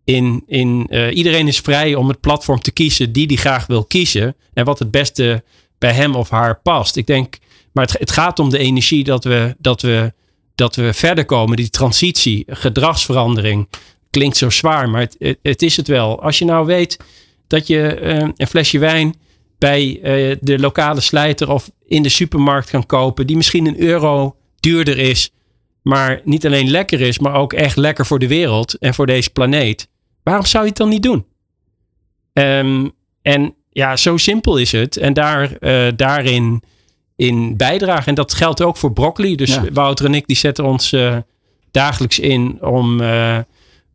in, 0.03 0.43
in 0.47 0.93
iedereen 1.13 1.47
is 1.47 1.59
vrij 1.59 1.95
om 1.95 2.07
het 2.07 2.19
platform 2.19 2.59
te 2.59 2.71
kiezen 2.71 3.11
die 3.11 3.27
die 3.27 3.37
graag 3.37 3.67
wil 3.67 3.83
kiezen 3.83 4.35
en 4.53 4.65
wat 4.65 4.79
het 4.79 4.91
beste 4.91 5.43
bij 5.77 5.93
hem 5.93 6.15
of 6.15 6.29
haar 6.29 6.59
past. 6.61 6.95
Ik 6.95 7.07
denk, 7.07 7.37
maar 7.71 7.85
het, 7.85 7.99
het 7.99 8.11
gaat 8.11 8.39
om 8.39 8.49
de 8.49 8.57
energie 8.57 9.03
dat 9.03 9.23
we, 9.23 9.55
dat 9.59 9.81
we, 9.81 10.13
dat 10.55 10.75
we 10.75 10.93
verder 10.93 11.25
komen, 11.25 11.57
die 11.57 11.69
transitie, 11.69 12.43
gedragsverandering. 12.47 13.67
Klinkt 14.09 14.37
zo 14.37 14.49
zwaar, 14.49 14.89
maar 14.89 15.01
het, 15.01 15.37
het, 15.41 15.61
is 15.61 15.77
het 15.77 15.87
wel. 15.87 16.21
Als 16.21 16.39
je 16.39 16.45
nou 16.45 16.65
weet 16.65 16.97
dat 17.47 17.67
je 17.67 17.93
eh, 17.93 18.27
een 18.35 18.47
flesje 18.47 18.79
wijn 18.79 19.15
bij 19.57 19.99
eh, 20.01 20.37
de 20.41 20.59
lokale 20.59 21.01
slijter 21.01 21.51
of 21.51 21.71
in 21.87 22.03
de 22.03 22.09
supermarkt 22.09 22.69
kan 22.69 22.85
kopen, 22.85 23.27
die 23.27 23.35
misschien 23.35 23.67
een 23.67 23.81
euro 23.81 24.35
duurder 24.59 24.97
is, 24.97 25.31
maar 25.81 26.21
niet 26.23 26.45
alleen 26.45 26.69
lekker 26.69 27.01
is, 27.01 27.19
maar 27.19 27.33
ook 27.33 27.53
echt 27.53 27.75
lekker 27.77 28.05
voor 28.05 28.19
de 28.19 28.27
wereld 28.27 28.77
en 28.77 28.93
voor 28.93 29.05
deze 29.05 29.29
planeet. 29.29 29.87
Waarom 30.23 30.45
zou 30.45 30.63
je 30.63 30.69
het 30.69 30.77
dan 30.77 30.89
niet 30.89 31.03
doen? 31.03 31.25
Ehm, 32.33 32.87
en 33.21 33.55
ja, 33.69 33.95
zo 33.95 34.17
simpel 34.17 34.57
is 34.57 34.71
het. 34.71 34.97
En 34.97 35.13
daar, 35.13 35.51
eh, 35.51 35.87
daarin 35.95 36.63
in 37.15 37.57
bijdragen. 37.57 38.05
En 38.05 38.15
dat 38.15 38.33
geldt 38.33 38.61
ook 38.61 38.77
voor 38.77 38.93
broccoli. 38.93 39.35
Dus 39.35 39.55
Ja. 39.55 39.63
Wouter 39.73 40.05
en 40.05 40.13
ik 40.13 40.27
die 40.27 40.35
zetten 40.35 40.65
ons 40.65 40.95
dagelijks 41.71 42.19
in 42.19 42.57
om, 42.61 43.01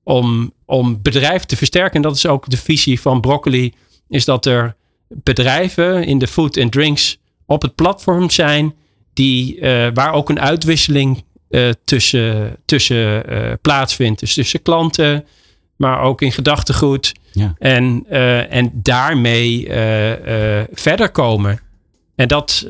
om, 0.05 0.53
om 0.65 1.03
bedrijven 1.03 1.47
te 1.47 1.57
versterken. 1.57 1.97
En 1.97 2.03
dat 2.03 2.17
is 2.17 2.27
ook 2.27 2.51
de 2.51 2.57
visie 2.57 3.01
van 3.01 3.21
broccoli. 3.21 3.73
Is 4.09 4.25
dat 4.25 4.47
er 4.47 4.77
bedrijven 5.09 6.05
in 6.05 6.19
de 6.19 6.27
food 6.27 6.59
and 6.59 6.73
drinks 6.73 7.19
op 7.47 7.63
het 7.63 7.75
platform 7.75 8.31
zijn. 8.31 8.75
Die, 9.13 9.61
eh, 9.61 9.89
waar 9.95 10.13
ook 10.13 10.29
een 10.29 10.41
uitwisseling 10.41 11.25
eh, 11.49 11.69
tussen, 11.85 12.57
tussen 12.65 13.29
eh, 13.29 13.53
plaatsvindt. 13.63 14.21
Dus 14.21 14.35
tussen 14.35 14.63
klanten, 14.63 15.27
maar 15.77 16.01
ook 16.01 16.23
in 16.23 16.33
gedachtegoed. 16.33 17.13
Ja. 17.33 17.55
En, 17.59 18.05
en 18.51 18.71
daarmee 18.73 19.67
verder 20.73 21.11
komen. 21.11 21.61
En 22.17 22.29
dat, 22.29 22.69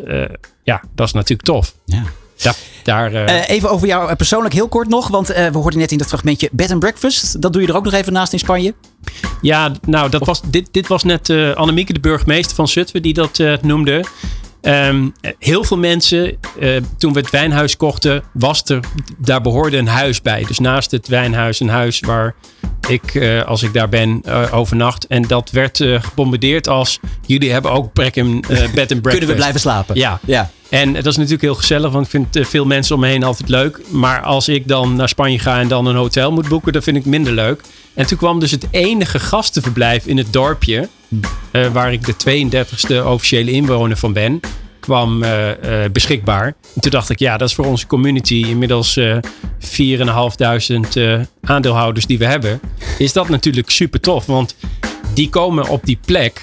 ja, 0.63 0.83
dat 0.95 1.07
is 1.07 1.13
natuurlijk 1.13 1.49
tof. 1.49 1.75
Ja. 1.85 2.03
Da- 2.43 2.55
daar, 2.85 3.13
eh, 3.13 3.39
Eh, 3.39 3.49
even 3.49 3.71
over 3.71 3.87
jou 3.87 4.11
eh, 4.11 4.17
persoonlijk 4.17 4.55
heel 4.55 4.69
kort 4.69 4.89
nog. 4.89 5.09
Want 5.09 5.27
we 5.27 5.51
hoorden 5.53 5.79
net 5.79 5.93
in 5.93 5.99
dat 5.99 6.07
fragmentje 6.07 6.49
bed 6.53 6.71
and 6.71 6.81
breakfast. 6.81 7.43
Dat 7.43 7.53
doe 7.53 7.63
je 7.63 7.69
er 7.69 7.77
ook 7.77 7.85
nog 7.85 7.93
even 7.93 8.13
naast 8.13 8.33
in 8.33 8.39
Spanje. 8.39 8.75
Ja, 9.41 9.73
nou, 9.87 10.11
dat 10.11 10.27
was, 10.27 10.41
dit, 10.45 10.69
dit 10.71 10.87
was 10.87 11.03
net 11.03 11.31
Annemieke, 11.55 11.93
de 11.93 12.01
burgemeester 12.01 12.57
van 12.57 12.69
Zutphen, 12.69 13.03
die 13.03 13.15
dat 13.15 13.43
noemde. 13.63 14.05
Ehm, 14.65 15.09
heel 15.39 15.65
veel 15.65 15.79
mensen, 15.79 16.37
eh, 16.61 16.77
toen 16.99 17.13
we 17.13 17.21
het 17.21 17.31
wijnhuis 17.31 17.77
kochten, 17.77 18.23
was 18.33 18.63
er, 18.65 18.81
daar 19.19 19.41
behoorde 19.41 19.77
een 19.77 19.87
huis 19.87 20.23
bij. 20.23 20.45
Dus 20.47 20.59
naast 20.59 20.91
het 20.91 21.09
wijnhuis 21.09 21.61
een 21.61 21.69
huis 21.69 22.01
waar 22.01 22.35
ik, 22.89 23.15
eh, 23.15 23.43
als 23.43 23.63
ik 23.63 23.73
daar 23.73 23.89
ben, 23.89 24.21
eh, 24.25 24.55
overnacht. 24.55 25.07
En 25.07 25.23
dat 25.23 25.51
werd 25.51 25.85
gebombardeerd 26.01 26.69
als, 26.69 27.01
jullie 27.27 27.53
hebben 27.53 27.71
ook 27.71 27.93
bed 28.01 28.19
and 28.19 28.41
breakfast. 28.41 29.03
Kunnen 29.03 29.29
we 29.29 29.35
blijven 29.35 29.61
slapen? 29.61 29.97
Ja. 29.97 30.21
Ja. 30.27 30.51
En 30.69 30.93
dat 30.93 31.07
is 31.07 31.17
natuurlijk 31.17 31.43
heel 31.43 31.55
gezellig, 31.55 31.93
want 31.93 32.05
ik 32.05 32.11
vind 32.11 32.49
veel 32.49 32.67
mensen 32.67 32.95
om 32.95 33.01
me 33.01 33.07
heen 33.07 33.25
altijd 33.25 33.49
leuk. 33.49 33.81
Maar 33.89 34.23
als 34.23 34.49
ik 34.49 34.69
dan 34.69 34.97
naar 34.97 35.09
Spanje 35.09 35.39
ga 35.39 35.61
en 35.61 35.69
dan 35.69 35.87
een 35.87 35.97
hotel 35.97 36.33
moet 36.33 36.49
boeken, 36.49 36.73
dan 36.73 36.83
vind 36.83 36.97
ik 36.97 37.05
minder 37.05 37.33
leuk. 37.33 37.63
En 37.95 38.07
toen 38.07 38.19
kwam 38.19 38.41
dus 38.41 38.51
het 38.51 38.67
enige 38.71 39.19
gastenverblijf 39.19 40.07
in 40.07 40.17
het 40.17 40.33
dorpje, 40.33 40.89
eh, 41.51 41.73
waar 41.73 41.93
ik 41.93 42.07
de 42.07 42.17
32e 42.17 43.05
officiële 43.07 43.51
inwoner 43.51 43.97
van 43.97 44.13
ben, 44.13 44.41
kwam 44.81 45.23
eh, 45.23 45.85
eh, 45.85 45.93
beschikbaar. 45.93 46.47
En 46.75 46.81
toen 46.81 46.91
dacht 46.91 47.11
ik, 47.11 47.19
ja, 47.19 47.37
dat 47.37 47.49
is 47.49 47.55
voor 47.55 47.67
onze 47.67 47.87
community 47.87 48.45
inmiddels 48.47 48.97
eh 48.97 49.17
4.500 49.59 50.97
eh 50.97 51.21
aandeelhouders 51.43 52.07
die 52.07 52.19
we 52.19 52.25
hebben. 52.25 52.61
Is 52.99 53.13
dat 53.13 53.29
natuurlijk 53.29 53.71
super 53.71 54.01
tof, 54.01 54.27
want 54.27 54.57
die 55.15 55.29
komen 55.29 55.69
op 55.69 55.85
die 55.87 55.99
plek 56.07 56.41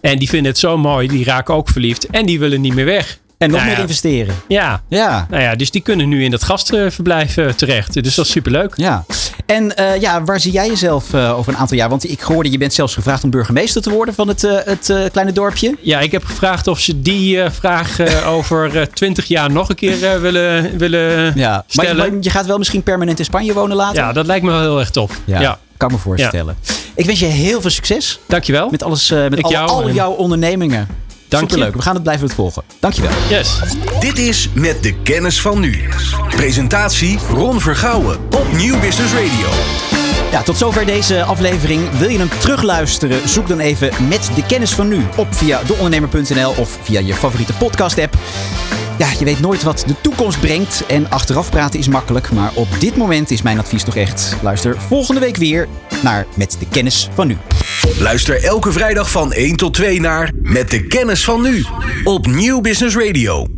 en 0.00 0.18
die 0.18 0.28
vinden 0.28 0.50
het 0.50 0.60
zo 0.60 0.78
mooi, 0.78 1.08
die 1.08 1.24
raken 1.24 1.54
ook 1.54 1.68
verliefd 1.68 2.06
en 2.06 2.26
die 2.26 2.38
willen 2.38 2.60
niet 2.60 2.74
meer 2.74 2.84
weg. 2.84 3.19
En 3.40 3.50
nog 3.50 3.60
Nou 3.60 3.70
meer 3.72 3.80
investeren. 3.80 4.34
Ja. 4.48 4.82
Ja. 4.88 5.26
Nou 5.30 5.42
ja, 5.42 5.54
dus 5.56 5.70
die 5.70 5.80
kunnen 5.80 6.08
nu 6.08 6.24
in 6.24 6.30
dat 6.30 6.44
gastverblijf 6.44 7.36
eh, 7.36 7.48
terecht. 7.48 8.02
Dus 8.02 8.14
dat 8.14 8.24
is 8.24 8.30
superleuk. 8.30 8.72
Ja. 8.76 9.04
En 9.46 9.76
eh, 9.76 10.00
ja, 10.00 10.24
waar 10.24 10.40
zie 10.40 10.52
jij 10.52 10.66
jezelf 10.68 11.12
eh, 11.14 11.38
over 11.38 11.52
een 11.52 11.58
aantal 11.58 11.76
jaar? 11.76 11.88
Want 11.88 12.10
ik 12.10 12.20
hoorde, 12.20 12.50
je 12.50 12.58
bent 12.58 12.74
zelfs 12.74 12.94
gevraagd 12.94 13.24
om 13.24 13.30
burgemeester 13.30 13.82
te 13.82 13.90
worden 13.90 14.14
van 14.14 14.28
het, 14.28 14.42
het 14.42 14.92
kleine 15.12 15.32
dorpje. 15.32 15.76
Ja, 15.80 16.00
ik 16.00 16.12
heb 16.12 16.24
gevraagd 16.24 16.66
of 16.66 16.80
ze 16.80 17.00
die 17.02 17.50
vraag 17.50 17.96
over 18.36 18.88
twintig 18.92 19.24
jaar 19.26 19.50
nog 19.50 19.68
een 19.68 19.74
keer 19.74 20.20
willen, 20.20 20.78
willen 20.78 21.32
Ja. 21.34 21.50
Maar, 21.50 21.64
stellen. 21.86 21.96
maar 22.12 22.22
je 22.22 22.30
gaat 22.30 22.46
wel 22.46 22.58
misschien 22.58 22.82
permanent 22.82 23.18
in 23.18 23.24
Spanje 23.24 23.52
wonen 23.52 23.76
later? 23.76 24.02
ja, 24.02 24.12
dat 24.12 24.26
lijkt 24.26 24.44
me 24.44 24.50
wel 24.50 24.60
heel 24.60 24.78
erg 24.80 24.90
tof. 24.90 25.20
Ja, 25.24 25.40
Ja. 25.40 25.58
kan 25.76 25.90
me 25.92 25.98
voorstellen. 25.98 26.56
Ik 26.94 27.04
wens 27.06 27.18
je 27.18 27.26
heel 27.26 27.60
veel 27.60 27.70
succes 27.70 28.18
Dankjewel. 28.26 28.68
met 28.70 28.82
alles, 28.82 29.10
met 29.10 29.38
Ik 29.38 29.44
alle- 29.44 29.54
jou 29.54 29.68
al 29.70 29.90
jouw 29.90 30.10
ondernemingen. 30.10 30.88
Dank 31.30 31.44
je. 31.44 31.50
Superleuk. 31.50 31.76
We 31.76 31.82
gaan 31.82 31.94
het 31.94 32.02
blijven 32.02 32.26
het 32.26 32.34
volgen. 32.34 32.62
Dankjewel. 32.80 33.10
Yes. 33.28 33.58
Dit 34.00 34.18
is 34.18 34.48
Met 34.54 34.82
de 34.82 34.94
Kennis 35.02 35.40
van 35.40 35.60
Nu. 35.60 35.88
Presentatie 36.28 37.18
Ron 37.32 37.60
Vergouwen 37.60 38.18
op 38.30 38.52
Nieuw 38.52 38.80
Business 38.80 39.12
Radio. 39.12 39.48
Ja, 40.30 40.42
tot 40.42 40.56
zover 40.56 40.86
deze 40.86 41.22
aflevering. 41.22 41.90
Wil 41.90 42.08
je 42.08 42.18
hem 42.18 42.28
terugluisteren? 42.38 43.28
Zoek 43.28 43.48
dan 43.48 43.58
even 43.58 43.90
met 44.08 44.30
de 44.34 44.46
kennis 44.46 44.70
van 44.70 44.88
nu 44.88 45.06
op 45.16 45.34
via 45.34 45.60
deondernemer.nl 45.66 46.50
of 46.56 46.78
via 46.82 47.00
je 47.00 47.14
favoriete 47.14 47.52
podcast-app. 47.52 48.14
Ja, 49.00 49.08
je 49.18 49.24
weet 49.24 49.40
nooit 49.40 49.62
wat 49.62 49.84
de 49.86 49.94
toekomst 50.00 50.40
brengt 50.40 50.86
en 50.86 51.10
achteraf 51.10 51.50
praten 51.50 51.78
is 51.78 51.88
makkelijk. 51.88 52.32
Maar 52.32 52.50
op 52.54 52.68
dit 52.78 52.96
moment 52.96 53.30
is 53.30 53.42
mijn 53.42 53.58
advies 53.58 53.84
toch 53.84 53.96
echt: 53.96 54.36
luister 54.42 54.80
volgende 54.80 55.20
week 55.20 55.36
weer 55.36 55.68
naar 56.02 56.26
Met 56.34 56.56
de 56.58 56.66
kennis 56.68 57.08
van 57.14 57.26
nu. 57.26 57.36
Luister 57.98 58.44
elke 58.44 58.72
vrijdag 58.72 59.10
van 59.10 59.32
1 59.32 59.56
tot 59.56 59.74
2 59.74 60.00
naar 60.00 60.30
Met 60.42 60.70
de 60.70 60.86
Kennis 60.86 61.24
van 61.24 61.42
Nu 61.42 61.64
op 62.04 62.26
Nieuw 62.26 62.60
Business 62.60 62.96
Radio. 62.96 63.48